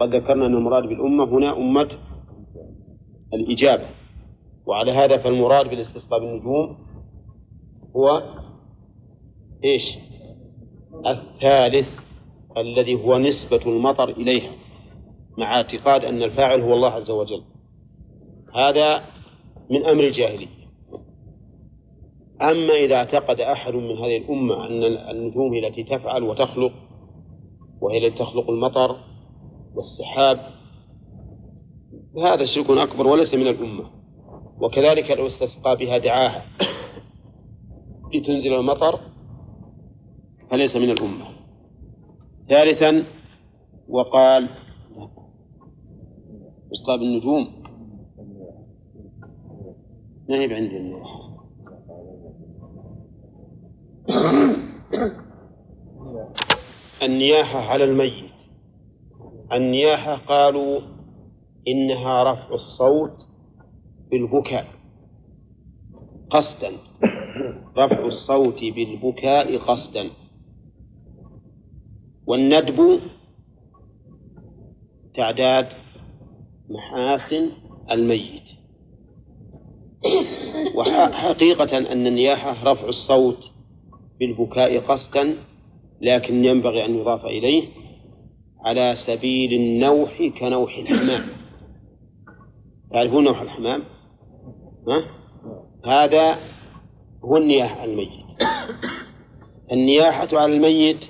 [0.00, 1.88] وقد ذكرنا أن المراد بالأمة هنا أمة
[3.34, 3.86] الإجابة.
[4.66, 6.76] وعلى هذا فالمراد بالاستسقاء بالنجوم
[7.96, 8.22] هو
[9.64, 9.82] إيش؟
[11.06, 11.88] الثالث
[12.56, 14.52] الذي هو نسبة المطر إليها
[15.38, 17.42] مع اعتقاد أن الفاعل هو الله عز وجل.
[18.54, 19.02] هذا
[19.70, 20.58] من أمر الجاهلية.
[22.42, 26.72] أما إذا اعتقد أحد من هذه الأمة أن النجوم هي التي تفعل وتخلق
[27.80, 28.96] وهي التي تخلق المطر
[29.78, 30.40] والسحاب
[32.16, 33.90] هذا شرك أكبر وليس من الأمة.
[34.60, 36.44] وكذلك لو استسقى بها دعاها
[38.14, 39.00] لتنزل المطر
[40.50, 41.26] فليس من الأمة.
[42.48, 43.04] ثالثا
[43.88, 44.48] وقال
[46.72, 47.62] إسقاء بالنجوم.
[50.28, 51.38] ما هي عندي النجوم
[57.02, 58.27] النياحة على الميت.
[59.52, 60.80] النياحة قالوا
[61.68, 63.16] إنها رفع الصوت
[64.10, 64.66] بالبكاء.
[66.30, 66.72] قصدا.
[67.78, 70.10] رفع الصوت بالبكاء قصدا.
[72.26, 73.00] والندب
[75.14, 75.68] تعداد
[76.70, 77.50] محاسن
[77.90, 78.42] الميت.
[80.74, 83.38] وحقيقة أن النياحة رفع الصوت
[84.20, 85.34] بالبكاء قصدا
[86.00, 87.68] لكن ينبغي أن يضاف إليه
[88.64, 91.26] على سبيل النوح كنوح الحمام.
[92.90, 93.82] تعرفون نوح الحمام؟
[94.88, 95.04] ها؟
[95.84, 96.38] هذا
[97.24, 98.10] هو النياحة على الميت.
[99.72, 101.00] النياحة على الميت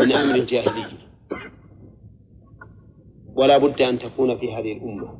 [0.00, 0.98] من أمر الجاهلية.
[3.36, 5.18] ولا بد أن تكون في هذه الأمة.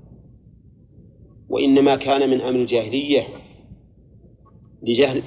[1.50, 3.28] وإنما كان من أمر الجاهلية
[4.82, 5.22] لجهل,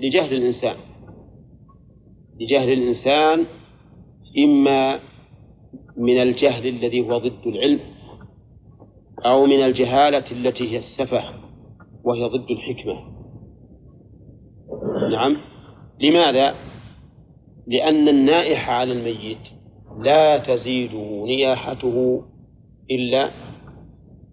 [0.00, 0.76] لجهل الإنسان.
[2.40, 3.46] لجهل الإنسان
[4.38, 5.00] إما
[5.96, 7.80] من الجهل الذي هو ضد العلم
[9.26, 11.22] أو من الجهالة التي هي السفة
[12.04, 13.12] وهي ضد الحكمة.
[15.10, 15.36] نعم.
[16.00, 16.54] لماذا؟
[17.66, 19.38] لأن النائح على الميت
[19.98, 22.24] لا تزيده نياحته
[22.90, 23.30] إلا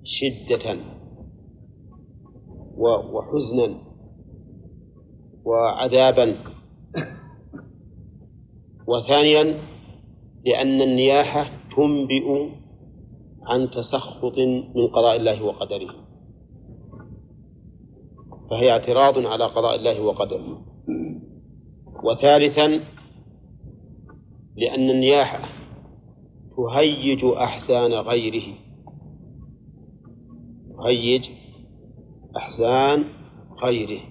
[0.03, 0.77] شدة
[3.13, 3.81] وحزنا
[5.45, 6.35] وعذابا.
[8.87, 9.59] وثانيا
[10.49, 12.49] لأن النياحة تنبئ
[13.43, 14.37] عن تسخط
[14.75, 15.95] من قضاء الله وقدره.
[18.49, 20.61] فهي اعتراض على قضاء الله وقدره.
[22.03, 22.67] وثالثا
[24.57, 25.49] لأن النياحة
[26.57, 28.55] تهيج أحزان غيره.
[30.77, 31.23] تهيج
[32.37, 33.03] أحزان
[33.63, 34.01] غيره.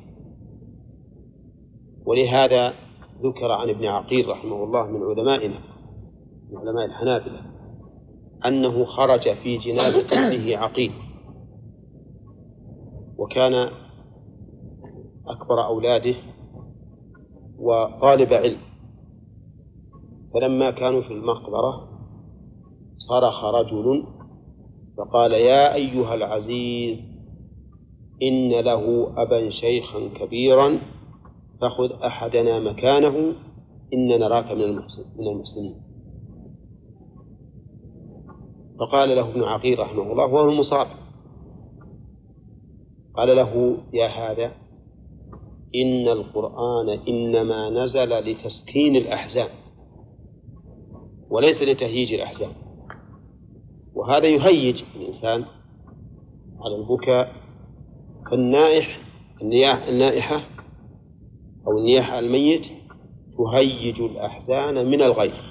[2.06, 2.74] ولهذا
[3.22, 5.67] ذكر عن ابن عقيل رحمه الله من علمائنا
[6.50, 7.40] من علماء الحنابلة
[8.46, 10.92] أنه خرج في جنازة ابنه عقيل.
[13.18, 13.70] وكان
[15.26, 16.14] أكبر أولاده
[17.58, 18.60] وطالب علم.
[20.34, 21.88] فلما كانوا في المقبرة
[22.98, 24.04] صرخ رجل
[24.98, 26.98] فقال يا أيها العزيز
[28.22, 30.78] إن له أبا شيخا كبيرا
[31.60, 33.34] فخذ أحدنا مكانه
[33.94, 34.74] إن نراك من
[35.16, 35.87] من المحسنين.
[38.80, 40.86] فقال له ابن عقيل رحمه الله وهو المصاب.
[43.14, 44.52] قال له يا هذا
[45.74, 49.48] إن القرآن إنما نزل لتسكين الأحزان
[51.30, 52.52] وليس لتهييج الأحزان.
[53.94, 55.44] وهذا يهيج الإنسان
[56.60, 57.32] على البكاء
[58.30, 59.00] فالنائح
[59.88, 60.40] النائحة
[61.66, 62.62] أو النياحة الميت
[63.38, 65.47] تهيج الأحزان من الغير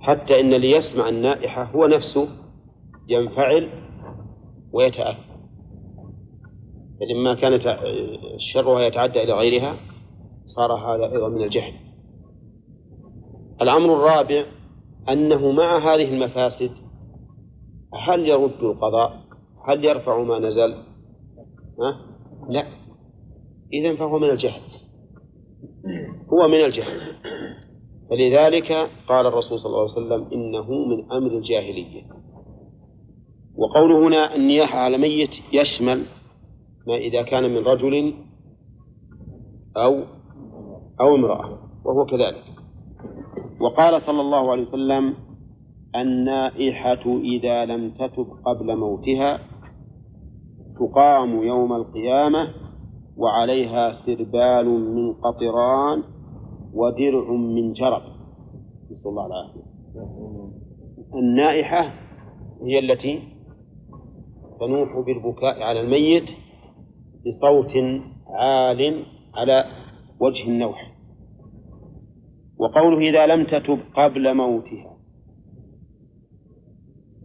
[0.00, 2.28] حتى إن اللي يسمع النائحة هو نفسه
[3.08, 3.68] ينفعل
[4.72, 5.30] ويتأثر
[7.00, 7.78] فلما كانت
[8.52, 9.76] شرها يتعدى إلى غيرها
[10.46, 11.72] صار هذا أيضا من الجهل.
[13.62, 14.46] الأمر الرابع
[15.08, 16.70] أنه مع هذه المفاسد
[18.06, 19.20] هل يرد القضاء؟
[19.68, 20.72] هل يرفع ما نزل؟
[21.80, 22.06] ها؟
[22.48, 22.66] لا.
[23.72, 24.60] إذا فهو من الجهل.
[26.32, 27.19] هو من الجهل.
[28.10, 32.02] فلذلك قال الرسول صلى الله عليه وسلم إنه من أمر الجاهلية.
[33.56, 36.06] وقوله هنا النياحة على ميت يشمل
[36.86, 38.14] ما إذا كان من رجل
[39.76, 40.02] أو
[41.00, 42.44] أو امرأة وهو كذلك.
[43.60, 45.14] وقال صلى الله عليه وسلم
[45.96, 49.38] النائحة إذا لم تتب قبل موتها
[50.80, 52.48] تقام يوم القيامة
[53.16, 56.02] وعليها سربال من قطران
[56.74, 58.02] ودرع من جرب.
[58.90, 59.62] نسأل الله العافية.
[61.14, 61.94] النائحة
[62.64, 63.22] هي التي
[64.60, 66.28] تنوح بالبكاء على الميت
[67.26, 67.72] بصوت
[68.26, 69.64] عال على
[70.20, 70.96] وجه النوح.
[72.58, 74.96] وقوله إذا لم تتب قبل موتها.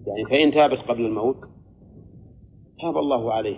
[0.08, 1.38] يعني فإن تابت قبل الموت
[2.82, 3.58] تاب الله عليه.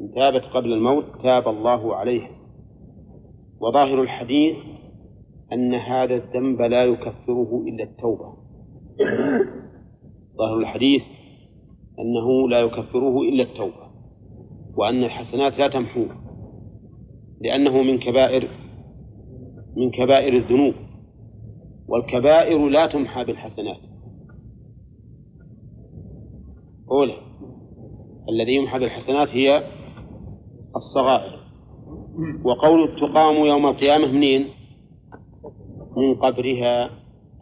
[0.00, 2.35] إن تابت قبل الموت تاب الله عليه
[3.60, 4.56] وظاهر الحديث
[5.52, 8.34] أن هذا الذنب لا يكفره إلا التوبة.
[10.38, 11.02] ظاهر الحديث
[11.98, 13.86] أنه لا يكفره إلا التوبة
[14.76, 16.16] وأن الحسنات لا تمحوه
[17.40, 18.48] لأنه من كبائر
[19.76, 20.74] من كبائر الذنوب
[21.88, 23.80] والكبائر لا تمحى بالحسنات.
[26.90, 27.16] أولى
[28.28, 29.70] الذي يمحى بالحسنات هي
[30.76, 31.35] الصغائر.
[32.44, 34.46] وقول تقام يوم القيامة منين؟
[35.96, 36.90] من قبرها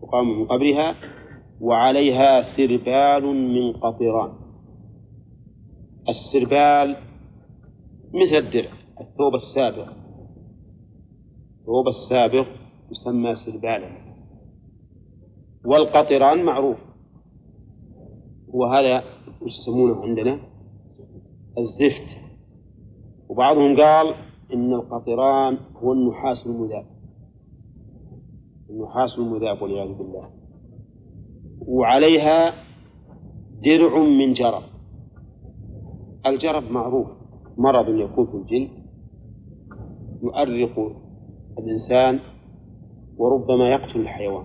[0.02, 0.94] تقام من قبرها
[1.60, 4.32] وعليها سربال من قطران.
[6.08, 6.96] السربال
[8.14, 9.88] مثل الدرع الثوب السابق.
[11.60, 12.46] الثوب السابق
[12.90, 13.90] يسمى سربالا.
[15.64, 16.78] والقطران معروف.
[18.48, 19.04] وهذا
[19.40, 20.38] وش يسمونه عندنا
[21.58, 22.24] الزفت.
[23.28, 24.14] وبعضهم قال
[24.52, 26.94] إن القطران هو النحاس المذاب
[28.70, 30.30] النحاس المذاب والعياذ بالله.
[31.68, 32.54] وعليها
[33.64, 34.62] درع من جرب.
[36.26, 37.06] الجرب معروف.
[37.58, 38.70] مرض يكون في الجلد
[40.22, 40.92] يؤرق
[41.58, 42.20] الإنسان
[43.18, 44.44] وربما يقتل الحيوان.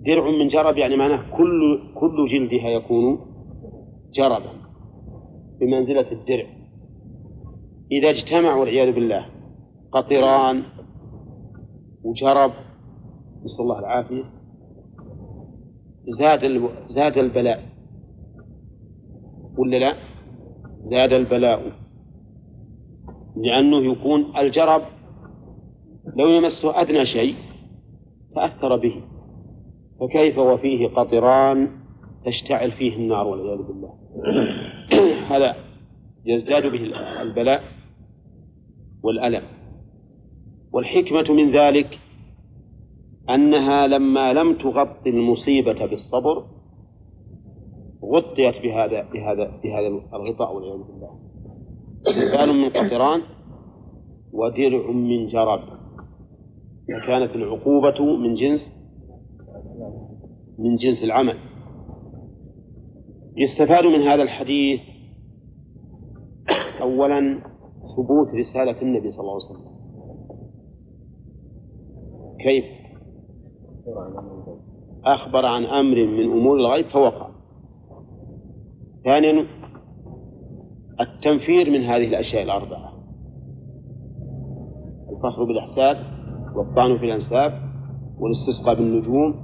[0.00, 3.18] درع من جرب يعني معناه كل كل جلدها يكون
[4.14, 4.52] جربا
[5.60, 6.59] بمنزلة الدرع.
[7.92, 9.26] إذا اجتمع والعياذ بالله
[9.92, 10.62] قطران
[12.04, 12.52] وجرب
[13.44, 14.24] نسأل الله العافية
[16.18, 17.62] زاد زاد البلاء.
[19.58, 19.94] ولا لا؟
[20.90, 21.72] زاد البلاء.
[23.36, 24.82] لأنه يكون الجرب
[26.16, 27.34] لو يمسه أدنى شيء
[28.34, 29.02] تأثر به.
[30.00, 31.68] فكيف وفيه قطران
[32.26, 33.92] تشتعل فيه النار والعياذ بالله؟
[35.32, 35.54] هذا
[36.24, 37.79] يزداد به البلاء.
[39.02, 39.42] والألم.
[40.72, 41.98] والحكمة من ذلك
[43.30, 46.44] أنها لما لم تغطي المصيبة بالصبر
[48.04, 51.10] غطيت بهذا بهذا بهذا الغطاء والعياذ بالله.
[52.02, 53.22] سبال من قطران
[54.32, 55.60] ودرع من جرب
[56.88, 58.60] فكانت العقوبة من جنس
[60.58, 61.38] من جنس العمل.
[63.36, 64.80] يستفاد من هذا الحديث
[66.80, 67.49] أولا
[68.02, 69.70] ثبوت رسالة النبي صلى الله عليه وسلم.
[72.40, 72.64] كيف؟
[75.04, 77.28] أخبر عن أمر من أمور الغيب فوقع.
[79.04, 79.46] ثانيا
[81.00, 82.92] التنفير من هذه الأشياء الأربعة.
[85.10, 85.96] الفخر بالأحساب
[86.56, 87.52] والطعن في الأنساب
[88.18, 89.34] والاستسقاء بالنجوم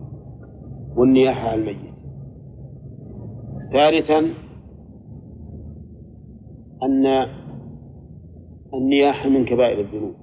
[0.97, 1.97] والنياحة على الميت.
[3.73, 4.19] ثالثا
[6.83, 7.27] أن
[8.77, 10.15] النياحة من كبائر الذنوب.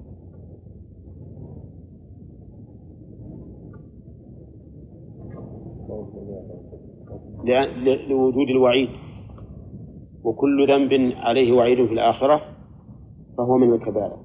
[8.08, 8.88] لوجود الوعيد.
[10.24, 12.40] وكل ذنب عليه وعيد في الآخرة
[13.38, 14.16] فهو من الكبائر.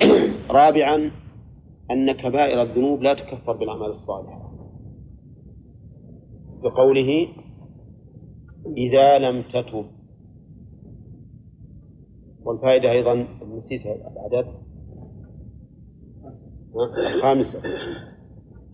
[0.60, 1.10] رابعا
[1.90, 4.52] أن كبائر الذنوب لا تكفر بالأعمال الصالحة.
[6.62, 7.28] بقوله
[8.76, 9.95] إذا لم تتب.
[12.46, 14.46] والفائدة أيضا نسيت العدد
[16.98, 17.62] الخامسة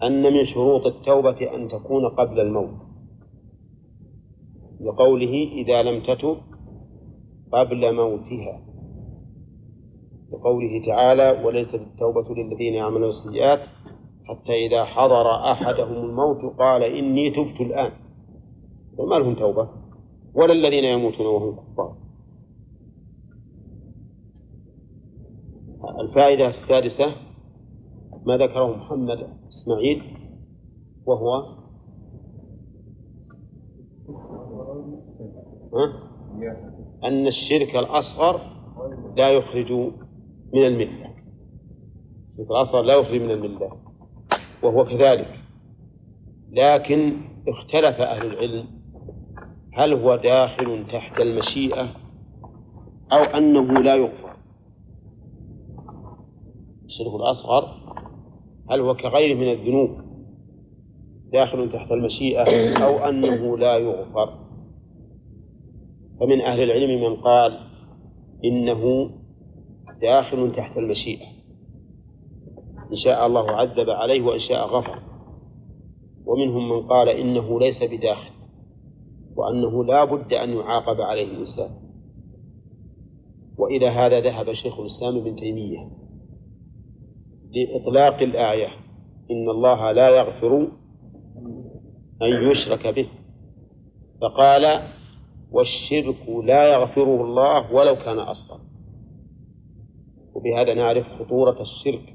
[0.03, 2.75] أن من شروط التوبة أن تكون قبل الموت.
[4.81, 6.37] لقوله إذا لم تتب
[7.53, 8.61] قبل موتها.
[10.33, 13.61] لقوله تعالى وليست التوبة للذين يعملون السيئات
[14.25, 17.93] حتى إذا حضر أحدهم الموت قال إني تبت الآن
[18.99, 19.69] فما لهم توبة؟
[20.35, 22.02] ولا الذين يموتون وهم كفار.
[26.03, 27.17] الفائدة السادسة
[28.27, 29.19] ما ذكره محمد
[29.49, 30.03] إسماعيل
[31.07, 31.63] وهو
[37.05, 38.41] أن الشرك الأصغر
[39.17, 39.73] لا يخرج
[40.55, 41.15] من الملة.
[42.33, 43.73] الشرك الأصغر لا يخرج من الملة
[44.63, 45.39] وهو كذلك.
[46.53, 48.67] لكن اختلف أهل العلم
[49.73, 51.89] هل هو داخل تحت المشيئة
[53.13, 54.32] أو أنه لا يغفر.
[56.93, 57.69] الشرك الأصغر
[58.71, 59.91] هل هو كغيره من الذنوب
[61.33, 64.39] داخل تحت المشيئة أو أنه لا يغفر؟
[66.21, 67.59] فمن أهل العلم من قال
[68.45, 69.11] إنه
[70.03, 71.27] داخل تحت المشيئة.
[72.93, 74.99] إن شاء الله عذب عليه وإن شاء غفر.
[76.27, 78.31] ومنهم من قال إنه ليس بداخل
[79.37, 81.71] وأنه لا بد أن يعاقب عليه الإنسان.
[83.59, 86.02] وإلى هذا ذهب شيخ الإسلام ابن تيمية.
[87.55, 88.69] لإطلاق الآية.
[89.31, 90.69] إن الله لا يغفر
[92.23, 93.09] أن يشرك به.
[94.23, 94.83] فقال
[95.53, 98.61] والشرك لا يغفره الله ولو كان أصغر.
[100.35, 102.15] وبهذا نعرف خطورة الشرك.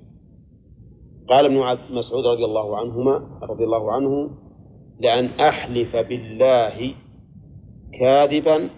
[1.29, 4.29] قال ابن مسعود رضي الله عنهما رضي الله عنه
[4.99, 6.93] لأن أحلف بالله
[7.99, 8.69] كاذبا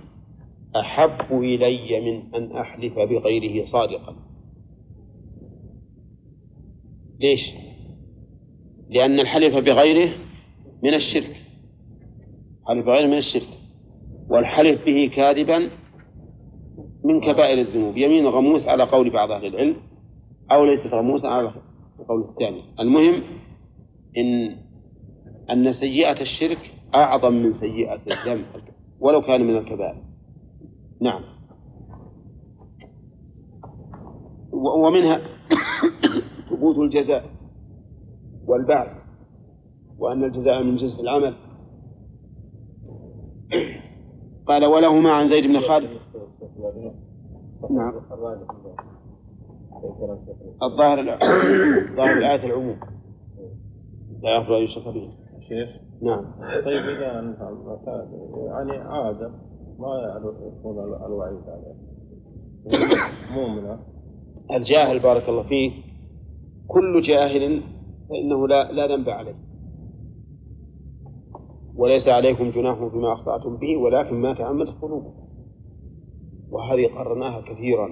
[0.76, 4.29] أحب إلي من أن أحلف بغيره صادقا.
[7.20, 7.42] ليش؟
[8.90, 10.14] لأن الحلف بغيره
[10.84, 11.36] من الشرك.
[12.68, 13.48] حلف بغيره من الشرك.
[14.30, 15.70] والحلف به كاذبا
[17.06, 17.98] من كبائر الذنوب.
[17.98, 19.76] يمين غموس على قول بعض أهل العلم
[20.52, 21.52] أو ليست غموسا على
[22.00, 22.62] القول الثاني.
[22.80, 23.24] المهم
[24.18, 24.56] إن
[25.50, 28.46] أن سيئة الشرك أعظم من سيئة الذنب.
[29.00, 30.02] ولو كان من الكبائر.
[31.02, 31.22] نعم.
[34.54, 35.22] ومنها
[36.60, 37.26] ثبوت الجزاء
[38.48, 38.88] والبعث
[40.00, 41.36] وأن الجزاء من جنس العمل.
[44.48, 45.90] قال ولهما عن زيد بن خالد.
[47.70, 47.94] نعم.
[50.64, 51.18] الظاهر
[51.96, 52.80] ظاهر الآية العموم.
[54.24, 55.10] لا يغفر أن يشرك به
[55.48, 55.70] شيخ.
[56.02, 56.26] نعم.
[56.66, 57.02] طيب إذا
[58.48, 59.32] يعني عادة
[59.80, 60.22] ما
[60.60, 61.76] يكون الوعيد عليه.
[63.32, 63.80] مؤمنة
[64.52, 65.89] الجاهل بارك الله فيه
[66.70, 67.62] كل جاهل
[68.10, 69.36] فإنه لا لا ذنب عليه.
[71.76, 75.14] وليس عليكم جناح فيما أخطأتم به ولكن ما تعمدت قلوبكم.
[76.52, 77.90] وهذه قررناها كثيرا.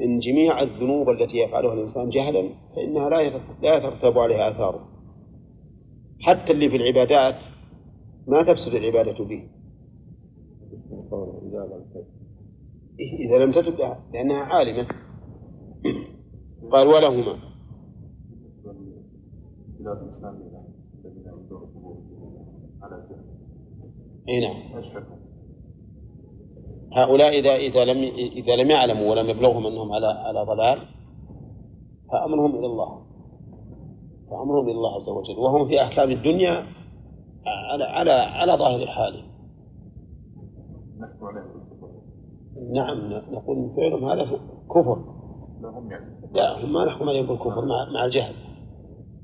[0.00, 3.30] إن جميع الذنوب التي يفعلها الإنسان جهلا فإنها لا
[3.62, 4.88] لا يترتب عليها آثاره
[6.20, 7.34] حتى اللي في العبادات
[8.26, 9.48] ما تفسد العبادة به.
[13.20, 14.86] إذا لم تتب لأنها عالمة.
[16.72, 17.47] قال ولهما
[24.28, 24.82] أي نعم.
[26.92, 30.78] هؤلاء إذا إذا لم إذا لم يعلموا ولم يبلغهم أنهم على على ضلال
[32.12, 33.02] فأمرهم إلى الله.
[34.30, 35.38] فأمرهم إلى الله عز وجل.
[35.38, 36.66] وهم في أحكام الدنيا
[37.46, 39.22] على على على ظاهر حاله
[42.72, 44.24] نعم نقول فعلهم هذا
[44.70, 45.04] كفر.
[46.32, 48.34] لا هم ما نحكم عليهم بالكفر مع مع الجهل.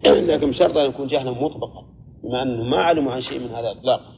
[0.31, 1.85] لكن بشرط أن يكون جهلا مطبقا
[2.25, 4.15] بما أنهم ما علموا عن شيء من هذا إطلاقا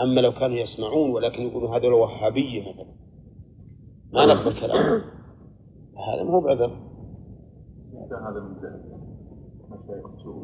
[0.00, 2.86] أما لو كانوا يسمعون ولكن يقولوا هذا الوهابية مثلا
[4.12, 5.02] ما نقبل كلام.
[6.08, 6.70] هذا ما هو بعذر.
[8.10, 8.56] هذا من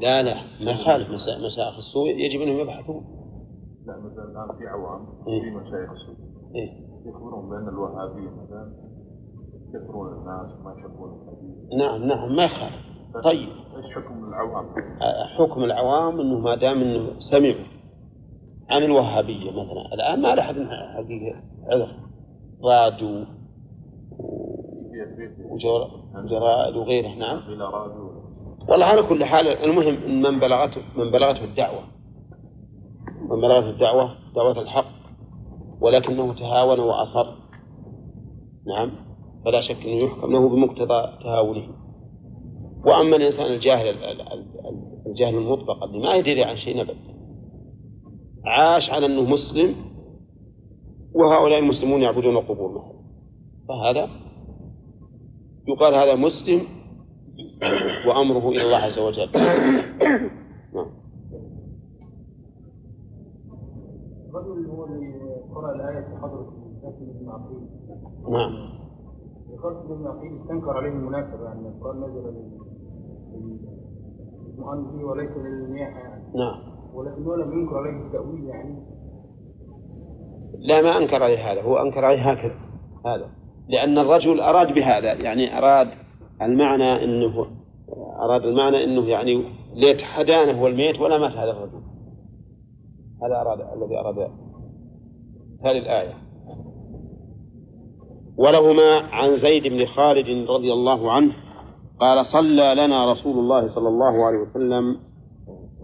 [0.00, 3.04] لا لا ما يخالف مشايخ السوء يجب أنهم يبحثون.
[3.86, 6.16] لا مثلا الآن في عوام في مشايخ السوء.
[6.54, 6.70] إيه؟
[7.06, 8.72] يخبرون بأن الوهابية مثلا
[9.74, 11.78] يكفرون الناس وما يحبون الحديث.
[11.78, 12.91] نعم نعم ما يخالف.
[13.20, 13.48] طيب.
[13.76, 14.66] إيش حكم العوام؟
[15.38, 17.64] حكم العوام إنه ما دام إنه سمعوا
[18.70, 19.94] عن الوهابية مثلا.
[19.94, 20.56] الآن ما لاحظ
[20.96, 21.88] حقيقة عذر.
[22.64, 23.24] رادوا
[26.14, 27.08] وجرائد وغيره.
[27.08, 27.40] نعم.
[28.68, 31.80] والله على كل حال المهم إن من بلغته من بلغته الدعوة.
[33.30, 34.92] من بلغته الدعوة دعوة الحق
[35.80, 37.26] ولكنه تهاون وأصر.
[38.66, 38.90] نعم.
[39.44, 41.81] فلا شك إنه يحكم له بمقتضى تهاونه.
[42.86, 43.88] وأما الإنسان الجاهل
[45.06, 46.94] الجاهل المطبق اللي ما يدري عن شيء ابدا.
[48.44, 49.74] عاش على أنه مسلم
[51.14, 53.02] وهؤلاء المسلمون يعبدون القبور مثلا
[53.68, 54.08] فهذا
[55.68, 56.66] يقال هذا مسلم
[58.06, 59.30] وأمره إلى الله عز وجل.
[60.74, 60.90] نعم.
[64.30, 65.12] الرجل هو اللي
[65.54, 67.68] قرأ الآية في حضرة القاسم بن عقيل
[68.30, 68.68] نعم.
[69.54, 72.61] القاسم بن عقيل استنكر عليه المناسبة يعني القرآن نزل
[75.04, 75.30] وليس
[75.74, 76.72] يعني نعم.
[76.94, 78.78] ولكنه لم ينكر عليه التأويل يعني.
[80.58, 81.62] لا ما أنكر عليه هذا.
[81.62, 82.54] هو أنكر عليه هكذا.
[83.06, 83.30] هذا.
[83.68, 85.88] لأن الرجل أراد بهذا يعني أراد
[86.42, 87.46] المعنى أنه
[88.20, 91.82] أراد المعنى أنه يعني ليت حدانه هو الميت ولا مات هذا الرجل.
[93.22, 94.18] هذا أراد الذي أراد
[95.64, 96.14] هذه الآية.
[98.38, 101.32] ولهما عن زيد بن خالد رضي الله عنه
[102.00, 104.96] قال صلى لنا رسول الله صلى الله عليه وسلم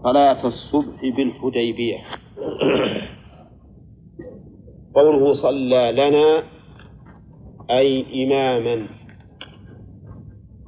[0.03, 1.97] صلاة الصبح بالحديبية.
[4.95, 6.43] قوله صلى لنا
[7.69, 8.87] أي إماما.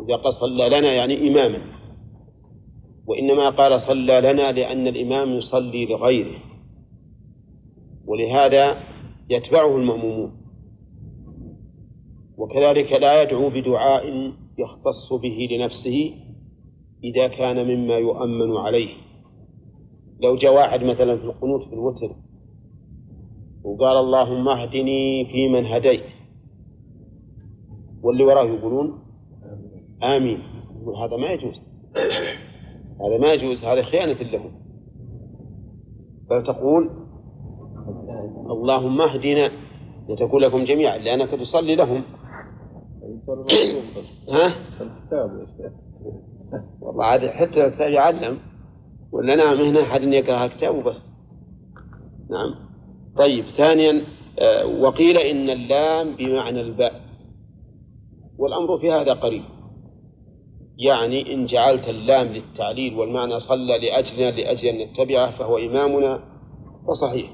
[0.01, 1.59] إذا قال صلى لنا يعني إماما.
[3.07, 6.39] وإنما قال صلى لنا لأن الإمام يصلي لغيره.
[8.05, 8.77] ولهذا
[9.29, 10.31] يتبعه المأمومون.
[12.37, 14.31] وكذلك لا يدعو بدعاء
[14.61, 16.13] يختص به لنفسه
[17.03, 18.89] إذا كان مما يؤمن عليه.
[20.23, 22.15] لو جاء واحد مثلا في القنوت في الوتر
[23.63, 26.03] وقال اللهم اهدني فيمن هديت
[28.03, 28.99] واللي وراه يقولون
[30.03, 30.39] آمين.
[30.81, 31.55] يقول هذا ما يجوز
[33.01, 34.51] هذا ما يجوز هذا خيانة لهم.
[36.29, 36.89] فتقول
[38.51, 39.51] اللهم اهدنا
[40.09, 42.03] لتقول لكم جميعا لأنك تصلي لهم.
[44.29, 44.55] ها؟
[46.81, 48.37] والله عاد حتى يعلم.
[49.11, 51.11] ولا نعم هنا أحد يقرأ كتابه بس
[52.29, 52.55] نعم.
[53.17, 54.03] طيب ثانيا
[54.39, 57.01] آه، وقيل إن اللام بمعنى الباء.
[58.37, 59.43] والأمر في هذا قريب.
[60.77, 66.23] يعني إن جعلت اللام للتعليل والمعنى صلى لأجلنا لأجل أن نتبعه فهو إمامنا
[66.87, 67.29] فصحيح.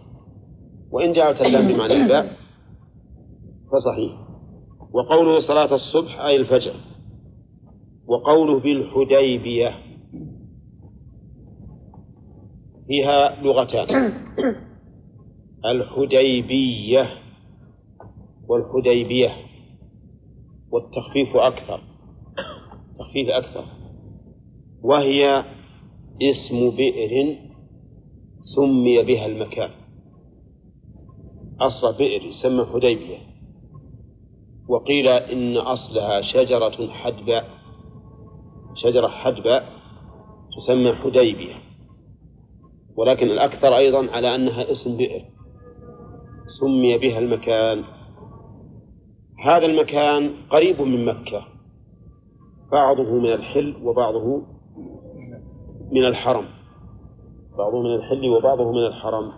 [0.92, 2.38] وإن جعلت اللام بمعنى الباء
[3.72, 4.27] فصحيح.
[4.94, 6.76] وقوله صلاة الصبح أي الفجر.
[8.08, 9.72] وقوله بالحديبية
[12.88, 14.14] فيها لغتان.
[15.72, 17.08] الحديبية
[18.48, 19.32] والحديبية.
[20.72, 21.82] والتخفيف أكثر.
[23.00, 23.66] تخفيف أكثر.
[24.84, 25.44] وهي
[26.22, 27.38] اسم بئر
[28.56, 29.70] سمي بها المكان.
[31.60, 33.27] أصل بئر يسمى حديبية.
[34.68, 37.46] وقيل إن أصلها شجرة حدباء
[38.76, 39.64] شجرة حدباء
[40.58, 41.56] تسمى حديبية
[42.98, 45.22] ولكن الأكثر أيضا على أنها اسم بئر
[46.60, 47.84] سمي بها المكان.
[49.44, 51.46] هذا المكان قريب من مكة
[52.72, 54.42] بعضه من الحل وبعضه
[55.92, 56.46] من الحرم
[57.58, 59.32] بعضه من الحل وبعضه من الحرم.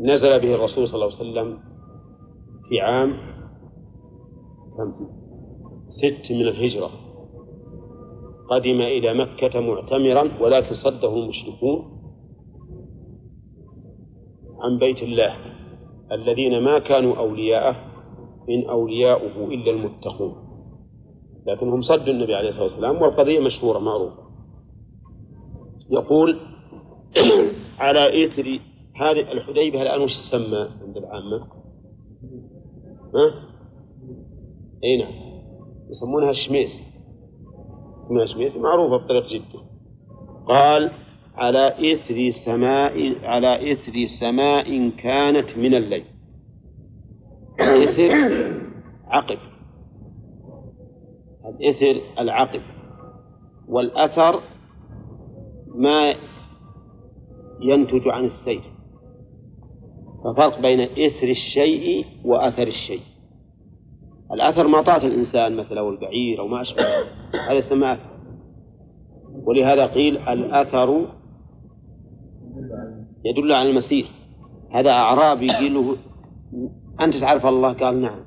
[0.00, 1.58] ونزل به الرسول صلى الله عليه وسلم
[2.68, 3.16] في عام
[5.90, 6.90] ست من الهجرة.
[8.50, 12.00] قدم إلى مكة معتمرا ولكن صده المشركون
[14.60, 15.36] عن بيت الله
[16.12, 17.76] الذين ما كانوا أولياءه
[18.50, 20.34] إن أولياؤه إلا المتقون.
[21.46, 24.22] لكنهم صدوا النبي عليه الصلاة والسلام والقضية مشهورة معروفة.
[25.90, 26.38] يقول
[27.78, 28.60] على إثر
[29.00, 31.46] هذه الحديبة الآن وش تسمى عند العامة؟
[33.14, 33.50] ها؟
[34.84, 35.12] أي نعم.
[35.90, 36.70] يسمونها الشميس
[38.04, 39.60] يسمونها الشميس معروفة بطريق جدا.
[40.48, 40.90] قال
[41.34, 46.04] على إثر سماء على إثر سماء كانت من الليل.
[47.60, 48.12] الإثر
[49.04, 49.38] عقب.
[51.46, 52.62] الإثر العقب.
[53.68, 54.40] والأثر
[55.74, 56.14] ما
[57.60, 58.79] ينتج عن السير
[60.24, 63.00] ففرق بين إثر الشيء وأثر الشيء.
[64.32, 66.82] الأثر ما طاعة الإنسان مثلا أو البعير أو ما أشبه
[67.48, 68.10] هذا يسمى أثر
[69.46, 71.06] ولهذا قيل الأثر
[73.24, 74.06] يدل على المسير
[74.70, 75.96] هذا أعرابي يقول له
[77.00, 78.20] أنت تعرف الله؟ قال نعم.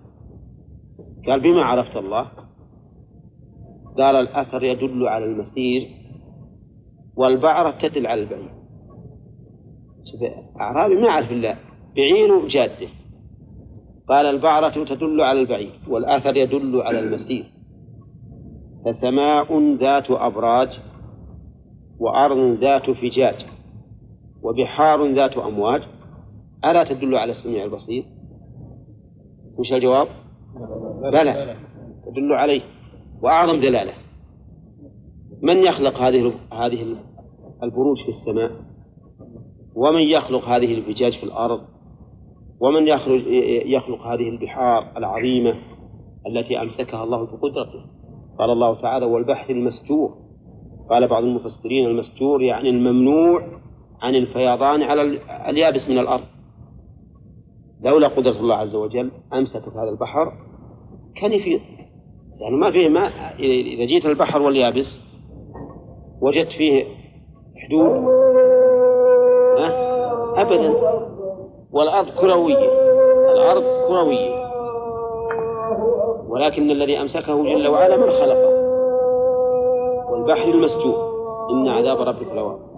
[1.28, 2.28] قال بما عرفت الله؟
[3.98, 5.90] قال الأثر يدل على المسير
[7.18, 8.54] والبعرة تدل على البعير.
[10.62, 11.58] أعرابي ما يعرف الله
[11.96, 12.88] بعينه جادة.
[14.10, 17.46] قال البعرة تدل على البعير والأثر يدل على المسير.
[18.86, 20.70] فسماء ذات أبراج
[22.00, 23.46] وأرض ذات فجاج
[24.44, 25.82] وبحار ذات أمواج.
[26.66, 28.04] ألا تدل على السميع البصير؟
[29.58, 30.08] وش الجواب؟
[31.04, 31.56] بلى.
[32.06, 32.62] تدل عليه.
[33.22, 33.94] وأعظم دلالة.
[35.42, 36.96] من يخلق هذه هذه
[37.64, 38.52] البروج في السماء؟
[39.76, 41.73] ومن يخلق هذه الفجاج في الأرض؟
[42.60, 43.22] ومن يخرج
[43.66, 45.56] يخلق هذه البحار العظيمة
[46.28, 47.86] التي أمسكها الله بقدرته.
[48.40, 50.14] قال الله تعالى والبحر المسجور
[50.90, 53.42] قال بعض المفسرين المسجور يعني الممنوع
[54.02, 55.02] عن الفيضان على
[55.50, 56.24] اليابس من الأرض.
[57.84, 60.32] لولا قدرة الله عز وجل أمسكت هذا البحر.
[61.22, 61.60] كان يفيض
[62.42, 63.08] يعني ما فيه ما
[63.40, 64.86] إذا جيت البحر واليابس
[66.22, 66.84] وجدت فيه
[67.58, 68.24] حدود
[70.38, 70.74] أبدا.
[71.74, 72.72] والأرض كروية.
[73.32, 74.44] الأرض كروية.
[76.28, 78.50] ولكن الذي أمسكه جل وعلا من خلقه.
[80.12, 81.14] والبحر المسجور
[81.52, 82.74] إن عذاب ربك لواقع.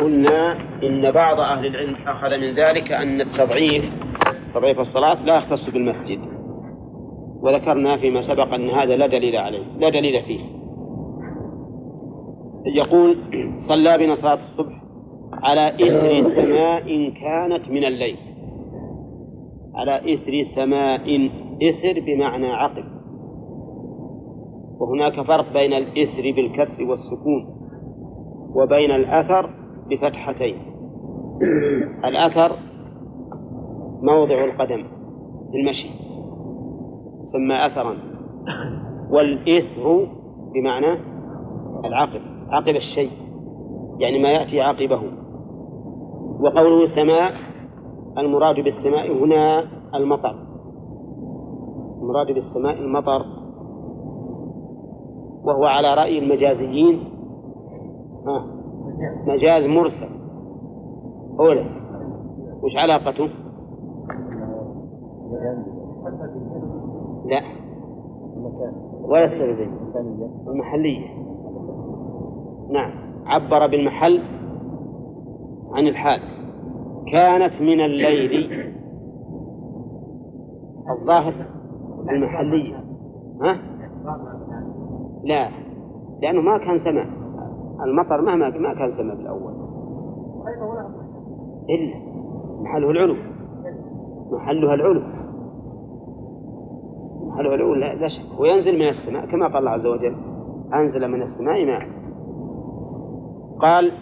[0.00, 0.52] قلنا
[0.82, 3.84] إن بعض أهل العلم أخذ من ذلك أن التضعيف
[4.54, 6.20] تضعيف الصلاة لا يختص بالمسجد.
[7.42, 10.59] وذكرنا فيما سبق أن هذا لا دليل عليه لا دليل فيه.
[12.66, 13.16] يقول
[13.58, 14.82] صلى بنا صلاة الصبح
[15.32, 18.16] على إثر سماء كانت من الليل.
[19.74, 21.30] على إثر سماء
[21.62, 22.84] إثر بمعنى عقب.
[24.80, 27.46] وهناك فرق بين الإثر بالكسر والسكون
[28.54, 29.50] وبين الأثر
[29.90, 30.56] بفتحتين.
[32.04, 32.56] الأثر
[34.02, 34.82] موضع القدم
[35.50, 35.88] في المشي
[37.24, 37.96] سمى أثرا.
[39.10, 40.06] والإثر
[40.54, 41.00] بمعنى
[41.84, 42.39] العقب.
[42.50, 43.10] عقب الشيء
[43.98, 45.02] يعني ما يأتي عقبه.
[46.40, 47.32] وقوله سماء
[48.18, 50.34] المراد بالسماء هنا المطر.
[52.02, 53.24] المراد بالسماء المطر.
[55.44, 57.04] وهو على رأي المجازيين.
[59.26, 60.08] مجاز مرسل.
[61.40, 61.64] أولى
[62.62, 63.28] وش علاقته؟
[67.26, 67.42] لا
[69.02, 69.70] ولا السببية
[70.48, 71.19] المحلية.
[72.70, 72.90] نعم.
[73.26, 74.22] عبر بالمحل
[75.74, 76.20] عن الحال.
[77.12, 78.50] كانت من الليل
[80.90, 81.34] الظاهر
[82.10, 82.76] المحلية.
[83.42, 83.58] ها؟
[85.24, 85.48] لا.
[86.22, 87.06] لأنه ما كان سماء.
[87.86, 89.52] المطر مهما ما كان سماء بالأول
[91.70, 91.94] إلا
[92.62, 93.14] محله العلو.
[94.32, 95.00] محلها العلو.
[97.26, 98.40] محلها العلو لا, لا شك.
[98.40, 100.16] وينزل من السماء كما قال الله عز وجل
[100.74, 101.99] أنزل من السماء ماء.
[103.62, 103.92] قال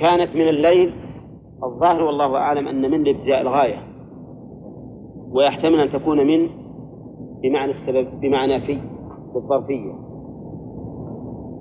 [0.00, 0.94] كانت من الليل
[1.64, 3.78] الظاهر والله أعلم أن من لابتداء الغاية
[5.32, 6.48] ويحتمل أن تكون من
[7.42, 8.78] بمعنى السبب بمعنى في
[9.34, 9.92] بالظرفية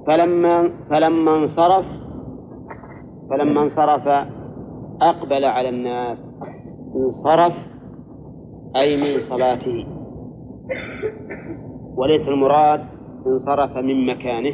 [0.07, 1.85] فلما فلما انصرف
[3.29, 4.07] فلما انصرف
[5.01, 6.17] أقبل على الناس.
[6.95, 7.53] انصرف
[8.75, 9.85] أي من صلاته.
[11.97, 12.85] وليس المراد
[13.27, 14.53] انصرف من مكانه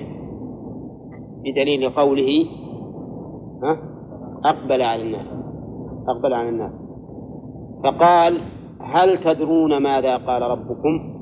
[1.44, 2.46] بدليل قوله
[3.64, 3.78] ها؟
[4.46, 5.28] أقبل على الناس.
[6.08, 6.72] أقبل على الناس.
[7.84, 8.42] فقال
[8.82, 11.20] هل تدرون ماذا قال ربكم؟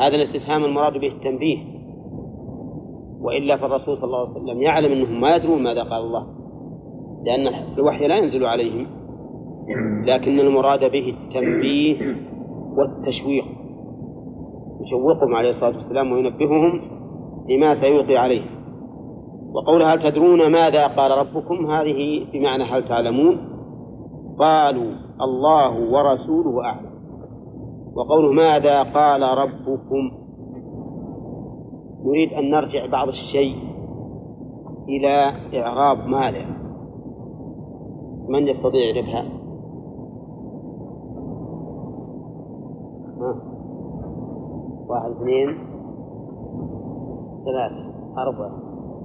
[0.00, 1.58] هذا الاستفهام المراد به التنبيه.
[3.20, 6.26] وإلا فالرسول صلى الله عليه وسلم يعلم أنهم ما يدرون ماذا قال الله
[7.24, 8.86] لأن الوحي لا ينزل عليهم
[10.06, 12.16] لكن المراد به التنبيه
[12.76, 13.44] والتشويق.
[14.80, 16.80] يشوقهم عليه الصلاة والسلام وينبههم
[17.48, 18.53] لما سيلقي عليهم.
[19.54, 23.38] وقول هل تدرون ماذا قال ربكم؟ هذه بمعنى هل تعلمون؟
[24.38, 26.94] قالوا الله ورسوله أعلم.
[27.96, 30.10] وقوله ماذا قال ربكم؟
[32.04, 33.56] نريد أن نرجع بعض الشيء
[34.88, 36.46] إلى إعراب ماذا
[38.28, 39.22] من يستطيع يعرفها
[43.20, 43.34] ها؟
[44.88, 45.58] واحد اثنين
[47.44, 48.63] ثلاثة أربعة.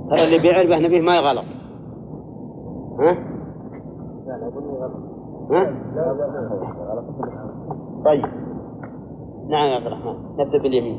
[0.09, 1.45] ترى اللي بيعرفه نبيه ما يغلط.
[2.99, 3.11] ها؟
[5.51, 5.63] ها؟
[8.05, 8.25] طيب.
[9.49, 10.15] نعم يا عبد الرحمن.
[10.39, 10.97] نبدأ باليمين.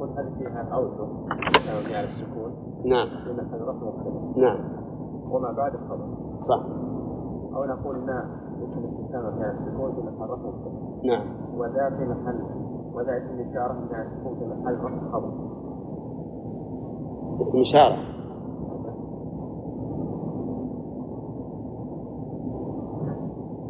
[0.00, 2.52] قل هل فيها أوجه على السكون
[2.84, 3.08] نعم.
[4.36, 4.58] نعم.
[5.30, 6.06] وما بعد الخبر
[6.48, 6.62] صح.
[7.56, 10.50] أو نقول ما اسم الاستفهام في السكون في محل رفع
[11.04, 11.26] نعم.
[11.54, 12.40] وذا في محل
[12.94, 15.32] وذا اسم الإشارة مع السكون في محل رفع خبر
[17.40, 17.96] اسم إشارة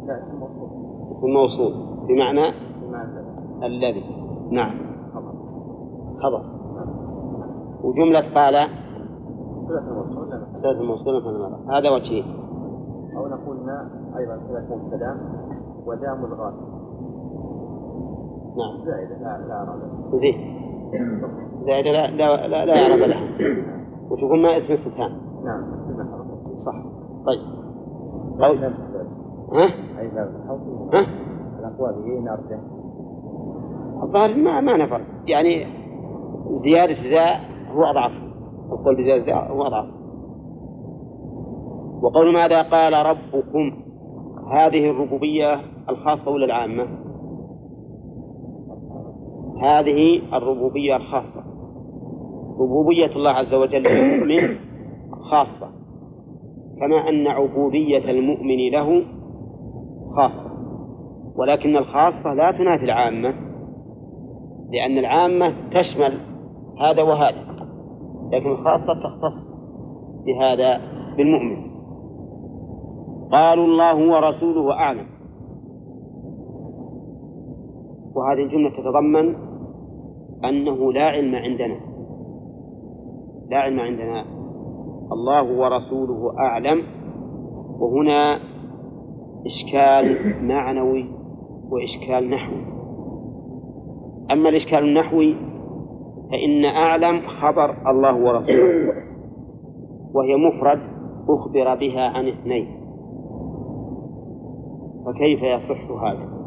[0.17, 1.73] اسم موصول
[2.07, 2.53] بمعنى
[3.63, 4.03] الذي.
[4.51, 4.77] نعم.
[5.13, 5.31] خبر.
[6.21, 6.43] خبر.
[7.83, 8.55] وجملة قال.
[10.53, 12.23] أستاذ موصولة فنمرة هذا وجهه
[13.17, 15.17] أو نقول ما أيضا صلة مبتدأ
[15.85, 16.53] وذا ملغاة
[18.57, 18.85] نعم.
[18.85, 19.75] زائدة لا لا
[20.13, 20.35] وذي
[21.65, 23.27] زائدة لا لا لا, لا يعرف لها
[24.09, 25.11] وتقول ما اسم استفهام
[25.43, 25.63] نعم
[26.57, 26.75] صح.
[27.25, 27.41] طيب.
[28.39, 28.73] قول
[29.53, 29.65] ها؟
[29.99, 30.07] أي
[30.93, 31.05] ها؟
[32.19, 32.59] نرجع
[34.03, 35.01] الظاهر ما ما نفر.
[35.27, 35.65] يعني
[36.53, 37.39] زيادة ذا
[37.71, 38.11] هو أضعف.
[38.71, 39.85] القول بزيادة ذا هو أضعف.
[42.01, 43.71] وقول ماذا قال ربكم؟
[44.51, 46.83] هذه الربوبية الخاصة ولا العامة؟
[49.61, 51.43] هذه الربوبية الخاصة.
[52.59, 54.57] ربوبية الله عز وجل للمؤمن
[55.11, 55.69] خاصة.
[56.79, 59.03] كما أن عبودية المؤمن له
[60.15, 60.51] خاصة.
[61.35, 63.33] ولكن الخاصة لا تنافي العامة
[64.71, 66.19] لأن العامة تشمل
[66.79, 67.51] هذا وهذا
[68.31, 69.51] لكن الخاصة تختص
[70.25, 70.81] بهذا
[71.17, 71.71] بالمؤمن.
[73.31, 75.05] قالوا الله ورسوله أعلم.
[78.15, 79.35] وهذه الجملة تتضمن
[80.45, 81.75] أنه لا علم عندنا.
[83.49, 84.25] لا علم عندنا.
[85.11, 86.83] الله ورسوله أعلم.
[87.79, 88.50] وهنا
[89.45, 91.05] إشكال معنوي
[91.69, 92.65] وإشكال نحوي.
[94.31, 95.35] أما الإشكال النحوي
[96.31, 98.93] فإن أعلم خبر الله ورسوله
[100.13, 100.79] وهي مفرد
[101.29, 102.67] أخبر بها عن اثنين.
[105.05, 106.41] فكيف يصح هذا؟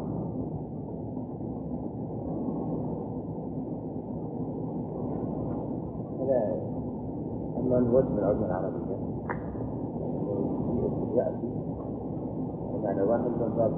[7.59, 8.95] أما الوجه من العلوم العربية
[11.15, 11.47] يأتي
[12.95, 13.71] بمعنى واحد من باب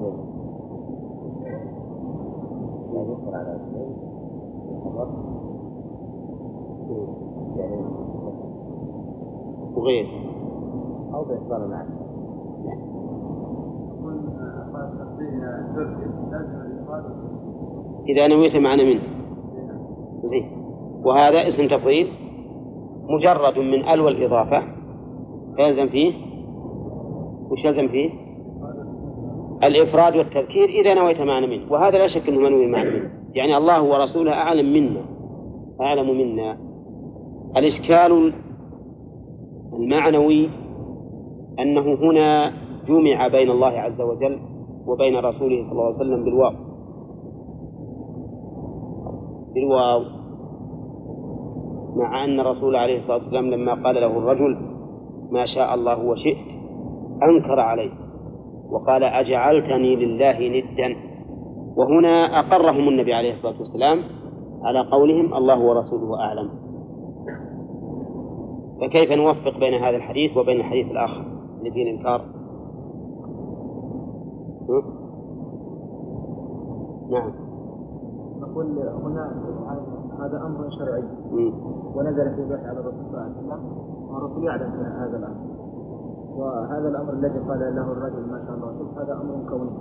[1.44, 1.70] يعني
[2.94, 3.96] يدخل على اثنين
[4.86, 5.08] الخبر
[7.58, 7.82] يعني
[9.76, 10.06] وغير.
[11.62, 11.88] العام
[18.10, 19.02] إذا نويت معنى منه.
[20.24, 20.46] زين.
[21.06, 22.08] وهذا اسم تفضيل
[23.10, 24.64] مجرد من ألو الإضافة.
[25.60, 26.14] يلزم فيه.
[27.52, 28.27] وش يلزم فيه؟
[29.64, 31.72] الإفراد والتذكير إذا نويت معنى منه.
[31.72, 33.10] وهذا لا شك أنه منوي معنى منه.
[33.34, 35.02] يعني الله ورسوله أعلم منا.
[35.82, 36.58] أعلم منا.
[37.58, 38.34] الإشكال
[39.74, 40.50] المعنوي
[41.60, 42.54] أنه هنا
[42.88, 44.40] جمع بين الله عز وجل
[44.88, 46.54] وبين رسوله صلى الله عليه وسلم بالواو.
[49.56, 50.02] بالواو.
[51.96, 54.58] مع أن الرسول عليه الصلاة والسلام لما قال له الرجل
[55.32, 56.38] ما شاء الله وشئت
[57.24, 58.07] أنكر عليه.
[58.72, 60.96] وقال أجعلتني لله ندا.
[61.78, 64.00] وهنا أقرهم النبي عليه الصلاة والسلام
[64.64, 66.50] على قولهم الله ورسوله أعلم.
[68.82, 71.26] فكيف نوفق بين هذا الحديث وبين الحديث الآخر
[71.62, 72.22] الذي الإنكار
[77.12, 77.32] نعم.
[78.42, 78.66] نقول
[79.04, 79.24] هنا
[80.20, 81.04] هذا أمر شرعي.
[81.96, 83.62] ونزل في بيت على الرسول صلى الله عليه وسلم
[84.10, 85.47] والرسول يعلم هذا الأمر.
[86.38, 88.78] وهذا الأمر الذي قال له الرجل ما شاء الله.
[88.80, 89.72] شوف هذا أمر كوني.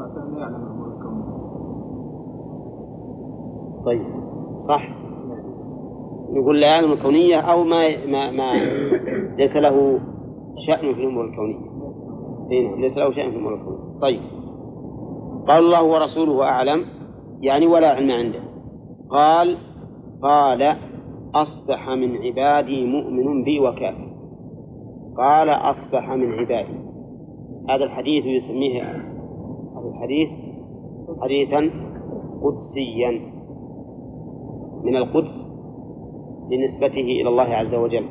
[0.00, 1.24] عليه وسلم يعلم الأمور الكونيه
[3.84, 4.06] طيب
[4.68, 4.88] صح.
[6.30, 8.54] نقول لا يعلم الكونية أو ما ما ما
[9.38, 10.00] ليس له
[10.66, 11.74] شأن في الأمور الكونية.
[12.50, 14.00] إيه نعم، ليس له شأن في الأمور الكونية.
[14.00, 14.20] طيب.
[15.48, 16.84] قال الله ورسوله أعلم
[17.40, 18.40] يعني ولا علم عنده.
[19.10, 19.56] قال
[20.22, 20.76] قال
[21.34, 24.13] أصبح من عبادي مؤمن بي وكافر.
[25.16, 26.78] قال أصبح من عبادي.
[27.70, 28.82] هذا الحديث يسميه
[29.76, 30.28] هذا الحديث
[31.22, 31.70] حديثا
[32.42, 33.20] قدسيا.
[34.84, 35.34] من القدس
[36.50, 38.04] لنسبته إلى الله عز وجل.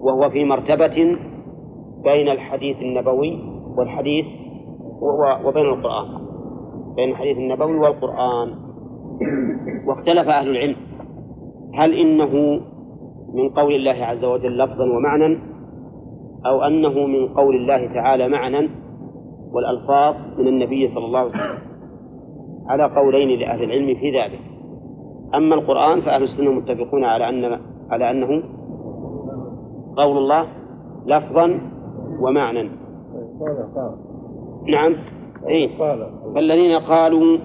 [0.00, 1.16] وهو في مرتبة
[2.04, 3.38] بين الحديث النبوي
[3.78, 4.26] والحديث
[5.44, 6.06] وبين القرآن.
[6.96, 8.54] بين الحديث النبوي والقرآن.
[9.86, 10.76] واختلف أهل العلم.
[11.74, 12.60] هل إنه
[13.34, 15.57] من قول الله عز وجل لفظا ومعنى
[16.46, 18.68] أو أنه من قول الله تعالى معنى
[19.52, 21.58] والألفاظ من النبي صلى الله عليه وسلم.
[22.68, 24.40] على قولين لأهل العلم في ذلك.
[25.34, 28.42] أما القرآن فأهل السنة متفقون على أن على أنه
[29.96, 30.46] قول الله
[31.06, 31.60] لفظا
[32.20, 32.70] ومعنى.
[34.68, 34.94] نعم.
[35.48, 35.68] إيه.
[36.34, 37.38] فالذين قالوا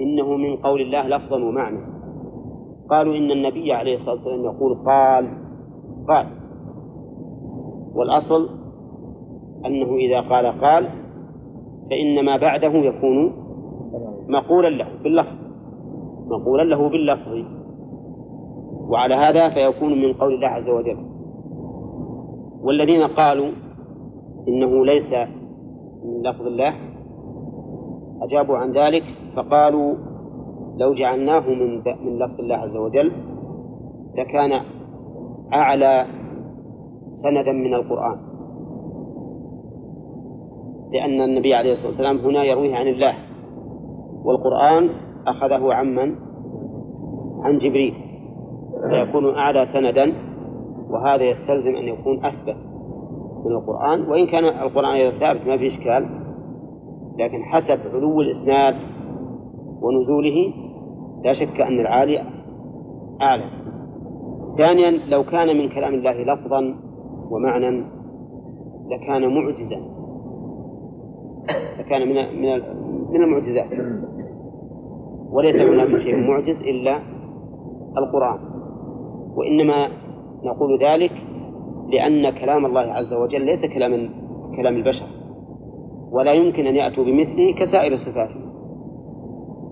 [0.00, 1.78] إنه من قول الله لفظا ومعنى.
[2.90, 5.28] قالوا إن النبي عليه الصلاة والسلام يقول قال.
[6.08, 6.26] قال.
[7.96, 8.48] والأصل
[9.66, 10.88] أنه إذا قال قال
[11.90, 13.32] فإن ما بعده يكون
[14.28, 15.36] مقولا له باللفظ
[16.30, 17.44] مقولا له باللفظ.
[18.88, 20.96] وعلى هذا فيكون من قول الله عز وجل.
[22.62, 23.50] والذين قالوا
[24.48, 25.12] إنه ليس
[26.04, 26.74] من لفظ الله
[28.22, 29.04] أجابوا عن ذلك
[29.36, 29.94] فقالوا
[30.78, 33.12] لو جعلناه من من لفظ الله عز وجل
[34.18, 34.60] لكان
[35.52, 36.06] أعلى
[37.22, 38.18] سندا من القرآن.
[40.92, 43.14] لأن النبي عليه الصلاة والسلام هنا يرويه عن الله.
[44.24, 44.90] والقرآن
[45.26, 46.14] أخذه عمن
[47.42, 47.94] عن جبريل.
[48.90, 50.12] فيكون أعلى سندا
[50.90, 52.56] وهذا يستلزم أن يكون أثبت
[53.44, 54.10] من القرآن.
[54.10, 56.08] وإن كان القرآن ثابت ما في إشكال.
[57.18, 58.74] لكن حسب علو الإسناد
[59.82, 60.52] ونزوله
[61.24, 62.22] لا شك أن العالي
[63.22, 63.44] أعلى.
[64.58, 66.85] ثانيا لو كان من كلام الله لفظا
[67.30, 67.84] ومعنى
[68.90, 69.80] لكان معجزا
[71.78, 72.62] لكان من من
[73.10, 73.70] من المعجزات.
[75.32, 76.98] وليس هناك شيء معجز إلا
[77.98, 78.38] القرآن.
[79.36, 79.88] وإنما
[80.44, 81.12] نقول ذلك
[81.88, 84.10] لأن كلام الله عز وجل ليس كلام
[84.56, 85.06] كلام البشر
[86.12, 88.30] ولا يمكن أن يأتوا بمثله كسائر الصفات.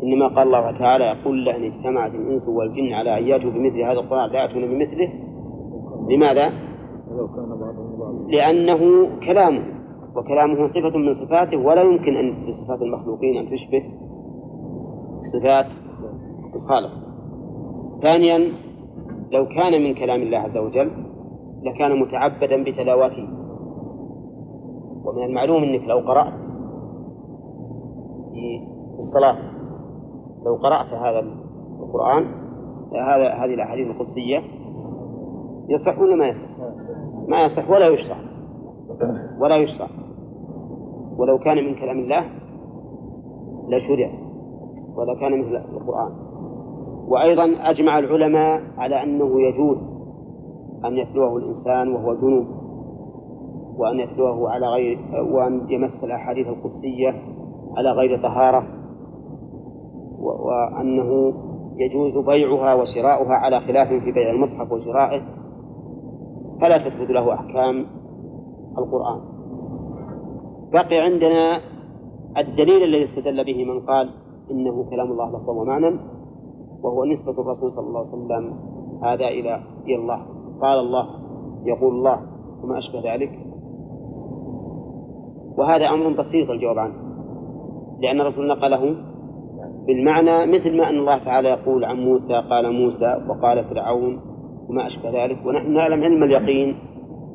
[0.02, 4.30] إنما قال الله تعالى يقول لأن اجتمعت الإنس والجن على أن يأتوا بمثل هذا القرآن.
[4.30, 5.12] لا يأتون بمثله.
[6.10, 6.73] لماذا؟
[8.28, 9.62] لأنه كلامه
[10.16, 13.82] وكلامه صفة من صفاته ولا يمكن أن بصفات المخلوقين أن تشبه
[15.32, 15.66] صفات
[16.54, 16.90] الخالق.
[18.02, 18.52] ثانيا
[19.32, 20.90] لو كان من كلام الله عز وجل
[21.62, 23.28] لكان متعبدا بتلاوته.
[25.04, 26.32] ومن المعلوم أنك لو قرأت
[28.32, 29.38] في الصلاة
[30.46, 31.18] لو قرأت هذا
[31.80, 32.24] القرآن
[32.92, 34.42] هذا هذه الأحاديث القدسية
[35.68, 36.50] يصح ولا ما يصح؟
[37.28, 38.16] ما يصح ولا يشرع.
[39.40, 39.88] ولا يشرع.
[41.18, 42.24] ولو كان من كلام الله
[43.68, 44.10] لشرع
[44.96, 46.12] ولا كان مثل القرآن.
[47.08, 49.78] وأيضا أجمع العلماء على أنه يجوز
[50.84, 52.46] أن يتلوه الإنسان وهو جنوب
[53.78, 54.98] وأن يتلوه على غير
[55.32, 57.22] وأن يمس الأحاديث القدسية
[57.76, 58.64] على غير طهارة.
[60.18, 61.32] وأنه
[61.76, 65.22] يجوز بيعها وشراؤها على خلاف في بيع المصحف وشرائه.
[66.64, 67.86] فلا تثبت له أحكام
[68.78, 69.20] القرآن.
[70.72, 71.60] بقي عندنا
[72.38, 74.10] الدليل الذي استدل به من قال
[74.50, 76.00] إنه كلام الله لفظا ومعنى
[76.82, 78.54] وهو نسبة الرسول صلى الله عليه وسلم
[79.04, 80.26] هذا إلى إلى الله.
[80.60, 81.06] قال الله
[81.64, 82.20] يقول الله
[82.62, 83.38] وما أشبه ذلك.
[85.58, 86.94] وهذا أمر بسيط الجواب عنه
[88.00, 88.96] لأن الرسول نقله
[89.86, 94.33] بالمعنى مثل ما أن الله تعالى يقول عن موسى قال موسى وقال فرعون
[94.68, 95.46] وما أشبه ذلك.
[95.46, 96.76] ونحن نعلم علم اليقين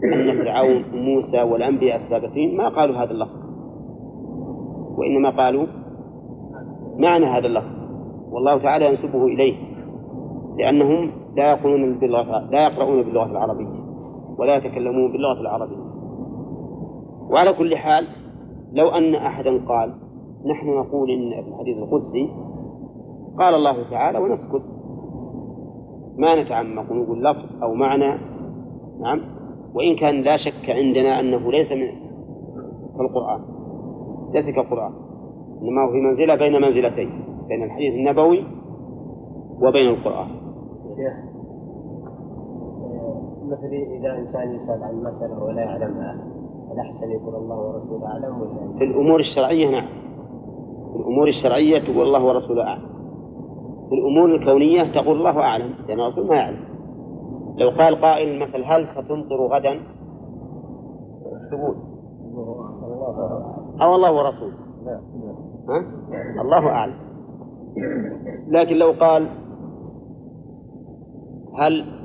[0.04, 3.39] أن فرعون وموسى والأنبياء السابقين ما قالوا هذا اللفظ
[4.98, 5.65] وإنما قالوا
[6.98, 7.80] معنى هذا اللفظ
[8.32, 9.56] والله تعالى ينسبه إليه
[10.58, 13.80] لأنهم لا يقولون باللغة لا يقرؤون باللغة العربية
[14.38, 15.89] ولا يتكلمون باللغة العربية.
[17.30, 18.08] وعلى كل حال
[18.74, 19.94] لو أن أحدا قال
[20.46, 22.30] نحن نقول إن الحديث القدسي
[23.38, 24.79] قال الله تعالى ونسكت.
[26.19, 28.19] ما نتعمق ونقول لفظ أو معنى
[29.01, 29.21] نعم؟
[29.73, 31.88] وإن كان لا شك عندنا أنه ليس من
[33.05, 33.41] القرآن
[34.34, 34.93] ليس كالقرآن
[35.62, 37.10] إنما هو في منزلة بين منزلتين
[37.47, 38.43] بين الحديث النبوي
[39.62, 40.27] وبين القرآن.
[40.95, 41.29] شيخ
[43.49, 46.17] مثل إذا إنسان يسأل عن مسألة ولا يعلمها
[46.73, 49.88] الأحسن يقول الله ورسوله أعلم ولا في الأمور الشرعية نعم.
[50.93, 52.98] في الأمور الشرعية تقول الله ورسوله أعلم.
[53.89, 56.69] في الأمور الكونية تقول الله أعلم لأن الرسول ما يعلم.
[57.58, 59.80] لو قال قائل مثل هل ستمطر غدا؟
[61.52, 61.75] تقول
[63.82, 64.54] أو الله ورسوله.
[65.69, 65.82] ها؟
[66.41, 66.95] الله أعلم.
[68.47, 69.30] لكن لو قال
[71.60, 71.99] هل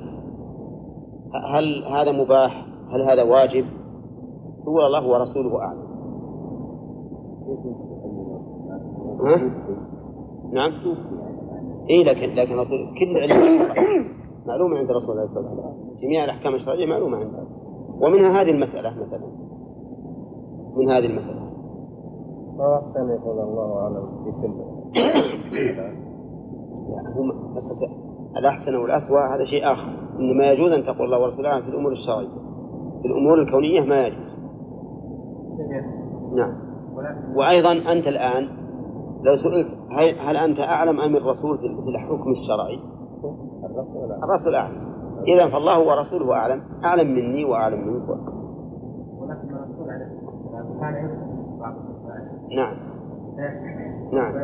[1.55, 3.65] هل هذا مباح؟ هل هذا واجب؟
[4.63, 5.85] تقول الله ورسوله أعلم.
[9.25, 9.37] ها؟
[10.53, 10.73] نعم.
[11.91, 13.61] اي لكن لكن رسول كل علم
[14.47, 17.47] معلومة عند الرسول عليه الصلاة والسلام جميع الأحكام الشرعية معلومة عنده.
[18.01, 19.27] ومنها هذه المسألة مثلا.
[20.77, 21.55] من هذه المسألة.
[22.59, 24.55] فأحسن يقول الله أعلم في كل
[26.93, 27.23] يعني هو
[27.55, 28.05] مسألة
[28.37, 30.19] الأحسن والأسوأ هذا شيء آخر.
[30.21, 32.29] إنما يجوز أن تقول الله ورسوله أعلم في الأمور الشرعية.
[33.03, 34.35] في الأمور الكونية ما يجوز.
[36.37, 36.65] نعم.
[37.37, 38.64] وأيضا أنت الآن
[39.25, 39.69] لو سئلت
[40.21, 42.79] هل- أنت أعلم أم الرسول في في الحكم الشرعي؟
[44.23, 44.95] الرسول أعلم.
[45.29, 46.63] إذا فالله ورسوله أعلم.
[46.85, 48.09] أعلم مني وأعلم منك.
[48.09, 50.25] ولكن الرسول عليه
[50.81, 51.11] كان
[52.57, 52.77] نعم.
[54.13, 54.35] نعم.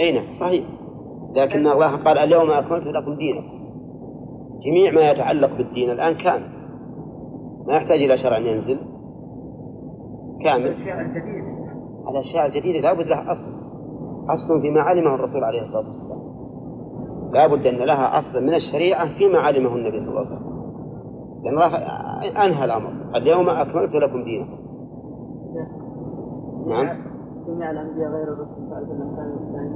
[0.00, 0.64] أي نعم صحيح.
[1.36, 3.58] لكن الله قال اليوم أكملت لكم دينكم.
[4.66, 6.48] جميع ما يتعلق بالدين الآن كامل.
[7.66, 8.78] ما يحتاج إلى شرع ينزل.
[10.44, 10.74] كامل.
[12.10, 12.78] الأشياء الجديدة.
[12.80, 13.50] لا بد لها أصل.
[14.28, 16.20] أصل فيما علمه الرسول عليه الصلاة والسلام.
[17.32, 20.58] لا بد أن لها أصل من الشريعة فيما علمه النبي صلى الله عليه وسلم.
[21.44, 21.66] لأن الله
[22.46, 23.16] أنهى الأمر.
[23.16, 24.58] اليوم أكملت لكم دينكم.
[26.66, 26.86] نعم.
[27.46, 27.70] جميع
[28.08, 28.28] غير
[28.58, 29.68] الله عليه وسلم كانوا يعني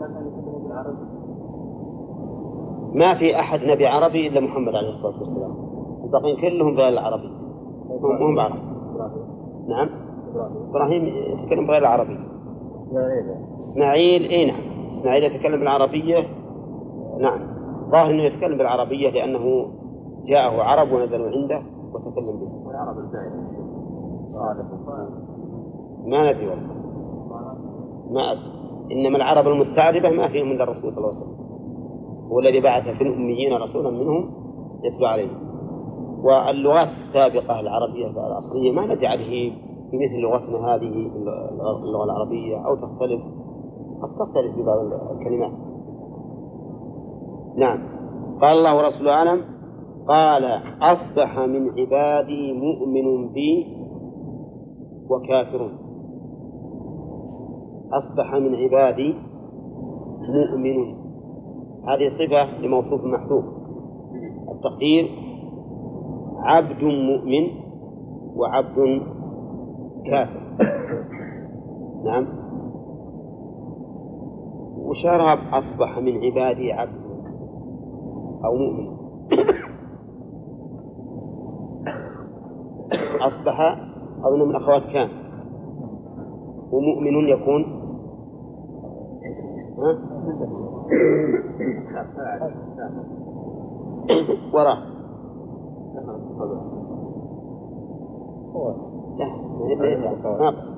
[2.95, 5.53] ما في أحد نبي عربي إلا محمد عليه الصلاة والسلام.
[6.05, 7.29] الباقين كلهم بغير العربي
[7.89, 8.59] هم هم بعرب.
[9.69, 9.89] نعم.
[10.71, 12.19] إبراهيم يتكلم بغير العربية.
[13.59, 14.23] إسماعيل.
[14.31, 14.89] إي نعم.
[14.89, 16.27] إسماعيل يتكلم بالعربية؟
[17.21, 17.41] نعم.
[17.91, 19.69] ظاهر أنه يتكلم بالعربية لأنه
[20.27, 21.63] جاءه عرب ونزلوا عنده
[21.93, 22.67] وتكلم به.
[22.67, 22.97] والعرب
[26.07, 26.73] ما ندري والله.
[28.11, 28.53] ما أدري.
[28.93, 31.43] إنما العرب المستعربة ما فيهم إلا الرسول صلى الله عليه وسلم.
[32.31, 34.31] هو الذي بعث في الأميين رسولا منهم
[34.85, 35.53] يتلو عليهم.
[36.25, 39.72] واللغات السابقة العربية الأصلية ما ندري عليه.
[39.93, 41.11] بمثل لغتنا هذه
[41.85, 43.23] اللغة العربية أو تختلف
[44.03, 44.79] قد تختلف في بعض
[45.17, 45.53] الكلمات.
[47.57, 47.79] نعم.
[48.41, 49.41] قال الله ورسوله أعلم.
[50.09, 50.45] قال
[50.83, 53.67] أصبح من عبادي مؤمن بي
[55.11, 55.71] وكافر.
[57.93, 59.15] أصبح من عبادي
[60.29, 60.95] مؤمن.
[61.89, 63.45] هذه صفة لموصوف محذوف.
[64.53, 65.11] التقدير
[66.39, 67.49] عبد مؤمن
[68.37, 69.03] وعبد
[70.07, 70.43] كافر.
[72.05, 72.27] نعم.
[74.77, 77.03] وشرب أصبح من عبادي عبد
[78.45, 78.97] أو مؤمن.
[83.27, 83.79] أصبح
[84.25, 85.09] أظن من أخوات كان.
[86.73, 87.83] ومؤمن يكون.
[89.79, 89.99] ها؟
[94.53, 94.93] وراه
[99.19, 99.27] لا
[100.39, 100.69] ناقص.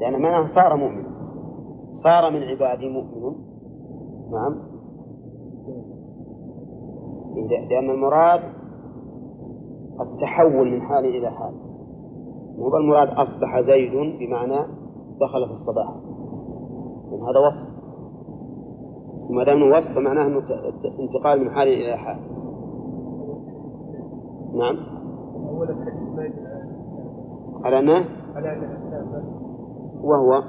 [0.00, 1.04] لأن معناه صار مؤمن.
[1.92, 3.36] صار من عبادي مؤمن.
[4.32, 4.74] نعم.
[7.70, 8.40] لأن المراد
[10.00, 11.54] التحول من حال إلى حال.
[12.58, 14.66] مو المراد أصبح زيد بمعنى
[15.20, 15.88] دخل في الصباح.
[17.12, 17.74] هذا وصف.
[19.30, 20.38] وما دام وصف فمعناه إنه
[21.00, 22.16] انتقال من حال إلى حال.
[24.54, 24.76] نعم.
[27.64, 28.04] على ما؟
[30.02, 30.42] وهو؟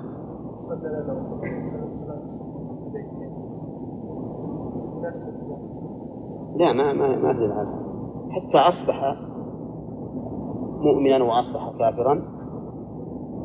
[6.55, 7.85] لا ما ما ما في هذا.
[8.29, 9.15] حتى أصبح
[10.79, 12.13] مؤمنا وأصبح كافرا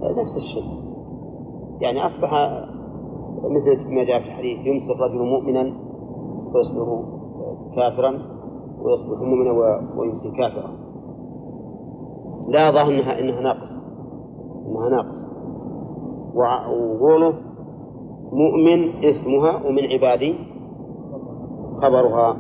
[0.03, 0.91] نفس الشيء.
[1.81, 2.31] يعني أصبح
[3.45, 5.63] مثل ما جاء في الحديث يمسي الرجل مؤمنا
[6.55, 7.03] ويصبح
[7.77, 8.11] كافرا
[8.83, 9.53] ويصبح مؤمنا
[9.97, 10.90] ويمسي كافرا.
[12.51, 13.81] لا ظهر انها إنها ناقصة.
[14.67, 15.27] إنها ناقصة.
[16.35, 17.35] وقوله
[18.33, 20.35] مؤمن اسمها ومن عبادي
[21.83, 22.37] خبرها.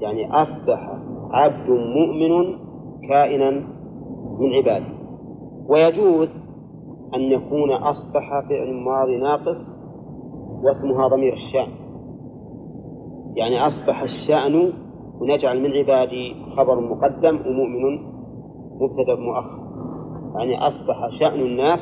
[0.00, 0.98] يعني أصبح
[1.30, 2.56] عبد مؤمن
[3.08, 3.50] كائنا
[4.38, 4.92] من عبادي
[5.68, 6.28] ويجوز
[7.14, 9.58] أن يكون أصبح فعل ماضي ناقص
[10.62, 11.68] واسمها ضمير الشأن.
[13.34, 14.72] يعني أصبح الشأن
[15.20, 18.09] ونجعل من عبادي خبر مقدم ومؤمن
[18.80, 19.70] مبتدأ مؤخر.
[20.38, 21.80] يعني أصبح شأن الناس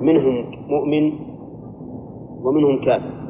[0.00, 1.12] منهم مؤمن
[2.44, 3.22] ومنهم كافر.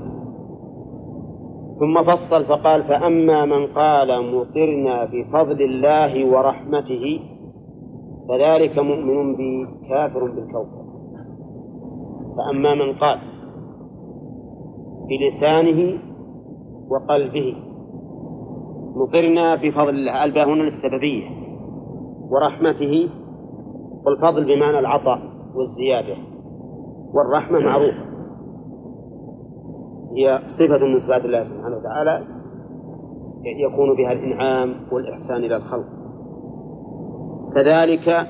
[1.80, 7.20] ثم فصل فقال فأما من قال مطرنا بفضل الله ورحمته
[8.28, 10.82] فذلك مؤمن بي كافر بالكوكب.
[12.36, 13.18] فأما من قال
[15.08, 15.98] بلسانه
[16.90, 17.54] وقلبه
[18.96, 21.41] مطرنا بفضل الله الباء هنا للسببية.
[22.32, 23.08] ورحمته
[24.06, 25.18] والفضل بمعنى العطاء
[25.54, 26.16] والزيادة.
[27.14, 28.04] والرحمة معروفة.
[30.16, 32.24] هي صفة من صفات الله سبحانه وتعالى
[33.44, 35.86] يكون بها الإنعام والإحسان إلى الخلق.
[37.54, 38.26] كذلك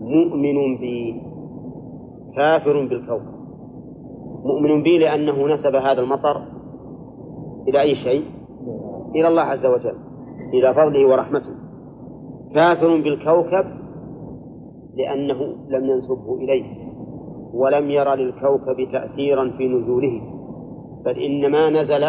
[0.00, 1.22] مؤمن بي
[2.36, 3.34] كافر بالكون.
[4.44, 6.36] مؤمن بي لأنه نسب هذا المطر
[7.68, 8.24] إلى أي شيء؟
[9.14, 9.96] إلى الله عز وجل
[10.54, 11.63] إلى فضله ورحمته.
[12.54, 13.66] كافر بالكوكب
[14.96, 16.84] لأنه لم ينسبه إليه
[17.54, 20.20] ولم ير للكوكب تأثيرا في نزوله
[21.04, 22.04] بل إنما نزل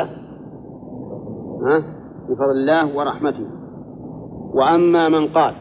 [2.30, 3.48] بفضل الله ورحمته.
[4.56, 5.56] وأما من قال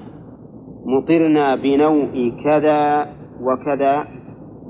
[0.86, 3.06] مطرنا بنوء كذا
[3.40, 4.04] وكذا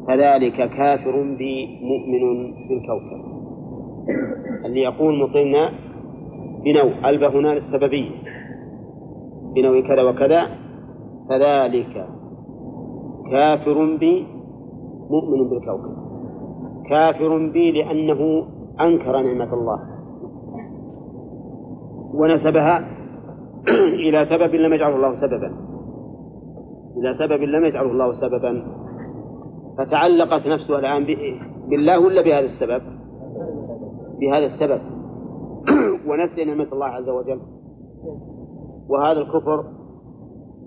[0.08, 3.34] فذلك كافر بي مؤمن بالكوكب
[4.64, 5.70] اللي يقول مطرنا
[6.64, 8.10] بنوء ألبى هنا للسببية.
[9.54, 10.48] بنوء كذا وكذا
[11.28, 12.06] فذلك
[13.30, 14.26] كافر بي
[15.10, 15.94] مؤمن بالكوكب.
[16.90, 18.46] كافر بي لأنه
[18.80, 19.78] أنكر نعمة الله.
[22.14, 22.84] ونسبها
[24.06, 25.50] إلى سبب لم يجعله الله سببا.
[26.96, 28.52] إلى سبب لم يجعله الله سببا.
[29.78, 31.06] فتعلقت نفسه الآن
[31.68, 32.82] بالله ولا بهذا السبب؟
[34.20, 34.80] بهذا السبب.
[36.08, 37.40] ونسي نعمة الله عز وجل.
[38.88, 39.64] وهذا الكفر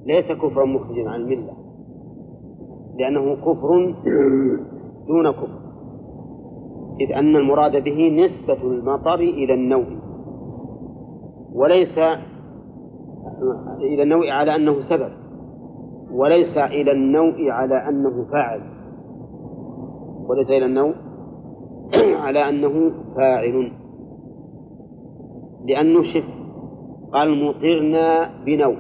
[0.06, 1.54] ليس كفرا مخرجا عن الملة
[3.00, 3.96] لأنه كفر
[5.08, 5.68] دون كفر
[7.00, 10.00] إذ أن المراد به نسبة المطر إلى النوم
[11.54, 12.00] وليس
[13.80, 15.12] إلى النوء على أنه سبب
[16.12, 18.62] وليس إلى النوء على أنه فاعل
[20.30, 20.96] وليس إلى النوء
[22.26, 23.72] على أنه فاعل
[25.66, 26.47] لأنه شف
[27.14, 28.78] قال مطرنا بنوء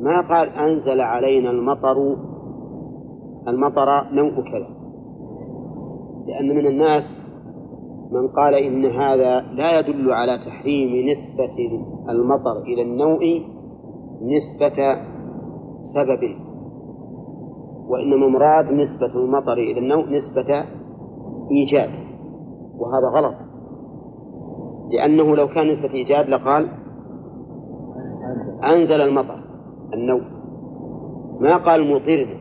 [0.00, 2.16] ما قال أنزل علينا المطر
[3.48, 4.68] المطر نوء كذا.
[6.26, 7.28] لأن من الناس
[8.12, 11.56] من قال إن هذا لا يدل على تحريم نسبة
[12.08, 13.42] المطر إلى النوء
[14.22, 14.96] نسبة
[15.82, 16.20] سبب
[17.88, 20.64] وإنما المراد نسبة المطر إلى النوء نسبة
[21.50, 21.90] إيجاد
[22.78, 23.47] وهذا غلط.
[24.92, 26.68] لأنه لو كان نسبة إيجاد لقال
[28.64, 29.38] أنزل المطر
[29.94, 30.22] النوء
[31.40, 32.38] ما قال مطرنا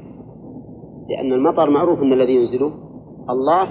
[1.09, 2.71] لأن المطر معروف أن الذي ينزله
[3.29, 3.67] الله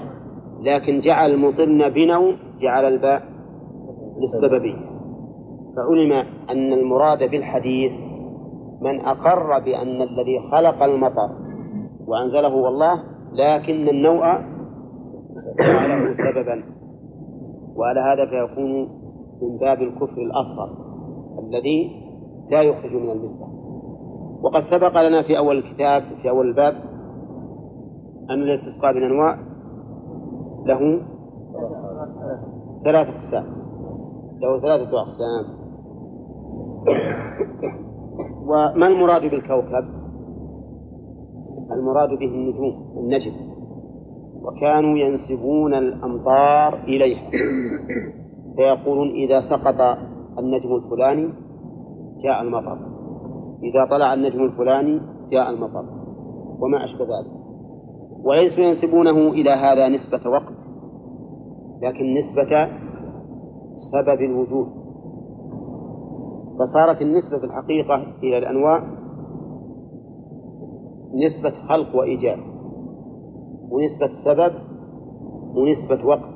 [0.61, 3.23] لكن جعل مطرنا بنوم جعل الباء
[4.21, 4.87] للسببية
[5.75, 6.11] فعلم
[6.49, 7.91] أن المراد بالحديث
[8.81, 11.29] من أقر بأن الذي خلق المطر
[12.07, 13.03] وأنزله هو الله
[13.33, 14.23] لكن النوء
[15.59, 16.76] جعله سببا.
[17.77, 18.89] وعلى هذا فيكون
[19.41, 20.69] من باب الكفر الأصغر
[21.39, 22.07] الذي
[22.51, 23.47] لا يخرج من الملة.
[24.41, 26.73] وقد سبق لنا في أول الكتاب في أول الباب
[28.29, 29.39] أن الاستسقاء بالأنواع
[30.65, 31.01] له
[32.83, 33.45] ثلاثة أقسام.
[34.41, 35.57] له ثلاثة أقسام.
[38.47, 39.85] وما المراد بالكوكب؟
[41.71, 43.56] المراد به النجوم النجم.
[44.47, 47.31] وكانوا ينسبون الأمطار إليها.
[48.55, 49.97] فيقولون إذا سقط
[50.39, 51.33] النجم الفلاني
[52.23, 52.77] جاء المطر.
[53.63, 55.85] إذا طلع النجم الفلاني جاء المطر.
[56.59, 57.31] وما أشبه ذلك.
[58.23, 60.53] وليسوا ينسبونه إلى هذا نسبة وقت
[61.81, 62.67] لكن نسبة
[63.77, 64.67] سبب الوجود.
[66.59, 68.83] فصارت النسبة في الحقيقة إلى الأنواع
[71.25, 72.39] نسبة خلق وإيجاد.
[73.71, 74.53] ونسبة سبب
[75.55, 76.35] ونسبة وقت.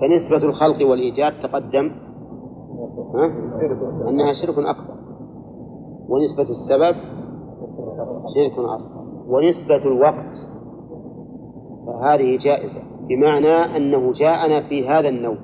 [0.00, 1.90] فنسبة الخلق والإيجاد تقدم
[3.14, 3.26] ها؟
[4.08, 4.94] أنها شرك أكبر.
[6.08, 6.96] ونسبة السبب
[8.34, 9.10] شرك أصغر.
[9.28, 10.34] ونسبة الوقت
[11.86, 15.36] فهذه جائزة بمعنى أنه جاءنا في هذا النوع.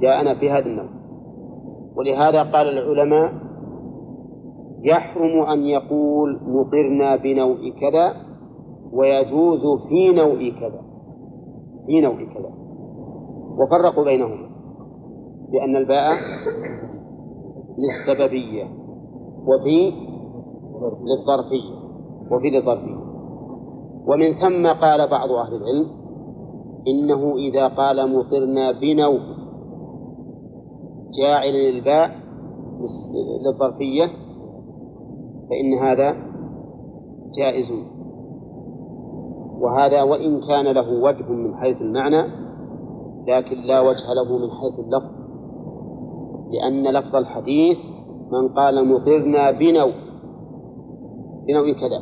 [0.00, 0.88] جاءنا في هذا النوع.
[1.96, 3.32] ولهذا قال العلماء
[4.82, 8.29] يحرم أن يقول مطرنا بنوء كذا
[8.92, 10.82] ويجوز في نوء كذا.
[11.86, 12.54] في نوء كذا.
[13.58, 14.50] وفرقوا بينهما.
[15.52, 16.10] بأن الباء
[17.78, 18.64] للسببية
[19.46, 19.92] وفي
[21.10, 21.74] للظرفية.
[22.30, 23.00] وفي للظرفية.
[24.06, 25.90] ومن ثم قال بعض أهل العلم
[26.88, 29.20] إنه إذا قال مطرنا بنوء
[31.22, 32.10] جاعل الباء
[33.44, 34.06] للظرفية
[35.50, 36.16] فإن هذا
[37.38, 37.99] جائز.
[39.60, 42.50] وهذا وإن كان له وجه من حيث المعنى
[43.28, 45.10] لكن لا وجه له من حيث اللفظ.
[46.52, 47.78] لأن لفظ الحديث
[48.32, 49.92] من قال مطرنا بنوء
[51.48, 52.00] بنوء كذا.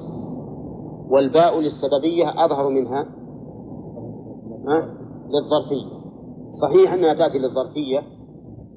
[1.11, 3.06] والباء للسببية أظهر منها
[5.34, 5.98] للظرفية.
[6.62, 7.98] صحيح أنها تأتي للظرفية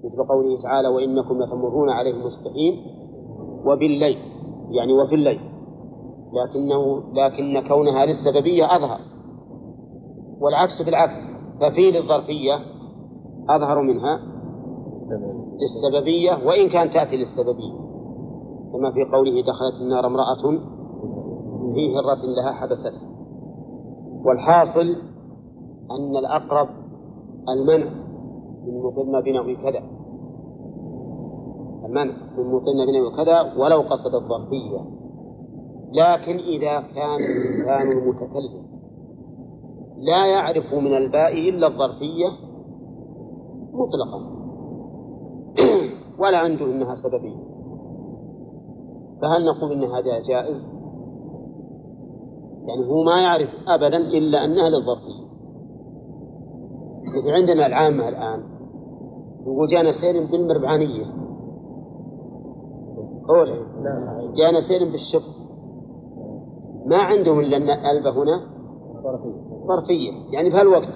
[0.03, 2.73] مثل قوله تعالى وإنكم لتمرون عليهم مصبحين
[3.65, 4.17] وبالليل
[4.71, 5.50] يعني وفي الليل.
[6.33, 8.99] لكنه لكن كونها للسببية أظهر.
[10.39, 11.27] والعكس بالعكس
[11.61, 12.53] ففي للظرفية
[13.49, 14.19] أظهر منها
[15.61, 17.73] للسببية وإن كان تأتي للسببية.
[18.73, 20.41] كما في قوله دخلت النار امرأة
[21.73, 23.01] في هرة لها حبستها.
[24.25, 24.95] والحاصل
[25.91, 26.67] أن الأقرب
[27.49, 27.91] المنع
[28.65, 29.83] من مطلنا بنوع كذا.
[31.85, 35.00] المنع من مطلنا بنوع كذا ولو قصد الظرفية.
[35.91, 38.71] لكن إذا كان الإنسان المتكلم
[39.97, 42.27] لا يعرف من الباء إلا الظرفية
[43.73, 44.41] مطلقا.
[46.19, 47.51] ولا عنده إنها سببية.
[49.21, 50.69] فهل نقول إن هذا جائز؟
[52.67, 55.21] يعني هو ما يعرف أبدا إلا أنها للظرفية
[57.17, 58.43] مثل عندنا العامة الآن.
[59.41, 61.05] يقول جانا سير بالمربعانية.
[63.29, 63.55] أولا
[64.35, 65.40] جانا سير بالشف
[66.91, 68.41] ما عندهم إلا أن ألبة هنا
[69.67, 70.93] ظرفية يعني بهالوقت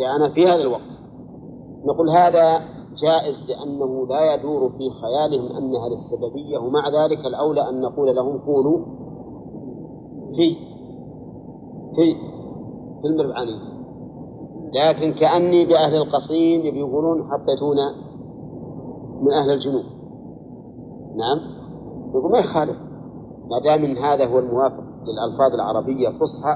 [0.00, 0.90] جاءنا في هذا الوقت.
[1.84, 2.58] نقول هذا
[3.02, 8.78] جائز لأنه لا يدور في خيالهم أنها للسببية ومع ذلك الأولى أن نقول لهم كونوا
[10.36, 10.54] في
[11.96, 12.14] في
[13.00, 13.70] في المربعانية
[14.74, 17.94] لكن كأني بأهل القصيم يقولون حطيتونا
[19.22, 19.84] من أهل الجنوب.
[21.16, 21.38] نعم؟
[22.14, 22.76] يقول ما يخالف.
[23.50, 24.89] ما دام هذا هو الموافق.
[25.06, 26.54] للألفاظ العربية الفصحى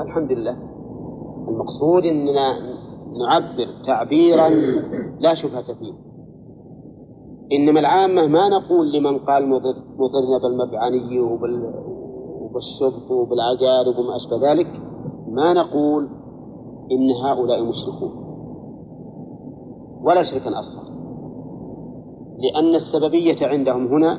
[0.00, 0.56] الحمد لله
[1.48, 2.58] المقصود أننا
[3.20, 4.48] نعبر تعبيرا
[5.20, 5.92] لا شبهة فيه.
[7.52, 9.48] إنما العامة ما نقول لمن قال
[9.98, 11.72] مضرنا بالمبعني وبال
[13.10, 14.66] وبالعقارب وما أشبه ذلك
[15.28, 16.08] ما نقول
[16.92, 18.22] إن هؤلاء مشركون.
[20.04, 20.92] ولا شركا أصغر
[22.38, 24.18] لأن السببية عندهم هنا؟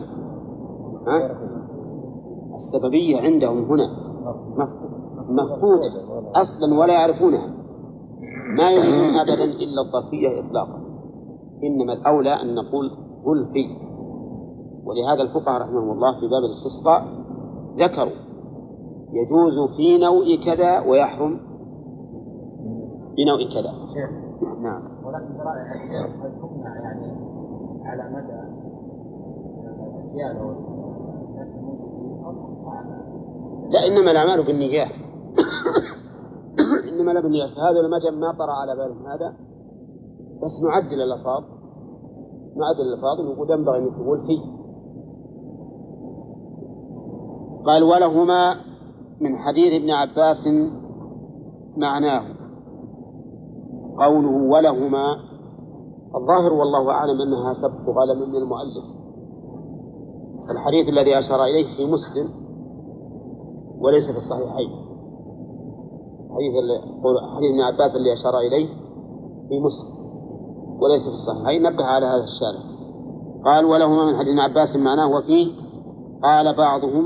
[2.55, 3.87] السببية عندهم هنا.
[5.29, 5.91] مفقودة
[6.35, 7.47] أصلا ولا يعرفونها.
[8.57, 10.83] ما يريدون أبدا إلا الظرفية إطلاقا.
[11.63, 12.89] إنما الأولى أن نقول
[13.25, 13.77] قل في.
[14.85, 17.03] ولهذا الفقهاء رحمهم الله في باب الاستسقاء
[17.77, 18.23] ذكروا
[19.13, 21.39] يجوز في نوع كذا ويحرم
[23.15, 23.73] في نوع كذا.
[24.61, 24.81] نعم.
[25.05, 25.33] ولكن
[26.41, 27.07] تمنع يعني
[27.85, 28.63] على مدى
[30.13, 31.47] الأجيال أو الناس
[33.73, 34.91] لا إنما الأعمال بالنيات.
[36.89, 37.49] إنما لا بالنيات.
[37.49, 39.33] هذا المجد ما طرأ على بالهم هذا.
[40.43, 41.43] بس نعدل الألفاظ.
[42.55, 44.37] نعدل الألفاظ ونقول ينبغي أن تقول في.
[47.65, 48.55] قال ولهما
[49.21, 50.49] من حديث ابن عباس
[51.77, 52.23] معناه.
[53.99, 55.17] قوله ولهما
[56.15, 58.85] الظاهر والله أعلم أنها سبق غلم من المؤلف.
[60.51, 62.42] الحديث الذي أشار إليه في مسلم.
[63.83, 64.69] وليس في الصحيحين.
[66.35, 66.53] حديث
[67.35, 68.67] حديث ابن عباس اللي أشار إليه
[69.49, 69.93] في مسلم
[70.81, 71.63] وليس في الصحيحين.
[71.63, 72.63] نبه على هذا الشارع
[73.45, 75.47] قال ولهما من حديث ابن عباس معناه وفيه
[76.23, 77.05] قال بعضهم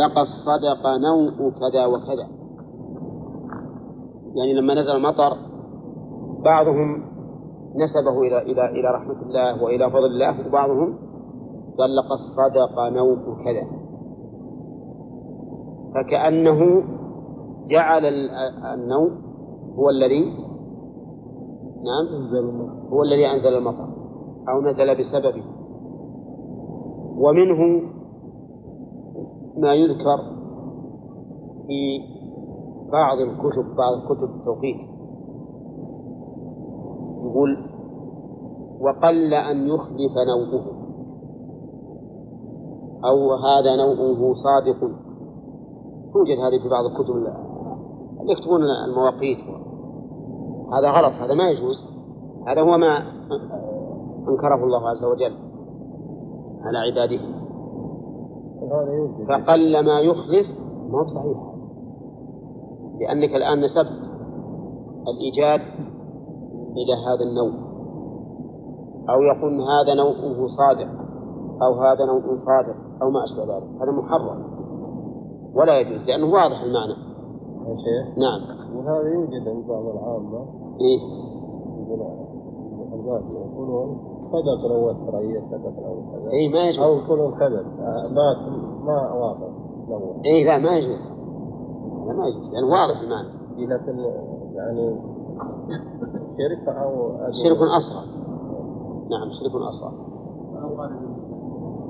[0.00, 2.28] لقد صدق نوء كذا وكذا.
[4.36, 5.36] يعني لما نزل المطر
[6.44, 7.06] بعضهم
[7.76, 10.98] نسبه إلى إلى إلى رحمة الله وإلى فضل الله وبعضهم
[11.78, 13.85] قال لقد صدق نوء كذا.
[15.96, 16.82] فكأنه
[17.68, 18.04] جعل
[18.74, 19.10] النوء
[19.78, 20.20] هو الذي
[21.86, 22.30] نعم.
[22.92, 23.88] هو الذي أنزل المطر
[24.48, 25.44] أو نزل بسببه.
[27.16, 27.82] ومنه
[29.56, 30.18] ما يذكر
[31.66, 32.00] في
[32.92, 34.76] بعض الكتب بعض الكتب التوقيت.
[37.24, 37.56] يقول
[38.80, 40.66] وقل أن يخلف نوعه
[43.04, 45.05] أو هذا نوعه صادق.
[46.16, 49.38] توجد هذه في بعض الكتب اللي يكتبون المواقيت.
[50.72, 51.76] هذا غلط هذا ما يجوز.
[52.48, 52.98] هذا هو ما
[54.28, 55.36] أنكره الله عز وجل
[56.62, 57.20] على عباده.
[59.28, 60.46] فقل ما يخلف
[60.88, 61.38] ما هو بصحيح.
[63.00, 64.10] لأنك الآن نسبت
[65.08, 65.60] الإيجاد
[66.76, 67.66] إلى هذا النوع.
[69.10, 70.90] أو يقول هذا نوعه صادق
[71.62, 73.82] أو هذا نوع صادق أو ما أشبه ذلك.
[73.82, 74.55] هذا محرم.
[75.56, 76.92] ولا يجوز لأنه واضح المعنى.
[77.66, 78.18] يا شيخ.
[78.18, 78.40] نعم.
[78.76, 80.46] وهذا يوجد عند بعض العامة.
[80.80, 81.00] إيه.
[83.52, 83.98] يقولون
[84.32, 86.30] صدق لو الشرعية صدق لو كذا.
[86.32, 86.84] إيه ما يجوز.
[86.84, 87.62] أو يقولون كذا.
[88.10, 88.26] ما
[88.84, 89.48] ما واضح.
[90.24, 91.02] إيه لا ما يجوز.
[92.06, 93.28] لا ما يجوز لأنه واضح المعنى.
[93.58, 93.98] لكن
[94.54, 95.00] يعني
[96.38, 98.06] شرك أو شرك أصغر.
[99.10, 99.92] نعم شرك أصغر.
[100.52, 100.90] ولو قال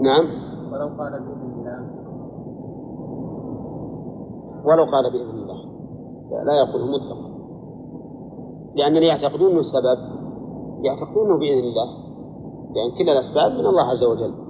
[0.00, 0.24] نعم.
[0.72, 2.06] ولو قال بإذن الله
[4.66, 5.64] ولو قال بإذن الله.
[6.44, 7.36] لا- يقوله مطلقا.
[8.74, 9.98] لأن اللي يعتقدون أنه السبب
[10.84, 12.06] يعتقدونه بإذن الله.
[12.74, 14.46] لأن كل الأسباب من الله عز وجل.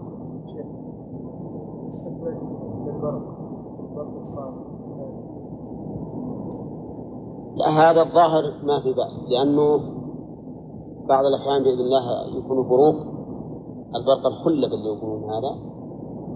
[7.56, 9.30] لا هذا الظاهر ما في بأس.
[9.30, 9.76] لأنه
[11.08, 12.96] بعض الأحيان بإذن الله يكون بروق.
[13.96, 15.76] البرق الخلب اللي يقولون هذا.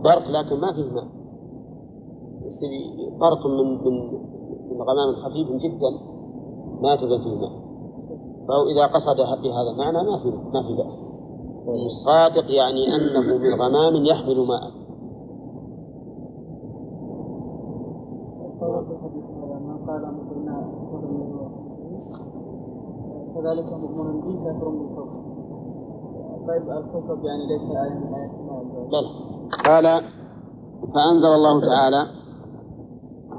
[0.05, 1.20] برق لكن ما فيه ماء.
[2.51, 2.71] يصير
[3.21, 3.95] برق من من
[4.71, 5.91] من غمام خفيف جدا
[6.83, 7.53] ما تبين فيه ماء.
[8.49, 10.97] فهو إذا قصد بهذا المعنى ما في ما في بأس.
[11.87, 14.81] الصادق يعني أنه من غمام يحمل ماء من
[23.35, 25.21] كذلك مؤمن به كافر بالكفر
[26.49, 29.03] طيب الكفر يعني ليس آية من آيات الله.
[29.67, 30.03] قال
[30.95, 32.20] فأنزل الله تعالى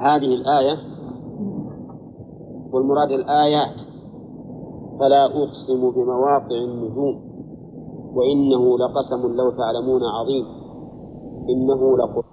[0.01, 0.77] هذه الآية
[2.73, 3.75] والمراد الآيات
[4.99, 7.31] فلا أقسم بمواقع النجوم
[8.15, 10.45] وإنه لقسم لو تعلمون عظيم.
[11.49, 12.31] إنه لقرآن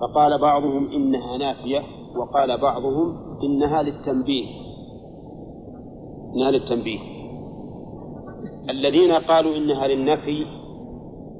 [0.00, 1.80] فقال بعضهم إنها نافية
[2.16, 4.46] وقال بعضهم إنها للتنبيه.
[6.34, 7.11] إنها للتنبيه.
[8.70, 10.46] الذين قالوا إنها للنفي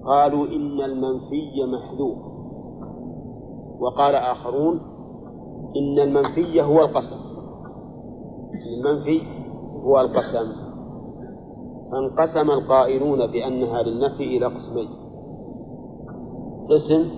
[0.05, 2.19] قالوا إن المنفي محذوف.
[3.81, 4.81] وقال آخرون
[5.77, 7.21] إن المنفي هو القسم.
[8.77, 9.21] المنفي
[9.85, 10.53] هو القسم.
[11.93, 14.89] فانقسم القائلون بأنها للنفي إلى قسمين.
[16.71, 17.11] قسم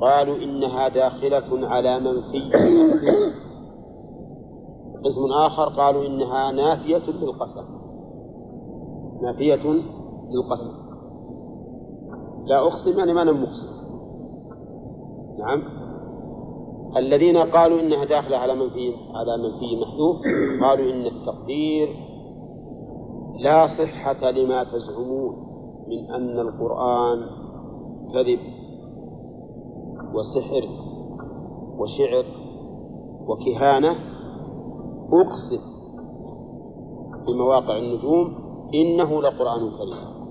[0.00, 2.52] قالوا إنها داخلة على منفي.
[5.04, 7.83] قسم آخر قالوا إنها نافية للقسم
[9.24, 9.64] نافية
[10.30, 10.84] للقسم.
[12.46, 13.74] لا أقسم يعني ما مقسم.
[15.38, 15.62] نعم.
[16.96, 20.16] الذين قالوا إنها داخلة على منفي على منفي محذوف
[20.62, 21.88] قالوا إن التقدير
[23.40, 25.36] لا صحة لما تزعمون
[25.88, 27.18] من أن القرآن
[28.12, 28.38] كذب
[30.14, 30.68] وسحر
[31.78, 32.24] وشعر
[33.28, 33.90] وكهانة.
[35.12, 35.74] أقسم
[37.26, 38.43] بمواقع النجوم
[38.74, 40.24] إنه لقرآن كريم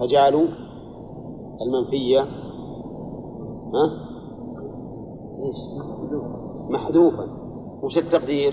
[0.00, 0.46] فجعلوا
[1.62, 2.20] المنفية
[3.74, 4.06] ها؟
[6.70, 7.26] محذوفا
[7.82, 8.52] وش التقدير؟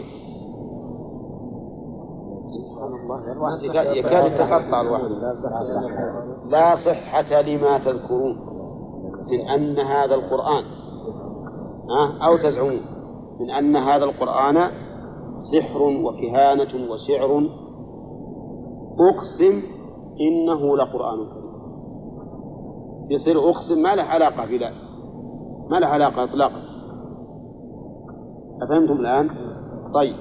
[2.48, 3.64] سبحان الله
[3.96, 5.12] يكاد يتقطع الواحد
[6.50, 8.38] لا صحة لما تذكرون
[9.32, 10.64] من أن هذا القرآن
[11.90, 12.82] ها أو تزعمون
[13.40, 14.72] من أن هذا القرآن
[15.52, 17.50] سحر وكهانة وشعر
[19.00, 19.62] أقسم
[20.22, 21.54] إنه لقرآن كريم.
[23.10, 24.72] يصير أقسم ما له علاقة بلا
[25.70, 26.62] ما له علاقة إطلاقا.
[28.62, 29.30] أفهمتم الآن؟
[29.94, 30.16] طيب.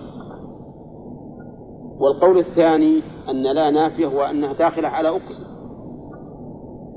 [2.01, 5.53] والقول الثاني أن لا نافية هو أنها داخلة على أقسم.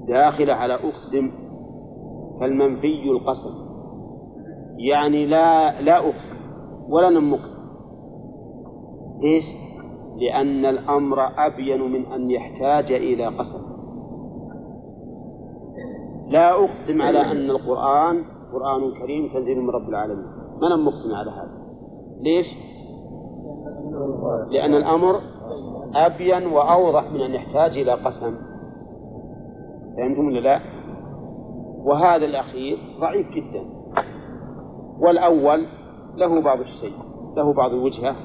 [0.08, 1.32] داخلة على أقسم
[2.40, 3.66] فالمنفي القسم.
[4.78, 6.36] يعني لا لا أقسم
[6.90, 7.66] ولا نمقسم
[9.22, 9.65] ليش؟
[10.18, 13.76] لأن الأمر أبين من أن يحتاج إلى قسم
[16.28, 20.26] لا أقسم على أن القرآن قرآن كريم تنزيل من رب العالمين.
[20.62, 21.66] ما أنا مقسم على هذا.
[22.22, 22.46] ليش؟
[24.52, 25.22] لأن الأمر
[25.96, 28.36] أبين وأوضح من أن يحتاج إلى قسم.
[29.98, 30.60] فهمتم ولا لا؟
[31.86, 33.66] وهذا الأخير ضعيف جدا.
[35.00, 35.66] والأول
[36.16, 36.94] له بعض الشيء
[37.38, 38.16] له بعض الوجهة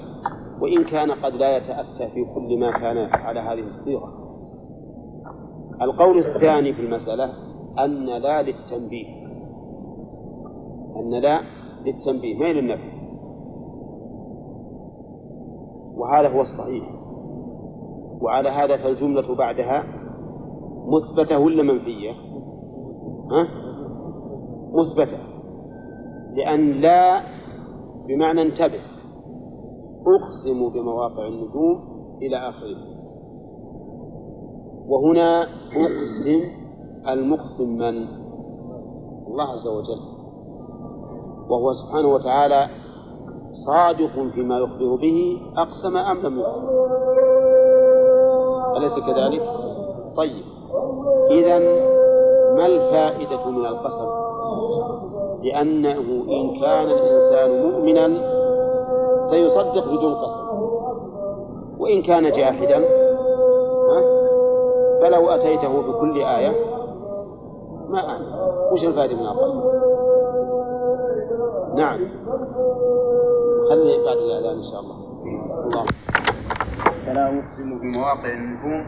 [0.61, 4.13] وإن كان قد لا يتأتى في كل ما كان على هذه الصيغة.
[5.83, 7.33] القول الثاني في المسألة
[7.79, 9.07] أن لا للتنبيه.
[10.97, 11.41] أن لا
[11.85, 12.39] للتنبيه.
[12.39, 12.91] ما للنفي
[15.95, 16.85] وهذا هو الصحيح.
[18.21, 19.85] وعلى هذا فالجملة بعدها
[20.87, 22.11] مثبتة ولا منفية؟
[23.31, 23.49] ها؟
[24.75, 25.19] مثبتة.
[26.35, 27.21] لأن لا
[28.09, 28.90] بمعنى انتبه.
[30.07, 31.81] أقسم بمواقع النجوم
[32.23, 32.77] إلى آخره.
[34.89, 35.43] وهنا
[35.77, 36.43] أقسم
[37.09, 38.09] المقسم من؟
[39.29, 40.01] الله عز وجل.
[41.51, 42.69] وهو سبحانه وتعالى
[43.67, 46.69] صادق فيما يخبر به أقسم أم لم يقسم؟
[48.77, 49.43] أليس كذلك؟
[50.17, 50.45] طيب.
[51.31, 51.59] إذا
[52.57, 54.09] ما الفائدة من القسم؟
[55.43, 58.40] لأنه إن كان الإنسان مؤمنا
[59.31, 60.41] سيصدق بدون قسم
[61.79, 62.85] وإن كان جاحدا
[65.01, 66.53] فلو أتيته بكل آية
[67.89, 68.27] ما آمن
[68.73, 69.61] وش الفائدة من القسم
[71.77, 71.99] نعم.
[73.71, 74.97] خلي بعد الإعلان إن شاء الله.
[75.65, 75.85] الله.
[77.07, 78.87] فلا أقسم بمواقع النجوم.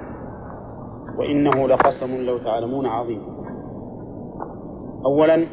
[1.19, 3.23] وإنه لقسم لو تعلمون عظيم.
[5.05, 5.47] أولا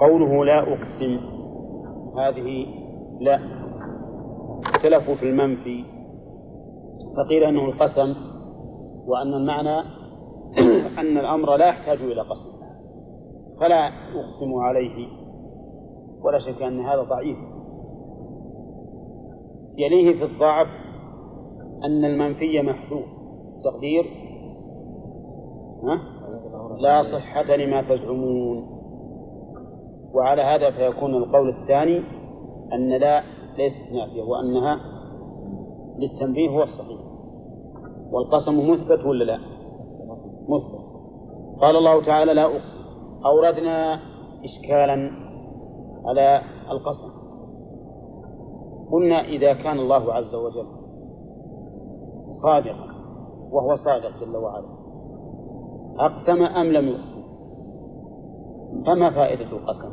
[0.00, 1.20] قوله لا أقسم.
[2.18, 2.66] هذه
[3.20, 3.55] لا.
[4.86, 5.84] اختلفوا في المنفي
[7.16, 8.14] فقيل إنه القسم
[9.06, 9.80] وأن المعنى
[11.00, 12.56] أن الأمر لا يحتاج إلى قسم
[13.60, 15.08] فلا أقسم عليه
[16.22, 17.36] ولا شك أن هذا ضعيف.
[19.78, 20.66] يليه في الضعف
[21.84, 23.04] أن المنفي محذوف
[23.64, 24.04] تقدير؟
[26.78, 28.66] لا صحة لما تزعمون.
[30.14, 32.02] وعلى هذا فيكون القول الثاني
[32.72, 33.22] أن لا
[33.58, 34.80] ليست نافية وأنها
[35.98, 37.00] للتنبيه هو الصحيح.
[38.12, 39.38] والقسم مثبت ولا لا؟
[40.48, 40.86] مثبت.
[41.60, 42.76] قال الله تعالى لا أقسم.
[43.24, 44.00] أوردنا
[44.44, 45.10] إشكالا
[46.04, 47.16] على القسم.
[48.92, 50.66] قلنا إذا كان الله عز وجل
[52.42, 52.86] صادقا
[53.50, 54.66] وهو صادق جل وعلا
[55.98, 57.22] أقسم أم لم يقسم؟
[58.86, 59.92] فما فائدة القسم؟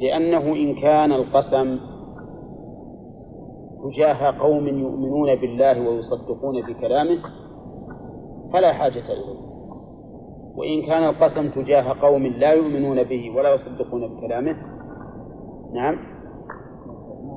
[0.00, 1.78] لأنه إن كان القسم
[3.84, 7.18] تجاه قوم يؤمنون بالله ويصدقون بكلامه
[8.52, 9.48] فلا حاجة إليه
[10.56, 14.56] وإن كان القسم تجاه قوم لا يؤمنون به ولا يصدقون بكلامه
[15.74, 15.98] نعم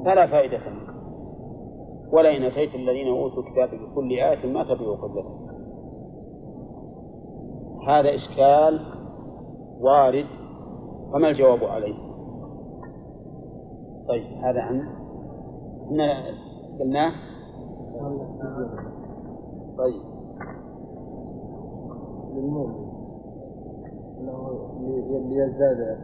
[0.05, 0.91] فلا فائدة منه
[2.13, 5.47] ولئن أتيت الذين أوتوا الكتاب بكل آية ما تبعوا قبلتهم
[7.87, 8.85] هذا إشكال
[9.79, 10.25] وارد
[11.13, 11.95] فما الجواب عليه؟
[14.07, 15.00] طيب هذا عن
[15.91, 16.23] إحنا
[16.79, 17.11] قلناه؟
[19.77, 20.01] طيب.
[22.35, 22.87] للمؤمن
[24.19, 24.69] انه
[25.29, 25.97] ليزداد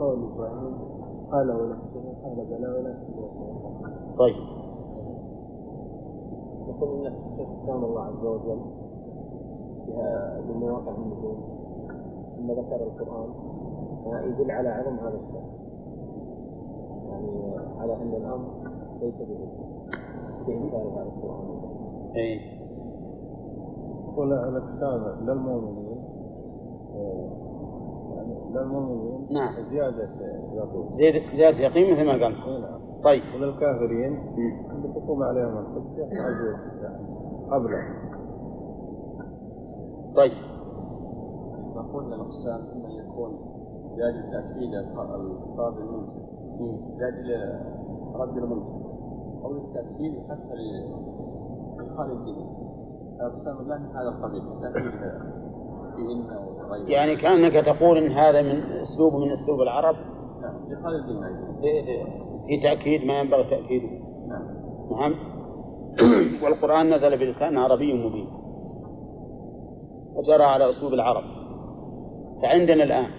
[0.00, 0.74] قول إبراهيم
[1.32, 1.76] قال ولا
[2.24, 2.94] قال بلى ولا
[4.18, 4.36] طيب.
[6.68, 8.60] يقول إن استخدام الله عز وجل
[10.48, 11.36] من مواقع النزول
[12.36, 13.47] ثم ذكر القرآن.
[14.14, 15.42] يدل على عدم هذا الشيء
[17.08, 18.48] يعني على أن الأمر
[19.02, 19.48] ليس به
[20.46, 21.58] بإنكار هذا القرآن.
[22.16, 22.58] اي
[24.08, 26.04] يقول الاقسام للمؤمنين
[28.14, 29.54] يعني للمؤمنين نعم.
[29.70, 30.08] زيادة
[30.54, 30.86] يقول.
[30.96, 32.60] زيادة زيادة يقين مثل ما قال.
[32.60, 32.78] نعم.
[33.04, 33.22] طيب.
[33.34, 34.18] وللكافرين
[34.72, 36.98] اللي تقوم عليهم الحجة
[37.50, 37.78] قبله.
[40.16, 40.32] طيب.
[41.74, 43.57] ما قلنا الأقسام إما يكون
[43.98, 46.28] لأجل تأكيد الخطاب المنكر
[46.98, 47.28] لأجل
[48.14, 48.78] رد المنكر
[49.44, 50.54] أو للتأكيد حتى
[51.78, 52.46] لإدخال الدين.
[53.20, 54.90] الأقسام لا من هذا القبيل تأكيد
[55.96, 56.36] في إن
[56.70, 59.96] وغيره يعني كأنك تقول إن هذا من أسلوب من أسلوب العرب؟
[60.42, 63.88] نعم لإدخال الدين ل- ل- في تأكيد ما ينبغي تأكيده.
[64.28, 64.42] نعم.
[64.90, 65.14] نعم.
[66.44, 68.28] والقرآن نزل بلسان عربي مبين.
[70.14, 71.24] وجرى على أسلوب العرب.
[72.42, 73.10] فعندنا الآن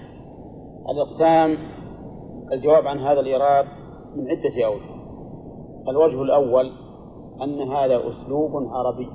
[0.92, 1.58] الإقسام
[2.54, 3.66] الجواب عن هذا الإيراد
[4.16, 5.00] من عدة أوجه.
[5.90, 6.72] الوجه الأول
[7.44, 9.10] أن هذا أسلوب عربي.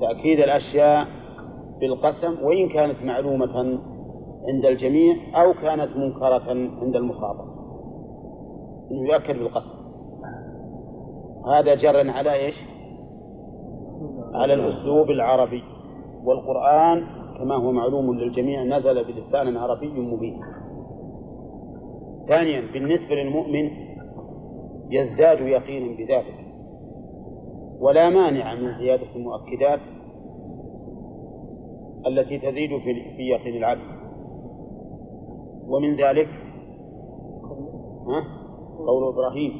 [0.00, 1.06] تأكيد الأشياء
[1.80, 3.58] بالقسم وإن كانت معلومة
[4.48, 6.50] عند الجميع أو كانت منكرة
[6.82, 7.48] عند المخاطب.
[8.90, 9.76] أنه يؤكد بالقسم.
[11.46, 12.54] هذا جر على إيش؟
[14.34, 15.62] على الأسلوب العربي.
[16.24, 17.06] والقرآن
[17.38, 20.40] كما هو معلوم للجميع نزل بلسان عربي مبين.
[22.28, 23.70] ثانيا بالنسبة للمؤمن
[24.90, 26.34] يزداد يقينا بذلك.
[27.80, 29.80] ولا مانع من زيادة المؤكدات
[32.06, 32.70] التي تزيد
[33.16, 33.96] في يقين العبد
[35.68, 36.28] ومن ذلك
[38.86, 39.52] قول إبراهيم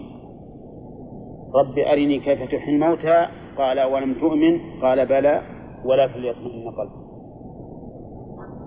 [1.55, 3.27] رب أرني كيف تحيي الموتى؟
[3.59, 5.43] قال ولم تؤمن؟ قال بلى
[5.85, 7.06] ولكن ليطمئن قلبي.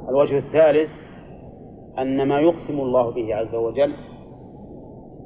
[0.09, 0.89] الوجه الثالث
[1.99, 3.93] أن ما يقسم الله به عز وجل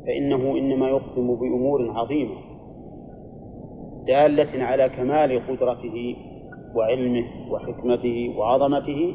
[0.05, 2.35] فإنه إنما يقسم بأمور عظيمة
[4.07, 6.15] دالة على كمال قدرته
[6.75, 9.13] وعلمه وحكمته وعظمته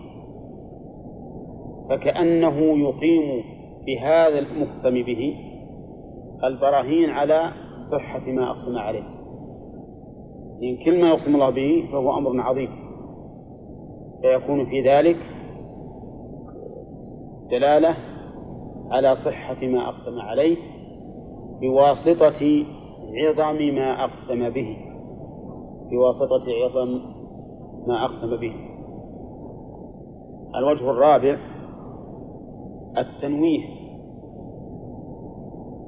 [1.91, 3.45] فكأنه يقيم
[3.87, 5.37] بهذا المقسم به
[6.45, 7.51] البراهين على
[7.93, 9.03] صحة ما أقسم عليه.
[10.61, 12.69] لأن كل ما يقسم الله به فهو أمر عظيم
[14.23, 15.17] فيكون في ذلك
[17.51, 17.97] دلالة
[18.91, 20.57] على صحة ما أقسم عليه
[21.61, 22.65] بواسطة
[23.15, 24.77] عظم ما أقسم به.
[25.91, 27.01] بواسطة عظم
[27.87, 28.53] ما أقسم به.
[30.57, 31.39] الوجه الرابع
[32.99, 33.65] التنويه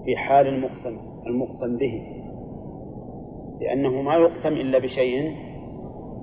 [0.04, 2.02] في حال المقسم المقسم به.
[3.60, 5.36] لأنه ما يقسم إلا بشيء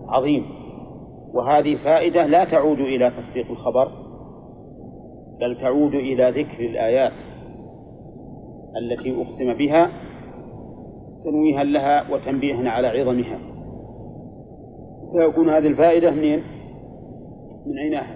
[0.10, 0.46] عظيم.
[1.34, 4.07] وهذه فائدة لا تعود إلى تصديق الخبر.
[5.40, 7.14] بل تعود إلى ذكر الآيات
[8.82, 9.92] التي أقسم بها
[11.24, 13.40] تنويها لها وتنبيها على عظمها.
[15.14, 16.44] فيكون هذه الفائدة منين؟
[17.66, 18.16] من عينها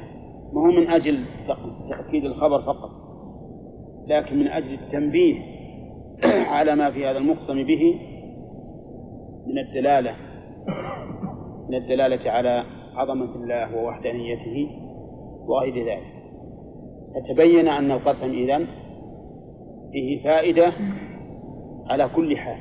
[0.54, 1.26] ما هو من أجل
[1.90, 2.90] تأكيد الخبر فقط
[4.08, 5.36] لكن من أجل التنبيه
[6.56, 8.00] على ما في هذا المقسم به
[9.48, 10.16] من الدلالة
[11.70, 12.64] من الدلالة على
[12.96, 14.70] عظمة الله ووحدانيته
[15.48, 16.21] وغير ذلك.
[17.16, 18.68] فتبين أن القسم إذن
[19.92, 20.74] فيه فائدة
[21.90, 22.58] على كل حال.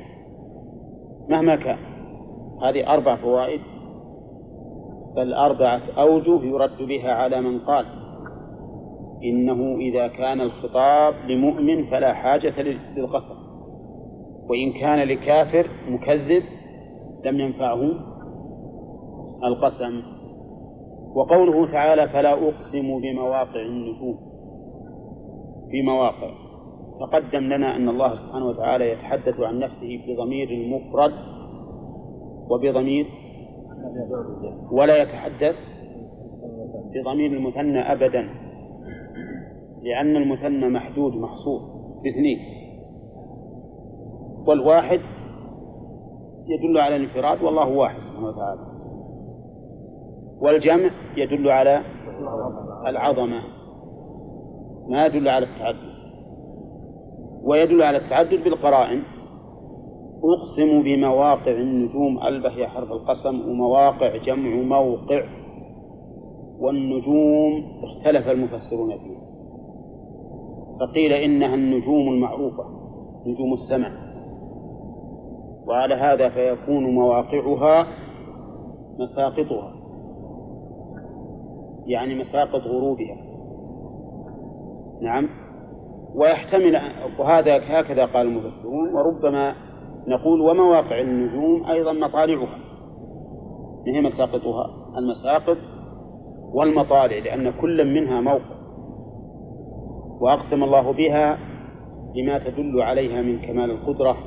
[1.29, 1.77] مهما كان.
[2.63, 3.61] هذه أربع فوائد
[5.15, 7.85] بل أربعة أوجه يرد بها على من قال
[9.23, 12.61] إنه إذا كان الخطاب لمؤمن فلا حاجة
[12.97, 13.35] للقسم
[14.49, 16.43] وإن كان لكافر مكذب
[17.25, 17.91] لم ينفعه
[19.43, 20.01] القسم.
[21.15, 24.30] وقوله تعالى فلا أقسم بمواقع النجوم
[25.71, 26.31] بمواقع
[26.99, 31.13] تقدم لنا أن الله سبحانه وتعالى يتحدث عن نفسه بضمير المفرد
[32.49, 33.05] وبضمير
[34.71, 35.55] ولا يتحدث
[36.93, 38.29] بضمير المثنى أبدا
[39.83, 41.61] لأن المثنى محدود محصور
[42.03, 42.39] باثنين
[44.47, 44.99] والواحد
[46.47, 48.61] يدل على الانفراد والله واحد سبحانه وتعالى
[50.41, 51.81] والجمع يدل على
[52.87, 53.41] العظمة.
[54.87, 55.91] ما يدل على التعدد.
[57.43, 59.03] ويدل على التعدد بالقرائن.
[60.23, 62.23] أقسم بمواقع النجوم.
[62.23, 63.49] ألبه هي حرف القسم.
[63.49, 65.23] ومواقع جمع موقع.
[66.59, 69.21] والنجوم اختلف المفسرون فيها.
[70.79, 72.63] فقيل إنها النجوم المعروفة.
[73.25, 73.91] نجوم السماء
[75.67, 77.87] وعلى هذا فيكون مواقعها
[78.99, 79.73] مساقطها.
[81.85, 83.30] يعني مساقط غروبها.
[85.01, 85.29] نعم.
[86.15, 86.81] ويحتمل
[87.19, 89.55] وهذا هكذا قال المفسرون وربما
[90.07, 92.57] نقول ومواقع النجوم أيضا مطالعها.
[93.87, 94.69] ما هي مساقطها.
[94.97, 95.57] المساقط
[96.53, 98.61] والمطالع لأن كل منها موقع.
[100.21, 101.37] وأقسم الله بها
[102.15, 104.17] لما تدل عليها من كمال القدرة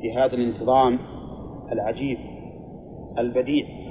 [0.00, 0.98] في هذا الانتظام
[1.72, 2.18] العجيب
[3.18, 3.81] البديع.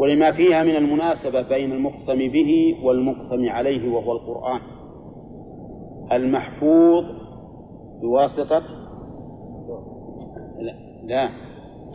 [0.00, 4.60] ولما فيها من المناسبة بين المقسم به والمقسم عليه وهو القرآن.
[6.12, 7.04] المحفوظ
[8.02, 8.62] بواسطة
[10.60, 10.74] لا,
[11.04, 11.30] لا.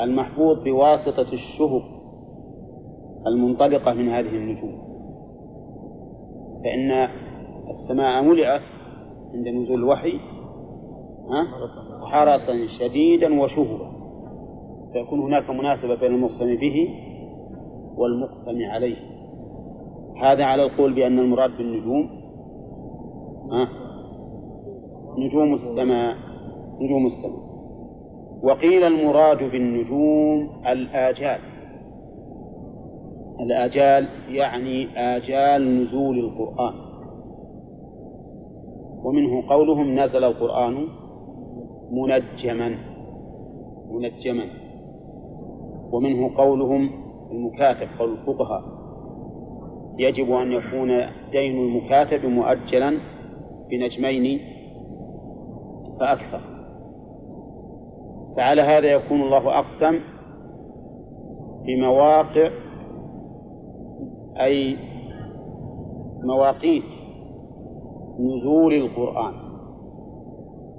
[0.02, 1.82] المحفوظ بواسطة الشهب
[3.28, 4.82] المنطلقة من هذه النجوم.
[6.64, 7.10] فإن
[7.70, 8.62] السماء ملئت
[9.34, 10.20] عند نزول الوحي
[12.06, 13.92] حرسا شديدا وشهبا.
[14.94, 16.90] فيكون هناك مناسبة بين المقسم به
[17.98, 18.96] والمقسم عليه.
[20.22, 22.10] هذا على القول بأن المراد بالنجوم
[23.52, 23.70] ها؟
[25.18, 26.16] نجوم السماء
[26.82, 27.46] نجوم السماء.
[28.44, 31.40] وقيل المراد بالنجوم الآجال.
[33.40, 36.74] الآجال يعني آجال نزول القرآن.
[39.04, 40.88] ومنه قولهم نزل القرآن
[41.92, 42.78] منجما
[43.92, 44.46] منجما.
[45.92, 47.05] ومنه قولهم
[47.36, 48.62] المكاتب قول الفقهاء.
[50.00, 50.88] يجب أن يكون
[51.32, 52.98] دين المكاتب مؤجلا
[53.70, 54.40] بنجمين
[56.00, 56.42] فأكثر.
[58.38, 60.00] فعلى هذا يكون الله أقسم
[61.66, 62.50] بمواقع
[64.40, 64.78] أي
[66.24, 66.84] مواقيت
[68.20, 69.34] نزول القرآن.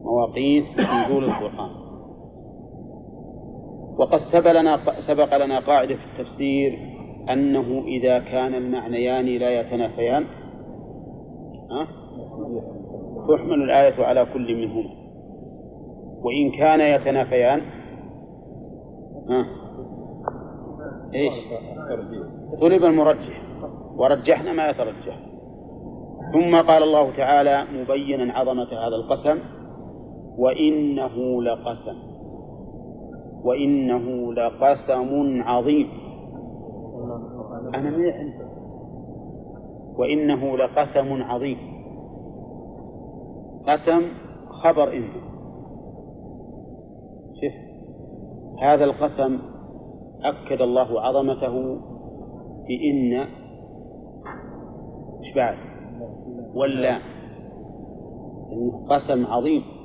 [0.02, 1.85] مواقيت نزول القرآن.
[3.98, 6.78] وقد سبق لنا سبق لنا قاعدة في التفسير
[7.30, 10.24] أنه إذا كان المعنيان لا يتنافيان.
[13.28, 14.90] تحمل الآية على كل منهما.
[16.22, 17.60] وإن كان يتنافيان
[19.30, 19.46] ها؟
[21.14, 21.32] إيش؟
[22.60, 23.42] طلب المرجح.
[23.96, 25.18] ورجحنا ما يترجح.
[26.32, 29.38] ثم قال الله تعالى مبينا عظمة هذا القسم
[30.38, 32.05] وإنه لقسم.
[33.46, 35.88] وإنه لقسم عظيم.
[37.74, 38.46] أنا ما عندي
[39.98, 41.58] وإنه لقسم عظيم.
[43.68, 44.02] قسم
[44.62, 45.12] خبر إنه.
[47.34, 47.54] شف
[48.62, 49.38] هذا القسم
[50.22, 51.78] أكد الله عظمته
[52.68, 53.12] بإن
[55.22, 55.56] إيش بعد؟
[56.54, 56.98] ولا؟
[58.52, 59.75] إنه قسم عظيم.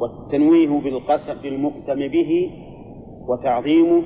[0.00, 2.50] والتنويه بالقسم بالمقسم به
[3.28, 4.02] وتعظيمه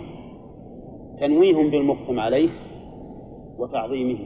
[1.20, 2.50] تنويه بالمقسم عليه
[3.58, 4.18] وتعظيمه.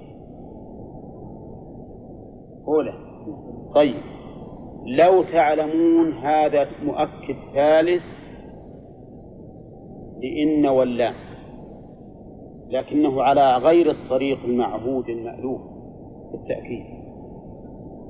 [2.68, 2.94] أولى.
[3.74, 4.00] طيب.
[4.86, 8.02] لو تعلمون هذا مؤكد ثالث
[10.22, 11.12] لإن ولا
[12.70, 15.60] لكنه على غير الطريق المعهود المألوف
[16.30, 16.84] في التأكيد.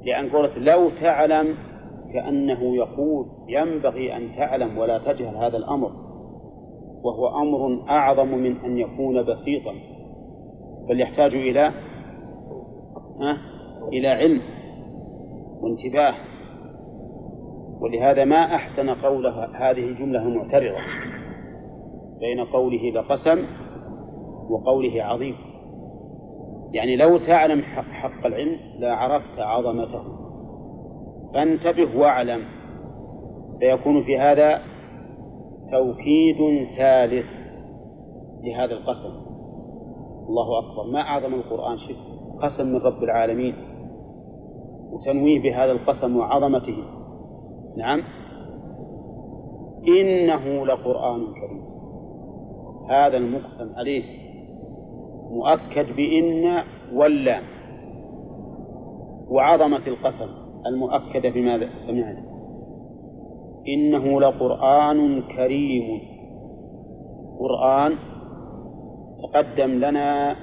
[0.05, 1.55] لأن قلت لو تعلم
[2.15, 5.91] كأنه يقول ينبغي أن تعلم ولا تجهل هذا الأمر
[7.05, 9.75] وهو أمر أعظم من أن يكون بسيطا
[10.89, 11.73] بل يحتاج إلى
[13.21, 13.39] ها
[13.93, 14.41] إلى علم
[15.61, 16.15] وانتباه.
[17.81, 20.79] ولهذا ما أحسن قولها هذه الجملة المعترضة
[22.21, 23.45] بين قوله لقسم
[24.51, 25.37] وقوله عظيم.
[26.73, 30.24] يعني لو تعلم حق العلم لعرفت عظمته.
[31.35, 32.43] فانتبه واعلم.
[33.61, 34.61] فيكون في هذا
[35.73, 37.27] توكيد ثالث
[38.45, 39.15] لهذا القسم.
[40.29, 40.93] الله أكبر.
[40.93, 41.97] ما أعظم القرآن شف
[42.43, 43.55] قسم من رب العالمين.
[44.93, 46.77] وتنويه بهذا القسم وعظمته.
[47.77, 48.03] نعم.
[49.89, 51.65] إنه لقرآن كريم.
[52.91, 54.05] هذا المقسم عليه
[55.31, 56.63] مؤكد بإن
[56.95, 57.43] واللام
[59.31, 60.44] وعظمة القسم.
[60.67, 62.23] المؤكدة بما سمعنا.
[63.69, 66.01] إنه لقرآن كريم.
[67.39, 67.93] قرآن
[69.23, 70.37] تقدم لنا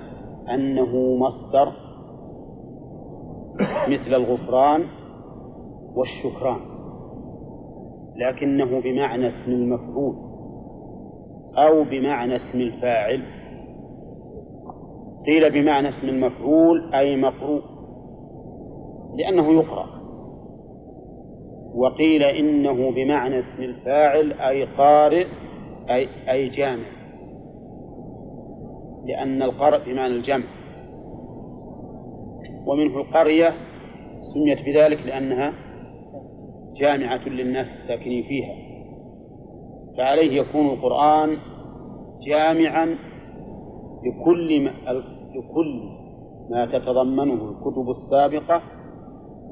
[0.54, 1.72] أنه مصدر
[3.88, 4.84] مثل الغفران
[5.96, 6.60] والشكران
[8.16, 10.16] لكنه بمعنى اسم المفعول
[11.58, 13.22] أو بمعنى اسم الفاعل.
[15.26, 17.62] قيل بمعنى اسم المفعول أي مقروء
[19.18, 20.01] لأنه يقرأ.
[21.76, 25.28] وقيل إنه بمعنى اسم الفاعل أي قارئ
[25.90, 26.84] أي, أي جامع.
[29.06, 30.46] لأن القرء بمعنى الجمع.
[32.68, 33.54] ومنه القرية
[34.34, 35.54] سميت بذلك لأنها
[36.78, 38.56] جامعة للناس الساكنين فيها.
[39.98, 41.38] فعليه يكون القرآن
[42.28, 42.96] جامعا
[44.06, 44.72] لكل ما
[45.36, 45.82] لكل
[46.50, 48.62] ما تتضمنه الكتب السابقة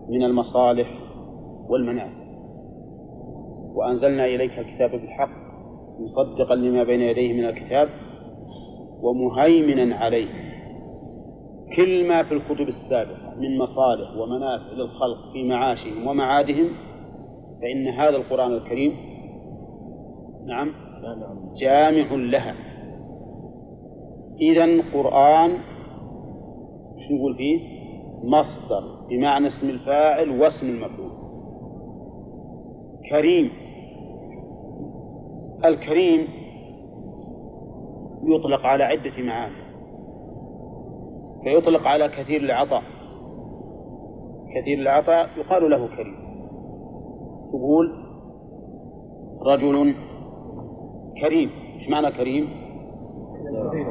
[0.10, 0.88] من المصالح
[1.70, 2.30] والمنافع
[3.76, 5.30] وأنزلنا إليك الكتاب بالحق
[6.00, 7.90] مصدقا لما بين يديه من الكتاب
[9.02, 10.28] ومهيمنا عليه.
[11.76, 16.70] كل ما في الكتب السابقة من مصالح ومنافع للخلق في معاشهم ومعادهم
[17.62, 18.96] فإن هذا القرآن الكريم
[20.48, 20.72] نعم
[21.62, 22.56] جامع لها.
[24.42, 25.52] إذا قرآن
[27.08, 27.60] شو نقول فيه؟
[28.24, 31.19] مصدر بمعنى اسم الفاعل واسم المفعول.
[33.10, 33.52] كريم
[35.66, 36.28] الكريم
[38.24, 39.56] يطلق على عدة معاني.
[41.44, 42.84] فيطلق على كثير العطاء.
[44.56, 46.16] كثير العطاء يقال له كريم.
[47.50, 47.92] تقول
[49.42, 49.94] رجل
[51.22, 51.50] كريم.
[51.80, 52.50] إيش معنى كريم؟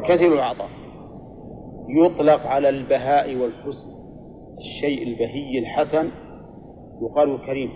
[0.04, 0.68] كثير العطاء.
[1.88, 3.88] يطلق على البهاء والحسن
[4.58, 6.08] الشيء البهي الحسن
[7.02, 7.70] يقال كريم.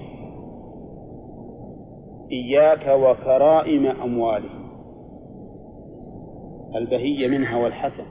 [2.32, 4.62] إياك وكرائم أموالهم.
[6.76, 8.04] البهي منها والحسن.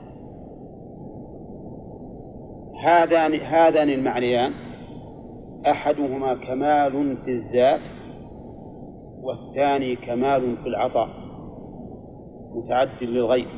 [2.84, 4.52] هذان هذان المعنيان.
[5.66, 7.80] أحدهما كمال في الذات
[9.22, 11.08] والثاني كمال في العطاء.
[12.54, 13.48] متعد للغيب.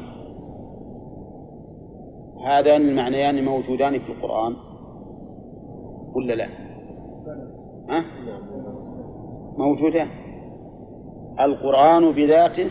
[2.47, 4.57] هذان المعنيان موجودان في القرآن.
[6.15, 6.49] ولا لا؟
[7.89, 8.05] ها؟
[9.59, 10.24] موجودان
[11.41, 12.71] القرآن بذاته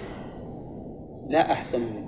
[1.27, 2.07] لا أحسن منه.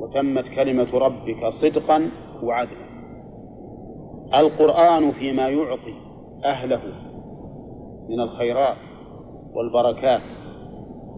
[0.00, 2.10] وتمت كلمة ربك صدقا
[2.42, 2.90] وعدلا.
[4.34, 5.94] القرآن فيما يعطي
[6.44, 6.80] أهله
[8.08, 8.76] من الخيرات
[9.54, 10.20] والبركات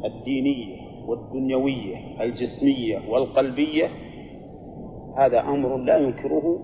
[0.05, 3.89] الدينية والدنيوية الجسمية والقلبية
[5.19, 6.59] هذا أمر لا ينكره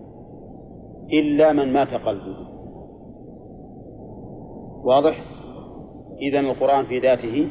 [1.12, 2.36] إلا من مات قلبه.
[4.84, 5.37] واضح؟
[6.22, 7.48] إذن القرآن في ذاته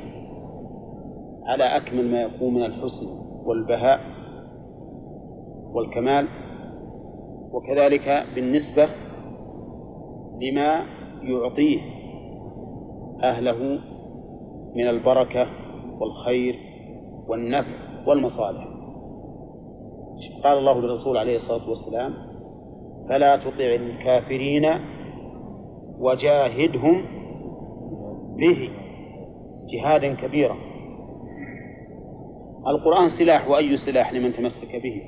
[1.47, 3.07] على أكمل ما يكون من الحسن
[3.45, 3.99] والبهاء
[5.73, 6.27] والكمال
[7.53, 8.89] وكذلك بالنسبة
[10.41, 10.83] لما
[11.23, 11.79] يعطيه
[13.23, 13.79] أهله
[14.75, 15.47] من البركة
[15.99, 16.59] والخير
[17.27, 17.71] والنفع
[18.07, 18.67] والمصالح.
[20.43, 22.13] قال الله للرسول عليه الصلاة والسلام
[23.09, 24.65] فلا تطع الكافرين
[25.99, 27.05] وجاهدهم
[28.37, 28.69] به
[29.73, 30.55] جهادا كبيرا.
[32.67, 35.01] القرآن سلاح وأي سلاح لمن تمسك به؟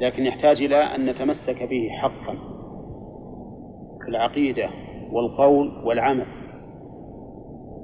[0.00, 2.34] لكن يحتاج إلى أن نتمسك به حقا
[4.04, 4.68] في العقيدة
[5.12, 6.26] والقول والعمل.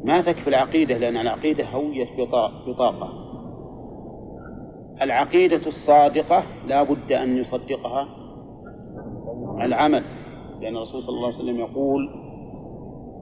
[0.04, 2.08] ما تكفي العقيدة؟ لأن العقيدة هوية
[2.66, 3.08] بطاقة.
[5.02, 8.08] العقيدة الصادقة لا بد أن يصدقها
[9.60, 10.04] العمل.
[10.60, 12.25] لأن الرسول صلى الله عليه وسلم يقول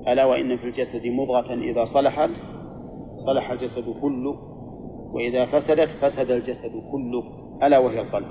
[0.09, 2.31] ألا وإن في الجسد مضغة إذا صلحت
[3.26, 4.36] صلح الجسد كله
[5.12, 7.22] وإذا فسدت فسد الجسد كله
[7.62, 8.26] ألا وهي القلب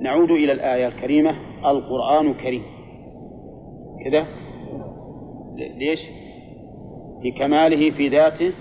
[0.00, 1.36] نعود إلى الآية الكريمة
[1.70, 2.62] القرآن كريم.
[4.04, 4.26] كذا؟
[5.76, 6.00] ليش؟
[7.24, 8.52] لكماله في ذاته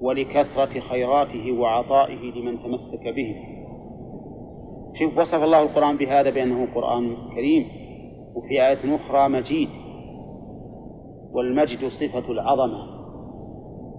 [0.00, 3.36] ولكثرة خيراته وعطائه لمن تمسك به.
[4.98, 7.66] شوف وصف الله القرآن بهذا بأنه قرآن كريم
[8.34, 9.68] وفي آية أخرى مجيد.
[11.34, 12.78] والمجد صفة العظمة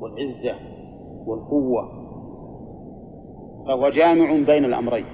[0.02, 0.56] والعزة
[1.28, 2.06] والقوة.
[3.68, 5.06] فهو جامع بين الأمرين.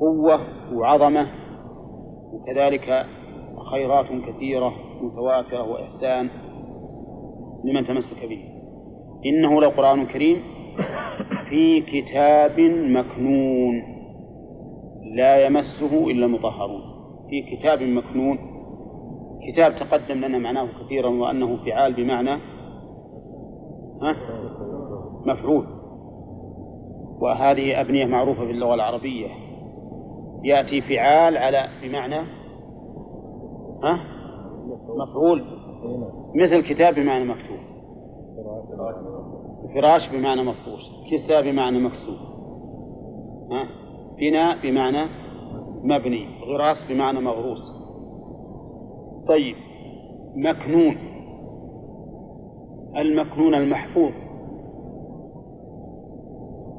[0.00, 0.40] قوة
[0.74, 1.26] وعظمة
[2.32, 3.06] وكذلك
[3.70, 4.72] خيرات كثيرة
[5.02, 6.28] متواترة وإحسان
[7.64, 8.44] لمن تمسك به.
[9.26, 10.42] إنه لقرآن كريم
[11.48, 13.82] في كتاب مكنون
[15.14, 16.82] لا يمسه إلا المطهرون.
[17.30, 18.55] في كتاب مكنون
[19.46, 22.40] كتاب تقدم لنا معناه كثيرا وأنه فعال بمعنى
[25.26, 25.66] مفعول.
[27.20, 29.28] وهذه أبنية معروفة في اللغة العربية.
[30.44, 32.18] يأتي فعال على بمعنى
[33.82, 34.00] ها؟
[34.96, 35.44] مفعول.
[36.34, 37.58] مثل كتاب بمعنى مكتوب.
[39.74, 42.18] فراش بمعنى مفروش كساء بمعنى مكسور.
[43.50, 43.68] ها؟
[44.18, 45.06] بناء بمعنى
[45.82, 46.26] مبني.
[46.46, 47.75] غراس بمعنى مغروس.
[49.28, 49.56] طيب
[50.36, 50.96] مكنون
[52.96, 54.12] المكنون المحفوظ.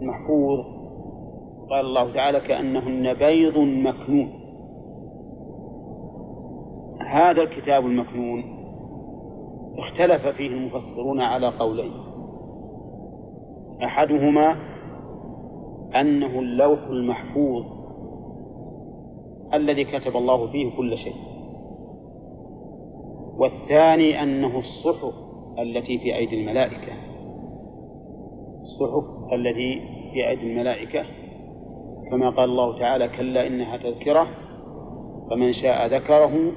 [0.02, 0.60] المحفوظ
[1.70, 4.30] قال الله تعالى كأنهن بيض مكنون.
[7.02, 8.44] هذا الكتاب المكنون
[9.78, 11.92] اختلف فيه المفسرون على قولين.
[13.84, 14.56] أحدهما
[15.96, 17.64] أنه اللوح المحفوظ
[19.54, 21.37] الذي كتب الله فيه كل شيء.
[23.38, 25.14] والثاني أنه الصحف
[25.60, 26.94] التي في أيدي الملائكة.
[28.62, 29.82] الصحف التي
[30.14, 31.04] في أيدي الملائكة.
[32.12, 34.28] كما قال الله تعالى كلا إنها تذكرة
[35.30, 36.52] فمن شاء ذكره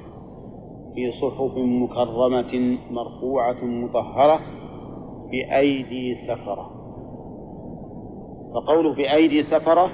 [0.95, 4.39] في صحف مكرمة مرفوعة مطهرة
[5.31, 6.71] بأيدي سفرة.
[8.53, 9.89] فقوله بأيدي سفرة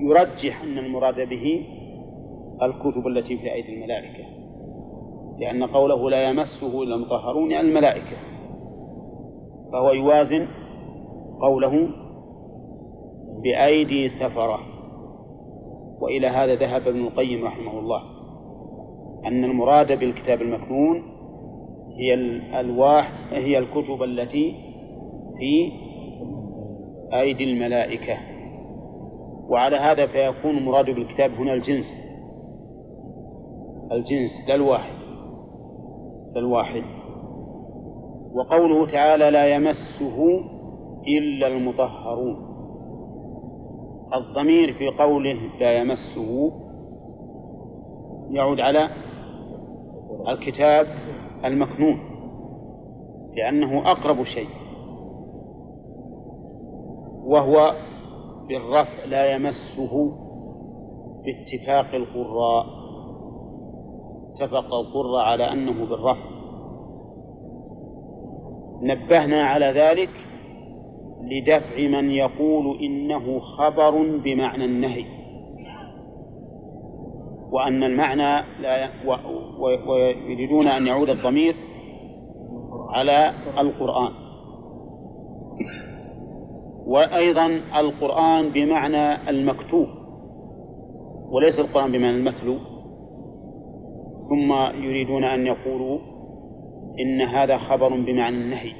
[0.00, 1.66] يرجح أن المراد به
[2.62, 4.33] الكتب التي في أيدي الملائكة.
[5.38, 8.16] لأن قوله لا يمسه إلا المطهرون يعني الملائكة.
[9.72, 10.48] فهو يوازن
[11.40, 11.88] قوله
[13.42, 14.58] بأيدي سفرة.
[16.00, 18.02] وإلى هذا ذهب ابن القيم رحمه الله.
[19.26, 21.02] أن المراد بالكتاب المكنون
[21.98, 24.54] هي الألواح هي الكتب التي
[25.38, 25.72] في
[27.12, 28.16] أيدي الملائكة.
[29.48, 31.86] وعلى هذا فيكون المراد بالكتاب هنا الجنس.
[33.92, 35.03] الجنس لا الواحد.
[36.36, 36.82] الواحد.
[38.34, 40.40] وقوله تعالى لا يمسه
[41.08, 42.36] إلا المطهرون.
[44.14, 46.52] الضمير في قوله لا يمسه
[48.30, 48.88] يعود على
[50.28, 50.86] الكتاب
[51.44, 51.98] المكنون
[53.36, 54.48] لأنه أقرب شيء.
[57.24, 57.74] وهو
[58.48, 60.12] بالرفع لا يمسه
[61.24, 62.83] باتفاق القراء.
[64.34, 66.24] اتفق القراء على أنه بالرفع
[68.82, 70.10] نبهنا على ذلك
[71.22, 75.04] لدفع من يقول إنه خبر بمعنى النهي
[77.50, 78.90] وأن المعنى لا
[79.88, 81.56] ويريدون أن يعود الضمير
[82.88, 84.12] على القرآن.
[86.86, 89.88] وأيضا القرآن بمعنى المكتوب
[91.30, 92.56] وليس القرآن بمعنى المتلو.
[94.28, 94.52] ثم
[94.84, 95.98] يريدون أن يقولوا
[97.00, 98.72] إن هذا خبر بمعنى النهي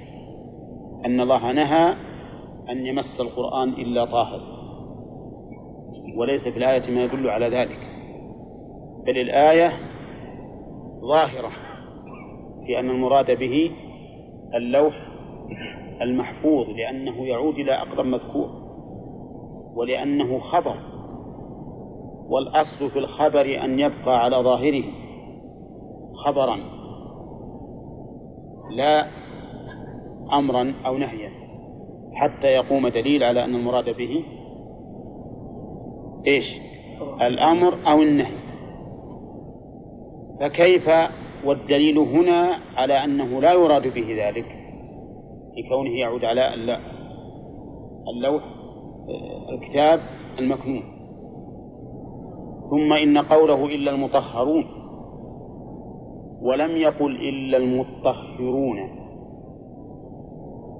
[1.06, 1.94] أن الله نهى
[2.70, 4.40] أن يمس القرآن إلا طاهر
[6.16, 7.78] وليس في الآية ما يدل على ذلك
[9.06, 9.72] بل الآية
[11.00, 11.50] ظاهرة
[12.66, 13.70] في أن المراد به
[14.54, 14.94] اللوح
[16.02, 18.48] المحفوظ لأنه يعود إلى أقرب مذكور
[19.76, 20.76] ولأنه خبر
[22.28, 24.84] والأصل في الخبر أن يبقى على ظاهره.
[26.24, 26.56] خبرا
[28.70, 29.06] لا
[30.32, 31.30] أمرا أو نهيا
[32.14, 34.24] حتى يقوم دليل على أن المراد به
[36.26, 36.44] إيش؟
[37.20, 38.36] الأمر أو النهي.
[40.40, 40.90] فكيف
[41.44, 44.46] والدليل هنا على أنه لا يراد به ذلك؟
[45.58, 46.54] لكونه يعود على
[48.08, 48.42] اللوح
[49.52, 50.00] الكتاب
[50.38, 50.82] المكنون.
[52.70, 54.64] ثم إن قوله إلا المطهرون.
[56.44, 58.78] ولم يقل إلا المطهرون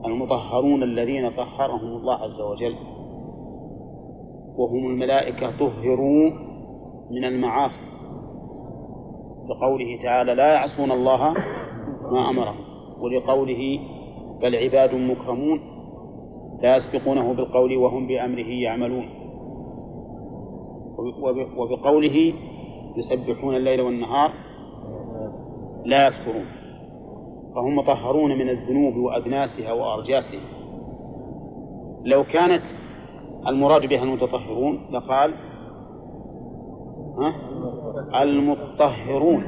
[0.07, 2.75] المطهرون الذين طهرهم الله عز وجل.
[4.57, 6.31] وهم الملائكة طهروا
[7.11, 7.87] من المعاصي.
[9.49, 11.35] لقوله تعالى لا يعصون الله
[12.13, 12.65] ما أمرهم
[13.01, 13.79] ولقوله
[14.43, 15.61] بل عباد مكرمون
[16.63, 19.09] لا يسبقونه بالقول وهم بأمره يعملون.
[21.57, 22.33] وبقوله
[22.97, 24.31] يسبحون الليل والنهار
[25.85, 26.47] لا يكفرون.
[27.55, 30.41] فهم مطهرون من الذنوب وأدناسها وأرجاسها.
[32.05, 32.63] لو كانت
[33.47, 35.35] المراد بها المتطهرون لقال
[37.19, 37.35] ها؟
[38.23, 39.45] المطهرون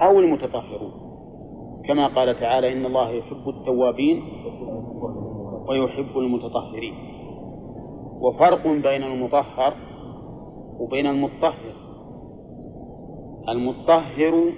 [0.00, 0.92] أو المتطهرون.
[1.88, 4.22] كما قال تعالى إن الله يحب التوابين
[5.68, 6.94] ويحب المتطهرين.
[8.20, 9.74] وفرق بين المطهر
[10.80, 11.74] وبين المطهر.
[13.48, 14.52] المطهر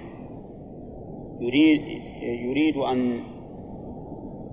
[1.41, 1.83] يريد
[2.23, 3.21] يريد أن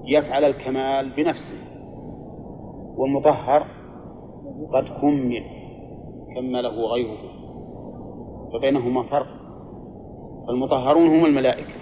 [0.05, 1.63] يفعل الكمال بنفسه.
[2.97, 3.67] والمطهر
[4.73, 5.43] قد كمل
[6.35, 7.17] كمله غيره.
[8.53, 9.27] فبينهما فرق.
[10.49, 11.73] المطهرون هم الملائكة.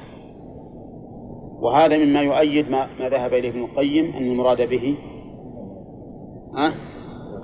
[1.61, 4.95] وهذا مما يؤيد ما, ما ذهب إليه ابن القيم أن المراد به
[6.57, 6.73] أه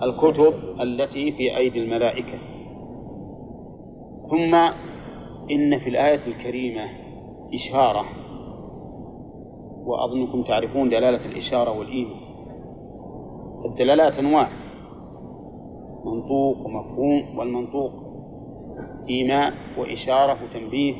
[0.04, 2.38] الكتب التي في أيدي الملائكة.
[4.30, 4.56] ثم
[5.52, 7.07] إن في الآية الكريمة
[7.54, 8.06] إشارة.
[9.86, 12.20] وأظنكم تعرفون دلالة الإشارة والإيمان.
[13.66, 14.50] الدلالات أنواع.
[16.06, 17.92] منطوق ومفهوم والمنطوق
[19.10, 20.96] إيماء وإشارة وتنبيه.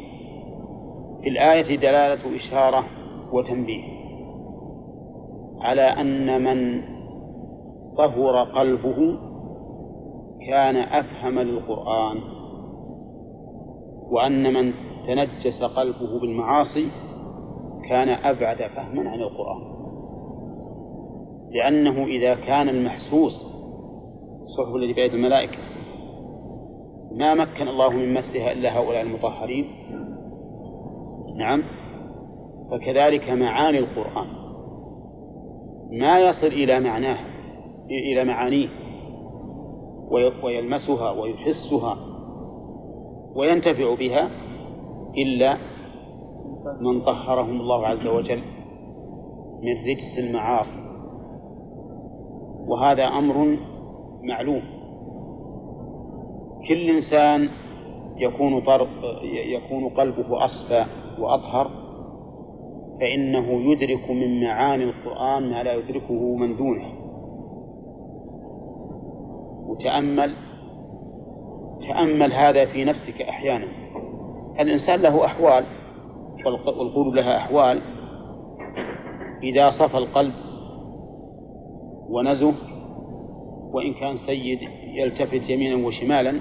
[1.22, 2.84] في الآية دلالة إشارة
[3.34, 3.84] وتنبيه.
[5.62, 6.82] على أن من
[7.98, 9.18] طهر قلبه
[10.48, 12.18] كان أفهم للقرآن
[14.12, 14.74] وأن من
[15.08, 16.88] تنجس قلبه بالمعاصي
[17.90, 19.62] كان أبعد فهما عن القرآن.
[21.52, 23.34] لأنه إذا كان المحسوس
[24.42, 25.58] الصحف التي بيد الملائكة
[27.12, 29.66] ما مكن الله من مسها إلا هؤلاء المطهرين.
[31.38, 31.64] نعم.
[32.72, 34.28] فكذلك معاني القرآن.
[35.92, 37.18] ما يصل إلى معناه
[38.12, 38.68] إلى معانيه
[40.44, 41.98] ويلمسها ويحسها
[43.36, 44.30] وينتفع بها
[45.18, 45.58] إلا
[46.82, 48.42] من طهرهم الله عز وجل
[49.64, 50.88] من رجس المعاصي.
[52.68, 53.58] وهذا أمر
[54.24, 54.62] معلوم.
[56.68, 57.50] كل إنسان
[58.18, 58.90] يكون طرق
[59.24, 60.86] يكون قلبه أصفى
[61.20, 61.72] وأطهر
[63.00, 66.86] فإنه يدرك من معاني القرآن ما لا يدركه من دونه.
[69.68, 70.34] وتأمل
[71.88, 73.87] تأمل هذا في نفسك أحيانا.
[74.60, 75.66] الإنسان له أحوال
[76.46, 77.82] والقلوب لها أحوال.
[79.44, 80.34] إذا صفى القلب
[82.10, 82.54] ونزه
[83.74, 84.60] وإن كان سيد
[84.94, 86.40] يلتفت يمينا وشمالا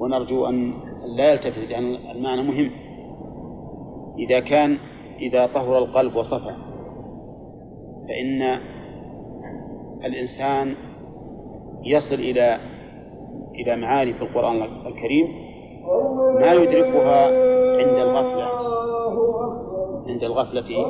[0.00, 0.72] ونرجو أن
[1.16, 2.70] لا يلتفت لأن المعنى مهم.
[4.18, 4.78] إذا كان
[5.20, 6.54] إذا طهر القلب وصفى
[8.08, 8.60] فإن
[10.04, 10.74] الإنسان
[11.84, 12.58] يصل إلى
[13.54, 15.45] إلى معاني في القرآن الكريم.
[16.40, 17.26] ما يدركها
[17.78, 18.46] عند الغفلة
[20.08, 20.86] عند الغفلة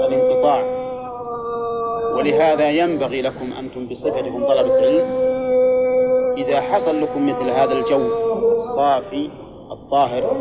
[0.00, 0.64] والانقطاع.
[2.16, 5.06] ولهذا ينبغي لكم أنتم بصفتكم طلبة العلم
[6.36, 8.06] إذا حصل لكم مثل هذا الجو
[8.62, 9.30] الصافي
[9.72, 10.36] الطاهر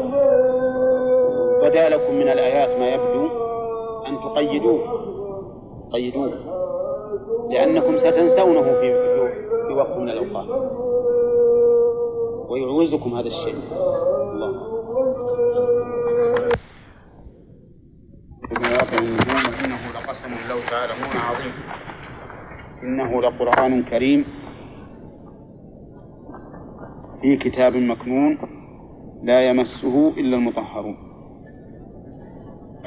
[1.61, 3.27] بدا لكم من الآيات ما يبدو
[4.07, 4.79] أن تقيدوه
[5.93, 6.31] قيدوه
[7.49, 9.05] لأنكم ستنسونه في
[9.67, 10.45] في وقت من الأوقات.
[12.49, 13.55] ويعوزكم هذا الشيء.
[14.31, 14.75] الله
[19.65, 21.53] إنه لقسم لو تعلمون عظيم
[22.83, 24.25] إنه لقرآن كريم
[27.21, 28.37] في كتاب مكنون
[29.23, 30.97] لا يمسه إلا المطهرون.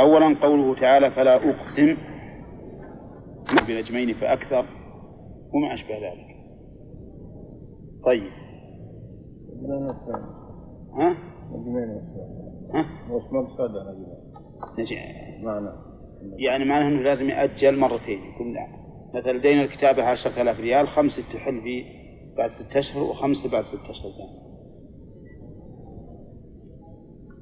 [0.01, 1.97] أولا قوله تعالى فلا أقسم
[3.69, 4.65] بنجمين فأكثر
[5.55, 6.29] وما أشبه ذلك.
[8.05, 8.48] طيب.
[10.95, 11.17] ها؟
[12.75, 13.71] ها؟ وش مقصد
[15.43, 15.69] معنى.
[16.37, 18.19] يعني معناه إنه لازم يأجل مرتين.
[18.19, 18.55] يكون
[19.15, 21.85] مثلا دين الكتابة عشرة آلاف ريال خمسة تحل في
[22.37, 24.11] بعد ستة أشهر وخمسة بعد ستة أشهر.
[24.11, 24.49] ثاني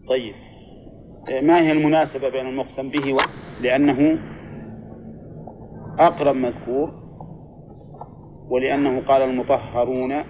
[0.09, 0.35] طيب.
[1.45, 3.19] ما هي المناسبة بين المقسم به و...
[3.61, 4.19] لأنه
[5.99, 6.93] أقرب مذكور
[8.51, 10.23] ولأنه قال المطهرون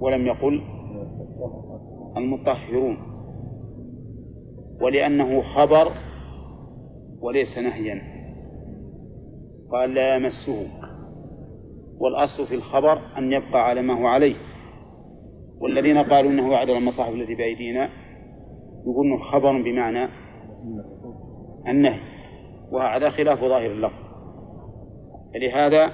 [0.00, 0.62] ولم يقل
[2.16, 2.96] المطهرون
[4.80, 5.92] ولأنه خبر
[7.20, 8.02] وليس نهيا.
[9.72, 10.66] قال لا يمسه.
[12.00, 14.36] والأصل في الخبر أن يبقى على ما هو عليه.
[15.60, 17.88] والذين قالوا أنه يعدل المصاحف التي بأيدينا
[18.86, 20.08] يقولون خبر بمعنى
[21.68, 22.00] النهي
[22.72, 24.10] وهذا خلاف ظاهر اللفظ
[25.34, 25.92] فلهذا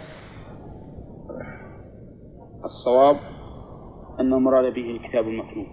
[2.65, 3.17] الصواب
[4.21, 5.67] أن المراد به الكتاب المكنون.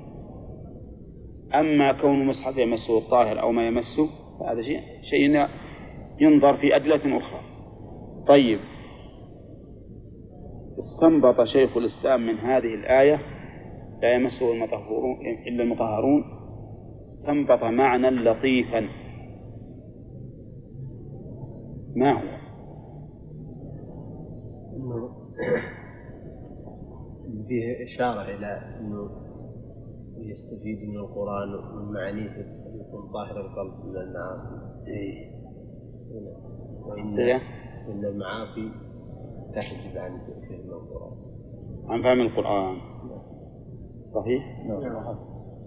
[1.56, 4.10] أما كون المصحف يمسه الطاهر أو ما يمسه
[4.52, 5.48] هذا شيء شيء
[6.20, 7.40] ينظر في أدلة أخرى.
[8.28, 8.60] طيب.
[10.80, 13.20] استنبط شيخ الإسلام من هذه الآية
[14.02, 15.18] لا يمسه المطهرون
[15.48, 16.24] إلا المطهرون.
[17.20, 18.88] استنبط معنى لطيفا.
[21.96, 22.44] ما هو؟
[27.48, 29.23] فيه إشارة إلى أنه
[30.30, 32.32] يستفيد من القرآن ومن معانيه
[32.80, 34.88] يكون طاهر القلب من المعاصي.
[34.88, 35.32] إيه.
[36.86, 37.20] وإن.
[37.90, 38.72] إن المعاصي
[39.56, 41.18] تحجب عن فهم القرآن.
[41.88, 42.78] عن فهم القرآن.
[44.16, 44.44] صحيح؟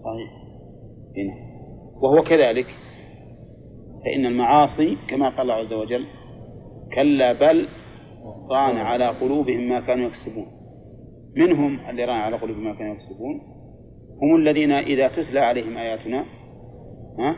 [0.05, 0.31] صحيح.
[1.17, 1.35] هنا
[2.03, 2.67] وهو كذلك.
[4.05, 6.07] فإن المعاصي كما قال الله عز وجل
[6.95, 7.69] كلا بل
[8.51, 10.47] ران على قلوبهم ما كانوا يكسبون.
[11.37, 13.56] منهم اللي ران على قلوبهم ما كانوا يكسبون
[14.23, 16.25] هم الذين إذا تتلى عليهم آياتنا
[17.19, 17.37] ها؟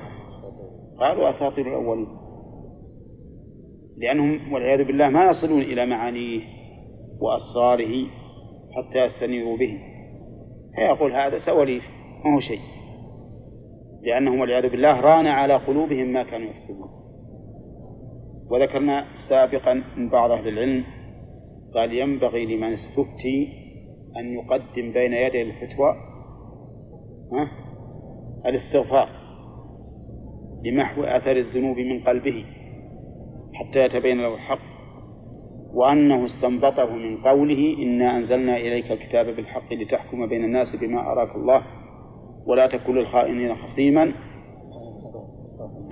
[1.00, 2.08] قالوا أساطير الأولين.
[3.98, 6.40] لأنهم والعياذ بالله ما يصلون إلى معانيه
[7.20, 8.06] وأسراره
[8.76, 9.78] حتى يستنيروا به.
[10.76, 11.82] فيقول هذا سواليف
[12.24, 12.60] ما هو شيء.
[14.02, 16.88] لأنهم والعياذ بالله ران على قلوبهم ما كانوا يكسبون.
[18.50, 20.84] وذكرنا سابقا من بعض أهل العلم
[21.74, 23.48] قال ينبغي لمن استفتي
[24.16, 25.96] أن يقدم بين يدي الفتوى
[27.32, 27.50] ها؟
[28.46, 29.08] الاستغفار
[30.64, 32.44] لمحو آثار الذنوب من قلبه
[33.54, 34.58] حتى يتبين له الحق
[35.74, 41.62] وأنه استنبطه من قوله إنا أنزلنا إليك الكتاب بالحق لتحكم بين الناس بما أراك الله
[42.46, 44.12] ولا تكن للخائنين خصيما.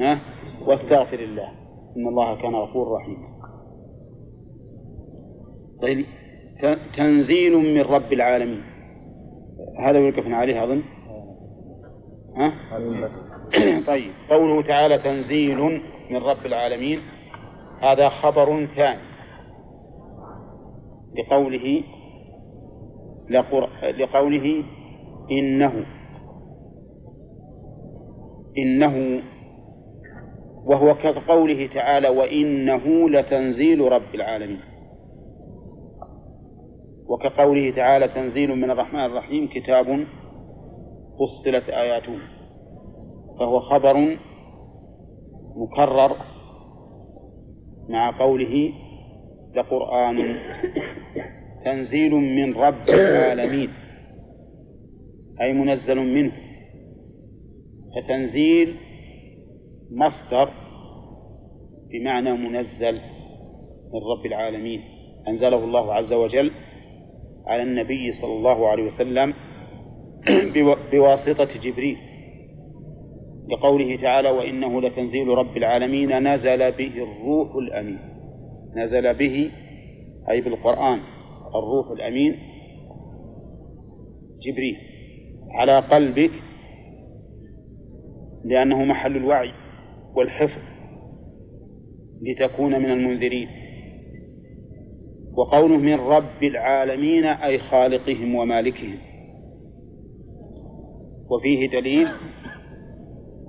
[0.01, 0.21] ها؟
[0.67, 1.49] واستغفر الله
[1.97, 3.29] إن الله كان غفورا رحيما.
[5.83, 6.07] طيب
[6.97, 8.63] تنزيل من رب العالمين.
[9.79, 10.83] هذا وقفنا عليه أظن؟
[13.87, 14.13] طيب.
[14.31, 15.59] قوله تعالى تنزيل
[16.11, 17.01] من رب العالمين.
[17.83, 19.01] هذا خبر ثاني.
[21.19, 21.83] لقوله
[23.31, 23.69] لقر...
[23.99, 24.65] لقوله
[25.31, 25.87] إنه
[28.59, 29.23] إنه
[30.65, 34.61] وهو كقوله تعالى وإنه لتنزيل رب العالمين.
[37.09, 40.07] وكقوله تعالى تنزيل من الرحمن الرحيم كتاب
[41.19, 42.19] فصلت آياته.
[43.39, 44.17] فهو خبر
[45.57, 46.17] مكرر
[47.89, 48.73] مع قوله
[49.57, 50.37] لقرآن
[51.65, 53.71] تنزيل من رب العالمين.
[55.41, 56.33] أي منزل منه.
[57.97, 58.77] فتنزيل
[59.91, 60.51] مصدر
[61.91, 63.01] بمعنى منزل
[63.93, 64.81] من رب العالمين.
[65.29, 66.51] أنزله الله عز وجل
[67.47, 69.35] على النبي صلى الله عليه وسلم
[70.93, 71.97] بواسطة جبريل
[73.51, 77.99] لقوله تعالى وإنه لتنزيل رب العالمين نزل به الروح الأمين.
[78.77, 79.51] نزل به
[80.31, 81.01] أي بالقرآن
[81.55, 82.39] الروح الأمين
[84.43, 84.77] جبريل.
[85.51, 86.31] على قلبك
[88.45, 89.53] لأنه محل الوعي
[90.15, 90.63] والحفظ
[92.23, 93.49] لتكون من المنذرين.
[95.37, 98.99] وقوله من رب العالمين أي خالقهم ومالكهم.
[101.31, 102.09] وفيه دليل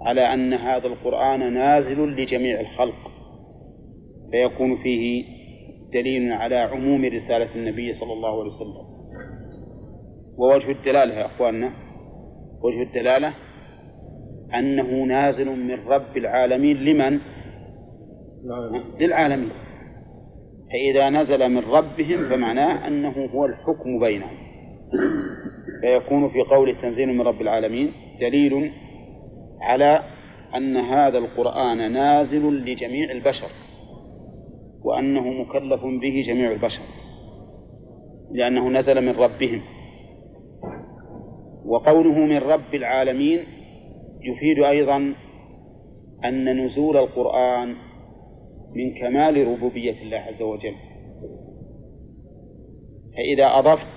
[0.01, 3.11] على أن هذا القرآن نازل لجميع الخلق
[4.31, 5.23] فيكون فيه
[5.93, 8.87] دليل على عموم رسالة النبي صلى الله عليه وسلم.
[10.37, 11.71] ووجه الدلالة يا أخواننا
[12.63, 13.33] وجه الدلالة
[14.53, 17.19] أنه نازل من رب العالمين لمن؟
[18.99, 19.51] للعالمين.
[20.71, 24.46] فإذا نزل من ربهم فمعناه أنه هو الحكم بينهم.
[25.81, 27.91] فيكون في قول تنزيل من رب العالمين
[28.21, 28.71] دليل
[29.61, 30.03] على
[30.55, 33.49] أن هذا القرآن نازل لجميع البشر
[34.83, 36.81] وأنه مكلف به جميع البشر
[38.31, 39.61] لأنه نزل من ربهم.
[41.65, 43.39] وقوله من رب العالمين
[44.21, 45.13] يفيد أيضا
[46.25, 47.75] أن نزول القرآن
[48.75, 50.75] من كمال ربوبية الله عز وجل.
[53.17, 53.96] فإذا أضفت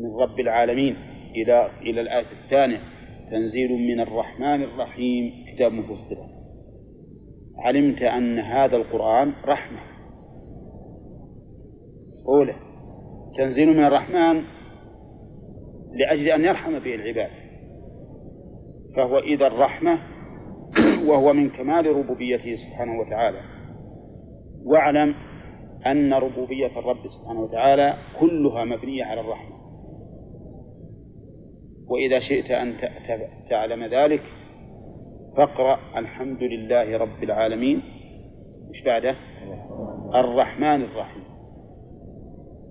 [0.00, 0.96] من رب العالمين
[1.36, 2.80] إلى إلى الآية الثانية
[3.30, 6.16] تنزيل من الرحمن الرحيم كتاب مفصل.
[7.58, 9.78] علمت أن هذا القرآن رحمة.
[12.28, 12.54] أولى
[13.38, 14.42] تنزيل من الرحمن
[15.92, 17.30] لأجل أن يرحم به العباد.
[18.96, 19.98] فهو إذا الرحمة
[21.08, 23.40] وهو من كمال ربوبيته سبحانه وتعالى.
[24.64, 25.14] واعلم
[25.86, 29.55] أن ربوبية الرب سبحانه وتعالى كلها مبنية على الرحمة.
[31.90, 32.74] وإذا شئت أن
[33.50, 34.22] تعلم ذلك
[35.36, 37.82] فاقرأ الحمد لله رب العالمين.
[38.74, 39.14] إيش بعده؟
[40.14, 41.22] الرحمن الرحيم.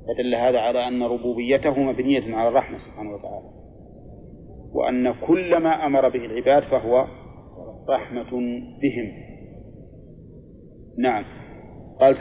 [0.07, 3.49] فدل هذا على أن ربوبيته مبنية على الرحمة سبحانه وتعالى.
[4.73, 7.07] وأن كل ما أمر به العباد فهو
[7.89, 8.31] رحمة
[8.81, 9.11] بهم.
[10.99, 11.25] نعم.
[11.99, 12.17] قال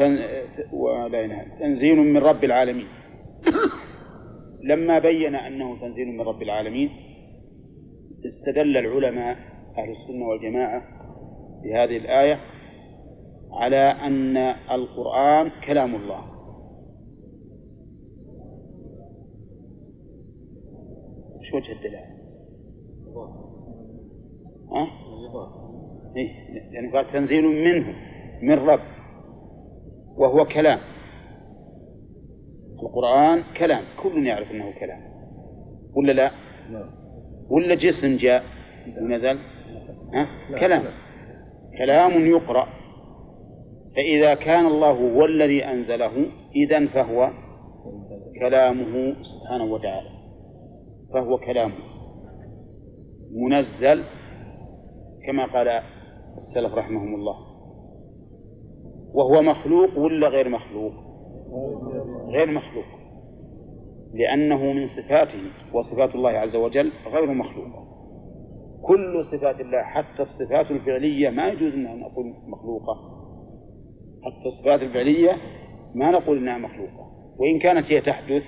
[1.58, 2.86] تنزيل من رب العالمين.
[4.64, 6.90] لما بين أنه تنزيل من رب العالمين
[8.24, 9.36] استدل العلماء
[9.78, 10.82] أهل السنة والجماعة
[11.62, 12.40] بهذه الآية
[13.52, 14.36] على أن
[14.70, 16.24] القرآن كلام الله
[21.50, 22.14] شو وجه الدلالة؟
[24.72, 24.86] ها؟
[26.72, 27.94] يعني قال تنزيل منه
[28.42, 28.80] من رب
[30.16, 30.78] وهو كلام
[32.84, 35.00] القرآن كلام كل يعرف أنه كلام.
[35.96, 36.30] ولا لا؟
[37.50, 38.44] ولا جسم جاء؟
[39.00, 39.38] ونزل
[40.14, 40.28] ها؟
[40.60, 40.82] كلام.
[41.78, 42.66] كلام يقرأ.
[43.96, 47.30] فإذا كان الله هو الذي أنزله إذا فهو
[48.40, 50.08] كلامه سبحانه وتعالى.
[51.14, 51.74] فهو كلامه.
[53.36, 54.04] منزل
[55.26, 55.68] كما قال
[56.38, 57.36] السلف رحمهم الله.
[59.14, 61.03] وهو مخلوق ولا غير مخلوق؟
[62.28, 62.84] غير مخلوق.
[64.14, 67.94] لأنه من صفاته وصفات الله عز وجل غير مخلوقة
[68.86, 72.94] كل صفات الله حتى الصفات الفعلية ما يجوز أن نقول مخلوقة.
[74.24, 75.36] حتى الصفات الفعلية
[75.94, 77.10] ما نقول أنها مخلوقة.
[77.38, 78.42] وإن كانت هي تحدث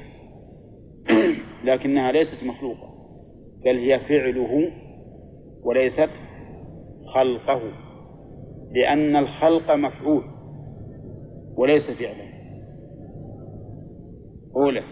[1.64, 2.88] لكنها ليست مخلوقة.
[3.64, 4.70] بل هي فعله
[5.64, 6.10] وليست
[7.14, 7.60] خلقه.
[8.70, 10.24] لأن الخلق مفعول
[11.56, 12.25] وليس فعلا.
[14.56, 14.82] أولى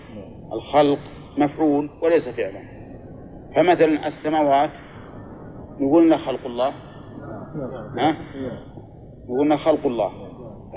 [0.53, 0.99] الخلق
[1.39, 2.61] مفعول وليس فعلا.
[3.57, 4.71] فمثلا السماوات
[5.81, 6.73] نقول خلق الله.
[7.99, 8.17] ها؟
[9.25, 10.13] نقول خلق الله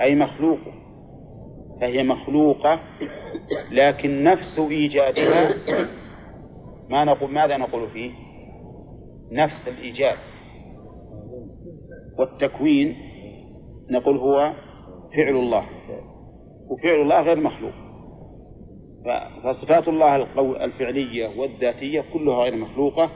[0.01, 0.59] أي مخلوق.
[1.81, 2.79] فهي مخلوقة
[3.71, 5.53] لكن نفس إيجادها
[6.89, 8.11] ما نقول ماذا نقول فيه؟
[9.31, 10.17] نفس الإيجاد
[12.19, 12.95] والتكوين
[13.91, 14.53] نقول هو
[15.15, 15.65] فعل الله.
[16.69, 17.73] وفعل الله غير مخلوق.
[19.43, 20.15] فصفات الله
[20.65, 23.09] الفعلية والذاتية كلها غير مخلوقة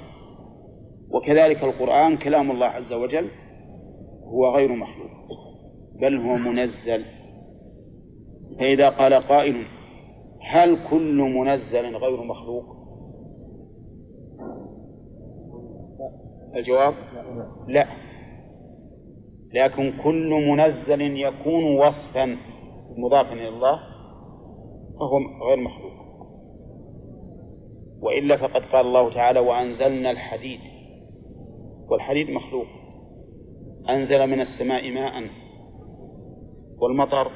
[1.12, 3.28] وكذلك القرآن كلام الله عز وجل
[4.24, 5.12] هو غير مخلوق
[6.02, 7.06] بل هو منزل.
[8.60, 9.64] فإذا قال قائل
[10.42, 12.64] هل كل منزل غير مخلوق؟
[16.56, 16.94] الجواب؟
[17.68, 17.88] لا.
[19.54, 22.38] لكن كل منزل يكون وصفا
[22.98, 23.80] مضافا إلى الله
[25.02, 25.18] فهو
[25.48, 25.92] غير مخلوق
[28.02, 30.60] وإلا فقد قال الله تعالى وأنزلنا الحديد.
[31.90, 32.66] والحديد مخلوق.
[33.90, 35.24] أنزل من السماء ماء.
[36.82, 37.32] والمطر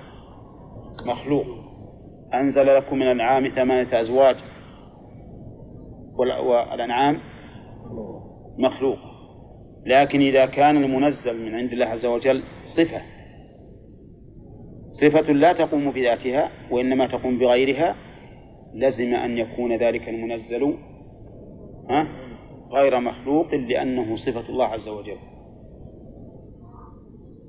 [1.06, 1.46] مخلوق.
[2.34, 4.36] أنزل لكم من الأنعام ثمانية أزواج.
[6.18, 7.20] والأنعام
[8.58, 8.98] مخلوق.
[9.86, 12.44] لكن إذا كان المنزل من عند الله عز وجل
[12.78, 13.02] صفة.
[15.02, 17.96] صفة لا تقوم بذاتها وإنما تقوم بغيرها
[18.74, 20.78] لزم أن يكون ذلك المنزل
[21.90, 22.08] ها
[22.72, 25.18] غير مخلوق لأنه صفة الله عز وجل.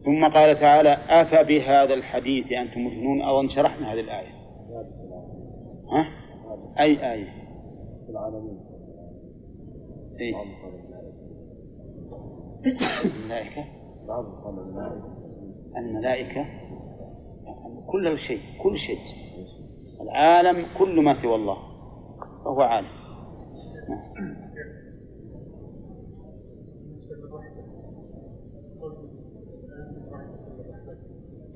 [0.04, 4.32] ثم قال تعالى أفبهذا الحديث أنتم مدهنون؟ أظن شرحنا هذه الآية.
[5.92, 6.08] ها؟
[6.80, 7.28] أي آية؟
[8.10, 8.58] العالمين
[10.20, 10.34] إيه؟
[13.04, 13.64] الملائكة.
[15.76, 16.46] الملائكة.
[17.86, 18.98] كل شيء كل شيء.
[20.00, 21.56] العالم كل ما سوى الله.
[22.44, 22.88] فهو عالم.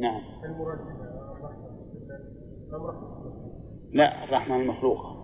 [0.01, 0.21] نعم.
[3.93, 5.21] لا الرحمة المخلوقة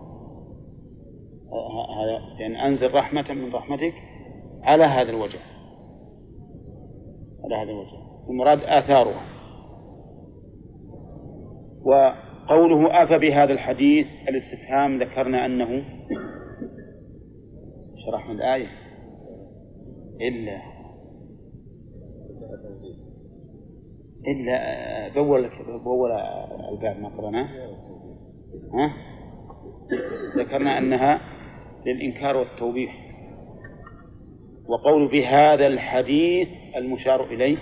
[2.01, 3.93] هذا يعني أنزل رحمة من رحمتك
[4.63, 5.39] على هذا الوجه.
[7.43, 8.29] على هذا الوجه.
[8.29, 9.36] المراد آثارها.
[11.87, 15.83] وقوله أفى بهذا الحديث الاستفهام ذكرنا أنه
[18.05, 18.67] شرحنا الآية.
[20.21, 20.61] إلا
[24.27, 25.49] إلا بول
[25.83, 26.11] بول
[26.73, 27.47] الباب ما قرأناه.
[28.73, 28.93] ها؟
[30.37, 31.21] ذكرنا أنها
[31.85, 32.91] للإنكار والتوبيخ.
[34.69, 37.57] وقول بهذا الحديث المشار إليه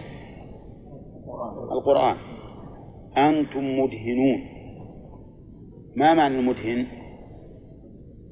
[1.72, 2.35] القرآن.
[3.18, 4.42] أنتم مدهنون.
[5.96, 6.88] ما معنى المدهن؟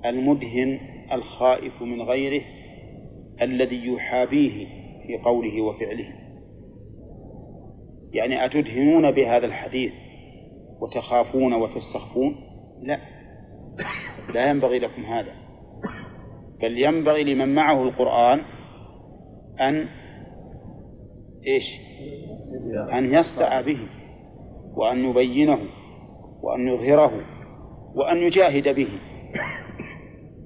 [0.05, 0.80] المدهن
[1.11, 2.43] الخائف من غيره
[3.41, 4.68] الذي يحابيه
[5.07, 6.05] في قوله وفعله.
[8.14, 9.93] يعني أتدهنون بهذا الحديث
[10.81, 12.35] وتخافون وتستخفون؟
[12.81, 12.99] لا.
[14.34, 15.31] لا ينبغي لكم هذا.
[16.61, 18.41] بل ينبغي لمن معه القرآن
[19.61, 19.88] أن
[21.47, 21.64] إيش؟
[22.93, 23.88] أن يسطع به.
[24.76, 25.60] وأن يبينه
[26.44, 27.12] وأن يظهره
[27.95, 28.88] وأن يجاهد به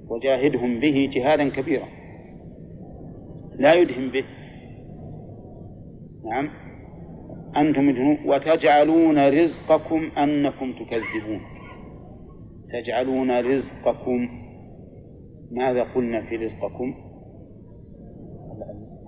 [0.10, 1.88] وجاهدهم به جهادا كبيرا.
[3.60, 4.24] لا يدهم به.
[6.30, 6.50] نعم.
[7.58, 11.42] أنتم وتجعلون رزقكم أنكم تكذبون.
[12.74, 14.30] تجعلون رزقكم.
[15.52, 16.94] ماذا قلنا في رزقكم؟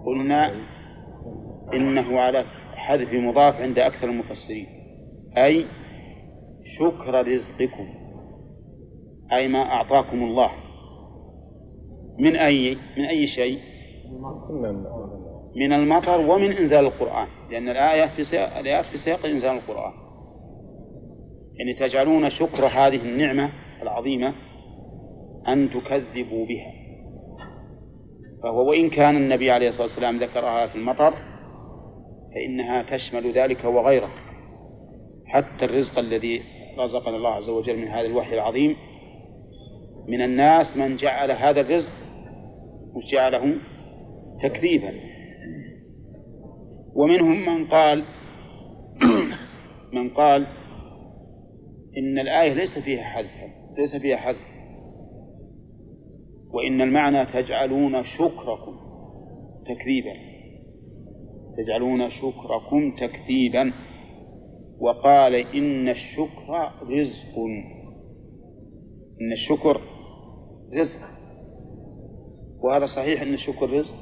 [0.05, 0.53] قلنا
[1.73, 4.78] إنه على حذف مضاف عند أكثر المفسرين.
[5.37, 5.65] أي
[6.79, 7.87] شكر رزقكم
[9.31, 10.51] أي ما أعطاكم الله.
[12.19, 13.59] من أي من أي شيء؟
[15.55, 17.27] من المطر ومن إنزال القرآن.
[17.51, 19.93] لأن الآية في سياق الآيات في سياق إنزال القرآن.
[21.59, 23.51] يعني تجعلون شكر هذه النعمة
[23.81, 24.33] العظيمة
[25.47, 26.71] أن تكذبوا بها.
[28.43, 31.13] فهو وإن كان النبي عليه الصلاة والسلام ذكرها في المطر
[32.35, 34.09] فإنها تشمل ذلك وغيره.
[35.29, 36.41] حتى الرزق الذي
[36.77, 38.75] رزقنا الله عز وجل من هذا الوحي العظيم
[40.07, 41.91] من الناس من جعل هذا الرزق
[42.93, 43.55] وجعله
[44.43, 44.93] تكذيبا.
[46.95, 48.03] ومنهم من قال
[49.93, 50.47] من قال
[51.97, 53.31] إن الآية ليس فيها حذف
[53.77, 54.49] ليس فيها حذف.
[56.53, 58.75] وإن المعنى تجعلون شكركم
[59.65, 60.13] تكذيبا.
[61.57, 63.73] تجعلون شكركم تكذيبا.
[64.81, 67.37] وقال إن الشكر رزق.
[69.21, 69.81] إن الشكر
[70.73, 71.09] رزق.
[72.63, 73.95] وهذا صحيح أن الشكر رزق؟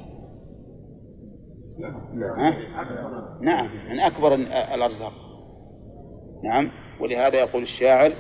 [1.80, 2.54] نعم
[3.42, 4.36] نعم من أكبر
[4.74, 5.14] الأرزاق.
[6.44, 6.72] نعم
[7.02, 8.14] ولهذا يقول الشاعر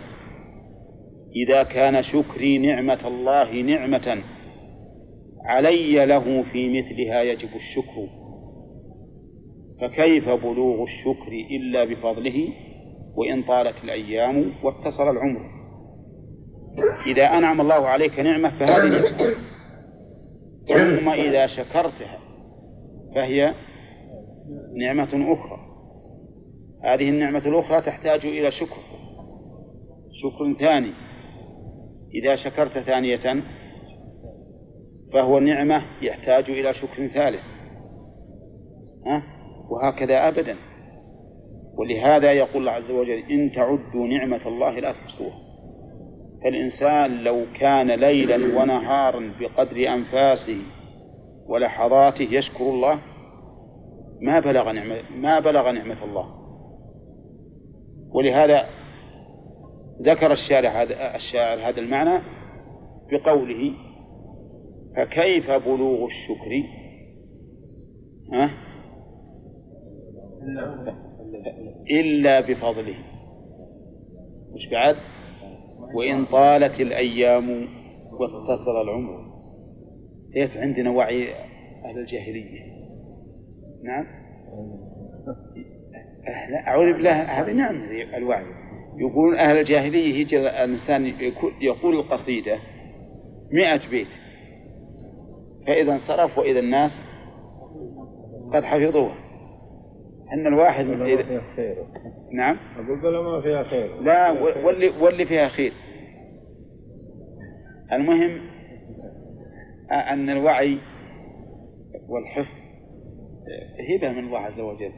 [1.35, 4.23] إذا كان شكري نعمة الله نعمة
[5.45, 8.26] علي له في مثلها يجب الشكر.
[9.81, 12.47] فكيف بلوغ الشكر إلا بفضله
[13.15, 15.57] وإن طالت الأيام واتصل العمر؟
[17.05, 19.35] إذا أنعم الله عليك نعمة فهذه نعمة.
[20.67, 22.19] ثم إذا شكرتها
[23.15, 23.53] فهي
[24.77, 25.59] نعمة أخرى.
[26.83, 28.77] هذه النعمة الأخرى تحتاج إلى شكر.
[30.23, 30.91] شكر ثاني.
[32.13, 33.43] إذا شكرت ثانية
[35.13, 37.41] فهو نعمة يحتاج إلى شكر ثالث.
[39.05, 39.36] ها؟
[39.69, 40.56] وهكذا أبدا.
[41.77, 45.39] ولهذا يقول الله عز وجل إن تعدوا نعمة الله لا تحصوها.
[46.44, 50.61] فالإنسان لو كان ليلا ونهارا بقدر أنفاسه
[51.48, 52.99] ولحظاته يشكر الله
[54.22, 56.26] ما بلغ نعمة ما بلغ نعمة الله.
[58.14, 58.65] ولهذا
[60.02, 62.22] ذكر الشارع هذا الشاعر هذا المعنى
[63.11, 63.73] بقوله
[64.98, 66.64] فكيف بلوغ الشكر؟
[68.34, 68.66] ها؟
[71.91, 72.95] إلا بفضله.
[74.53, 74.95] مش بعد؟
[75.94, 77.68] وإن طالت الأيام
[78.11, 79.28] واتصل العمر.
[80.34, 81.34] كيف عندنا وعي
[81.86, 82.61] أهل الجاهلية.
[83.84, 84.06] نعم؟
[86.52, 87.76] لا أعوذ بالله هذا نعم
[88.18, 88.45] الوعي.
[88.98, 91.14] يقولون أهل الجاهلية يجي الإنسان
[91.61, 92.57] يقول القصيدة
[93.52, 94.07] مئة بيت.
[95.68, 96.91] فإذا انصرف وإذا الناس
[98.53, 99.26] قد حفظوها.
[100.33, 101.75] أن الواحد من إذا خير.
[102.33, 102.57] نعم.
[102.77, 104.01] أقول ما فيها خير.
[104.01, 104.31] لا
[104.65, 105.73] واللي واللي فيها خير.
[107.91, 108.41] المهم
[109.91, 110.77] أن الوعي
[112.09, 112.57] والحفظ
[113.89, 114.91] هبة من الله عز وجل.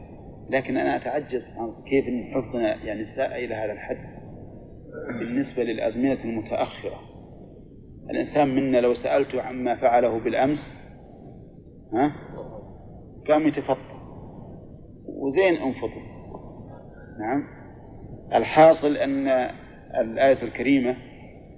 [0.49, 4.19] لكن أنا أتعجز عن كيف أن حفظنا يعني ساء إلى هذا الحد
[5.19, 6.99] بالنسبة للأزمنة المتأخرة.
[8.09, 10.59] الإنسان منا لو سألته عما فعله بالأمس
[11.93, 12.15] ها
[13.27, 13.88] قام يتفطر.
[15.17, 16.01] وزين انفضل
[17.19, 17.43] نعم.
[18.33, 19.27] الحاصل أن
[20.01, 20.95] الآية الكريمة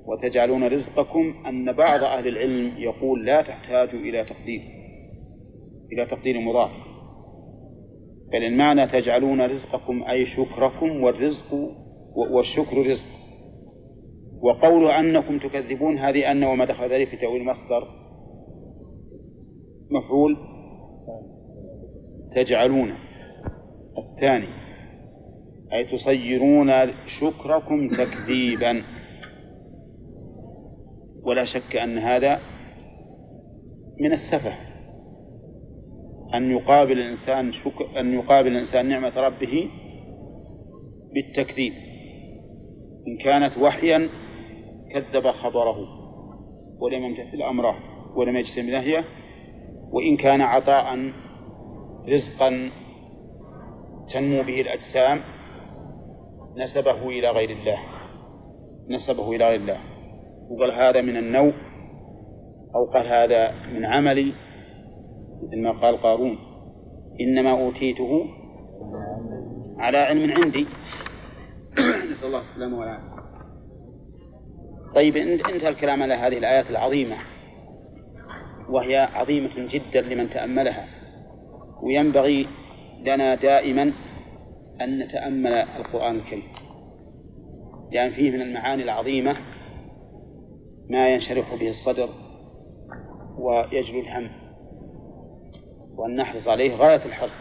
[0.06, 4.62] وتجعلون رزقكم أن بعض أهل العلم يقول لا تحتاج إلى تقدير
[5.92, 6.72] إلى تقدير مضاف.
[8.32, 11.54] بل المعنى تجعلون رزقكم أي شكركم والرزق
[12.32, 13.22] والشكر رزق.
[14.44, 17.88] وقول أنكم تكذبون هذه أن وما دخل ذلك في تأويل مصدر
[19.92, 20.38] مفعول.
[22.36, 22.94] تجعلون.
[24.22, 24.48] الثاني.
[25.74, 26.72] أي تصيرون
[27.20, 28.84] شكركم تكذيبا.
[31.24, 32.40] ولا شك أن هذا
[34.00, 34.54] من السفه.
[36.34, 37.98] أن يقابل الإنسان شك...
[37.98, 39.70] أن يقابل الإنسان نعمة ربه
[41.14, 41.74] بالتكذيب.
[43.08, 44.10] إن كانت وحيا
[44.94, 45.78] كذب خبره
[46.80, 47.76] ولم يمتثل أمره
[48.16, 49.06] ولم يجتمع نهيه
[49.92, 51.12] وإن كان عطاء
[52.10, 52.72] رزقا
[54.14, 55.22] تنمو به الأجسام
[56.58, 57.80] نسبه إلى غير الله.
[58.90, 59.80] نسبه إلى غير الله.
[60.50, 61.54] وقال هذا من النوء
[62.76, 64.34] أو قال هذا من عملي
[65.44, 66.38] مثل ما قال قارون.
[67.22, 68.26] إنما أوتيته
[69.78, 70.68] على علم عندي.
[72.12, 73.22] نسأل الله السلامة والعافية.
[74.96, 77.18] طيب انتهى الكلام على هذه الآيات العظيمة.
[78.70, 80.88] وهي عظيمة جدا لمن تأملها.
[81.84, 82.48] وينبغي
[83.02, 83.94] لنا دائما
[84.82, 86.44] أن نتأمل القرآن الكريم.
[87.92, 89.38] لأن يعني فيه من المعاني العظيمة
[90.90, 92.10] ما ينشرح به الصدر
[93.38, 94.30] ويجلو الهم
[95.96, 97.32] وأن نحرص عليه غاية الحرص.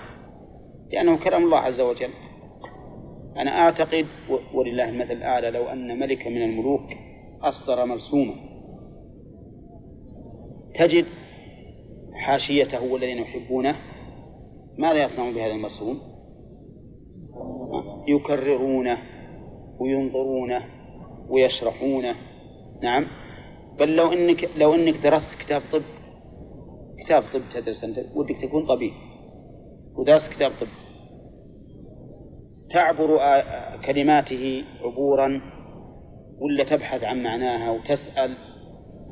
[0.93, 2.11] لأنه كلام الله عز وجل.
[3.37, 4.07] أنا أعتقد
[4.55, 6.91] ولله المثل الأعلى لو أن ملكا من الملوك
[7.43, 8.35] أصدر مرسوما
[10.75, 11.07] تجد
[12.15, 13.77] حاشيته والذين يحبونه
[14.79, 16.01] ماذا يصنعون بهذا المرسوم؟
[18.09, 18.99] يكررونه
[19.81, 20.65] وينظرونه
[21.29, 22.15] ويشرحونه.
[22.83, 23.07] نعم.
[23.79, 25.83] بل لو إنك لو إنك درست كتاب طب
[27.05, 28.93] كتاب طب تدرس أنت ودك تكون طبيب
[29.97, 30.67] ودرست كتاب طب
[32.71, 33.19] تعبر
[33.87, 35.41] كلماته عبورا
[36.41, 38.37] ولا تبحث عن معناها وتسأل؟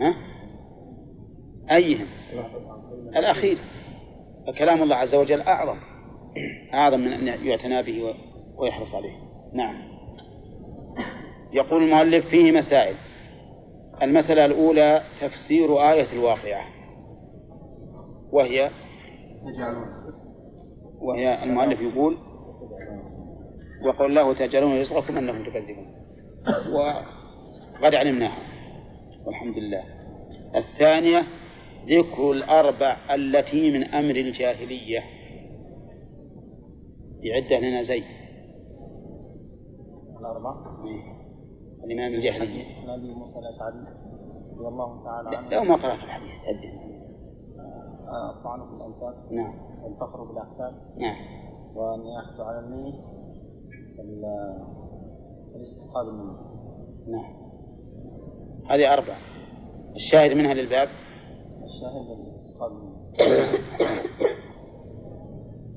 [0.01, 0.15] ها؟
[1.77, 2.07] أيهم؟
[3.17, 3.59] الأخير.
[4.49, 5.79] فكلام الله عز وجل أعظم.
[6.75, 8.15] أعظم من أن يعتنى به
[8.59, 9.13] ويحرص عليه.
[9.55, 9.75] نعم.
[11.53, 12.97] يقول المؤلف فيه مسائل.
[14.03, 16.67] المسألة الأولى تفسير آية الواقعة.
[18.33, 18.71] وهي
[21.01, 22.17] وهي المؤلف يقول
[23.87, 25.87] وقال الله تجعلون رزقكم أنكم تكذبون.
[26.73, 28.39] وقد علمناها.
[29.27, 29.83] والحمد لله.
[30.57, 31.27] الثانية
[31.91, 35.05] ذكر الأربع التي من أمر الجاهلية.
[37.21, 38.05] يعدها لنا زيد.
[40.21, 40.55] الأربع؟
[41.85, 42.65] الإمام الجاهلية.
[42.83, 43.99] عن أبي موسى الأشعري
[44.57, 45.51] رضي الله تعالى عنه.
[45.51, 46.89] لو ما قرأت الحديث عدها
[48.09, 49.55] آه، الطعن في الأنساب نعم.
[49.83, 51.17] والفخر بالأحساب نعم.
[51.75, 52.95] وأن يحث على الميت
[55.57, 56.39] الاستسقاء بالميت
[57.09, 57.35] نعم.
[58.71, 59.19] هذه أربعة
[59.97, 60.89] الشاهد منها للباب.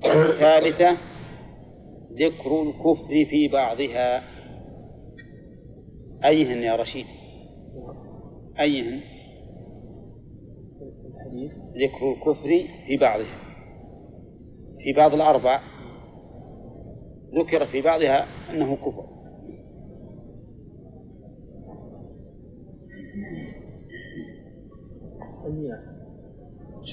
[0.05, 0.97] الثالثة
[2.11, 4.23] ذكر الكفر في بعضها.
[6.25, 7.05] أيهن يا رشيد؟
[8.59, 9.01] أيهن؟
[11.75, 13.39] ذكر الكفر في بعضها.
[14.79, 15.61] في بعض الأربع.
[17.39, 19.05] ذكر في بعضها أنه كفر.
[25.45, 25.90] إيش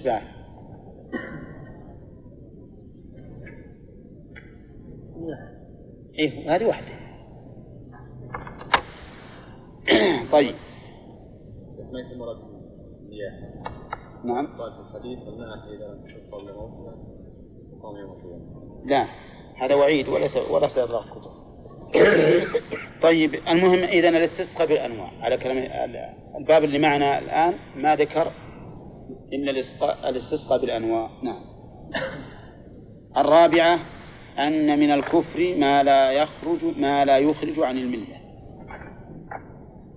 [0.02, 0.22] بعد؟
[6.18, 6.98] إيه هذه واحدة.
[10.32, 10.54] طيب.
[14.24, 14.46] نعم.
[14.46, 16.98] قال في الحديث إذا لم تشق يوم
[18.86, 19.06] لا
[19.56, 21.38] هذا وعيد وليس ولا سيطلق كتب.
[23.02, 25.10] طيب المهم إذا الاستسقاء بالأنواع.
[25.20, 25.58] على كلام
[26.36, 28.32] الباب اللي معنا الآن ما ذكر
[29.32, 31.10] إن الاستسقاء الاستسقاء بالأنواع.
[31.22, 31.40] نعم.
[33.16, 33.80] الرابعة
[34.38, 38.16] أن من الكفر ما لا يخرج ما لا يخرج عن الملة.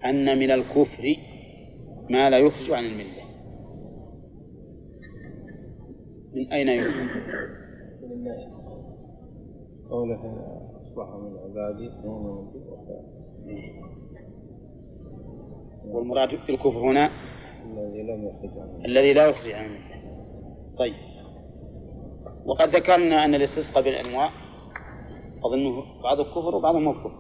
[0.06, 1.16] أن من الكفر
[2.10, 3.22] ما لا يخرج عن الملة.
[6.34, 7.10] من أين يخرج؟
[9.90, 10.22] قوله
[10.82, 12.52] أصبح من عبادي يوم
[15.86, 17.12] والمراد في الكفر هنا
[17.66, 18.86] الذي لم يخرج عنه.
[18.86, 20.02] الذي لا يخرج عن الملة
[20.78, 20.94] طيب.
[22.46, 24.30] وقد ذكرنا أن الاستسقاء بالأنواع
[25.46, 27.12] أظنه بعضه كفر وبعضه مو كفر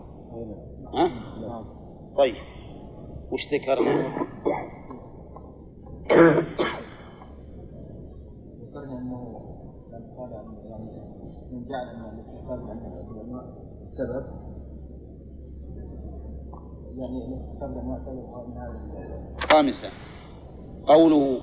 [0.94, 1.12] ها؟
[2.18, 2.36] طيب.
[3.32, 4.28] وش ذكرنا؟
[8.62, 9.42] ذكرنا أنه
[9.92, 10.32] لما قال
[10.70, 10.92] يعني
[11.52, 13.44] من جعل أن الاستسقاء بالأنواع
[13.92, 14.26] سبب.
[16.98, 18.48] يعني الاستسقاء بالأنواع سبب.
[18.48, 20.11] من هذا خامسا.
[20.88, 21.42] قوله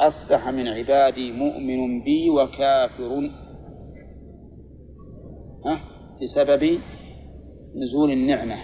[0.00, 3.30] أصبح من عبادي مؤمن بي وكافر.
[5.66, 5.80] ها؟
[6.22, 6.78] بسبب
[7.76, 8.56] نزول النعمة.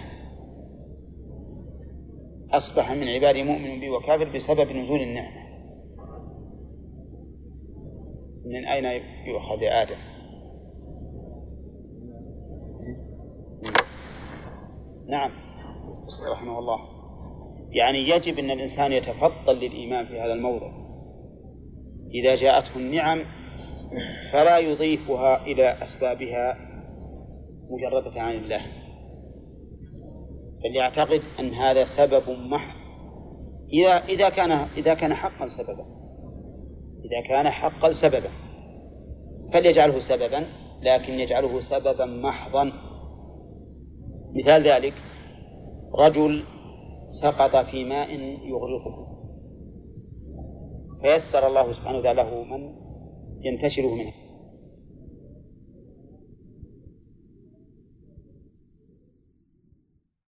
[2.51, 5.41] أصبح من عبادي مؤمن بي وكافر بسبب نزول النعمة.
[8.45, 10.11] من أين يؤخذ آدم؟
[15.07, 15.31] نعم.
[16.31, 16.90] رحمه الله.
[17.71, 20.71] يعني يجب أن الإنسان يتفضل للإيمان في هذا الموضع.
[22.13, 23.23] إذا جاءته النعم
[24.33, 26.57] فلا يضيفها إلى أسبابها
[27.69, 28.61] مجردة عن الله.
[30.63, 32.81] بل يعتقد أن هذا سبب محض.
[33.73, 35.85] إذا إذا كان إذا كان حقا سببا
[37.05, 38.29] إذا كان حقا سببا
[39.53, 40.45] فليجعله سببا
[40.83, 42.71] لكن يجعله سببا محضا.
[44.35, 44.93] مثال ذلك
[45.99, 46.43] رجل
[47.21, 48.09] سقط في ماء
[48.49, 49.07] يغرقه.
[51.01, 52.75] فيسر الله سبحانه وتعالى له من
[53.41, 54.20] ينتشره منه.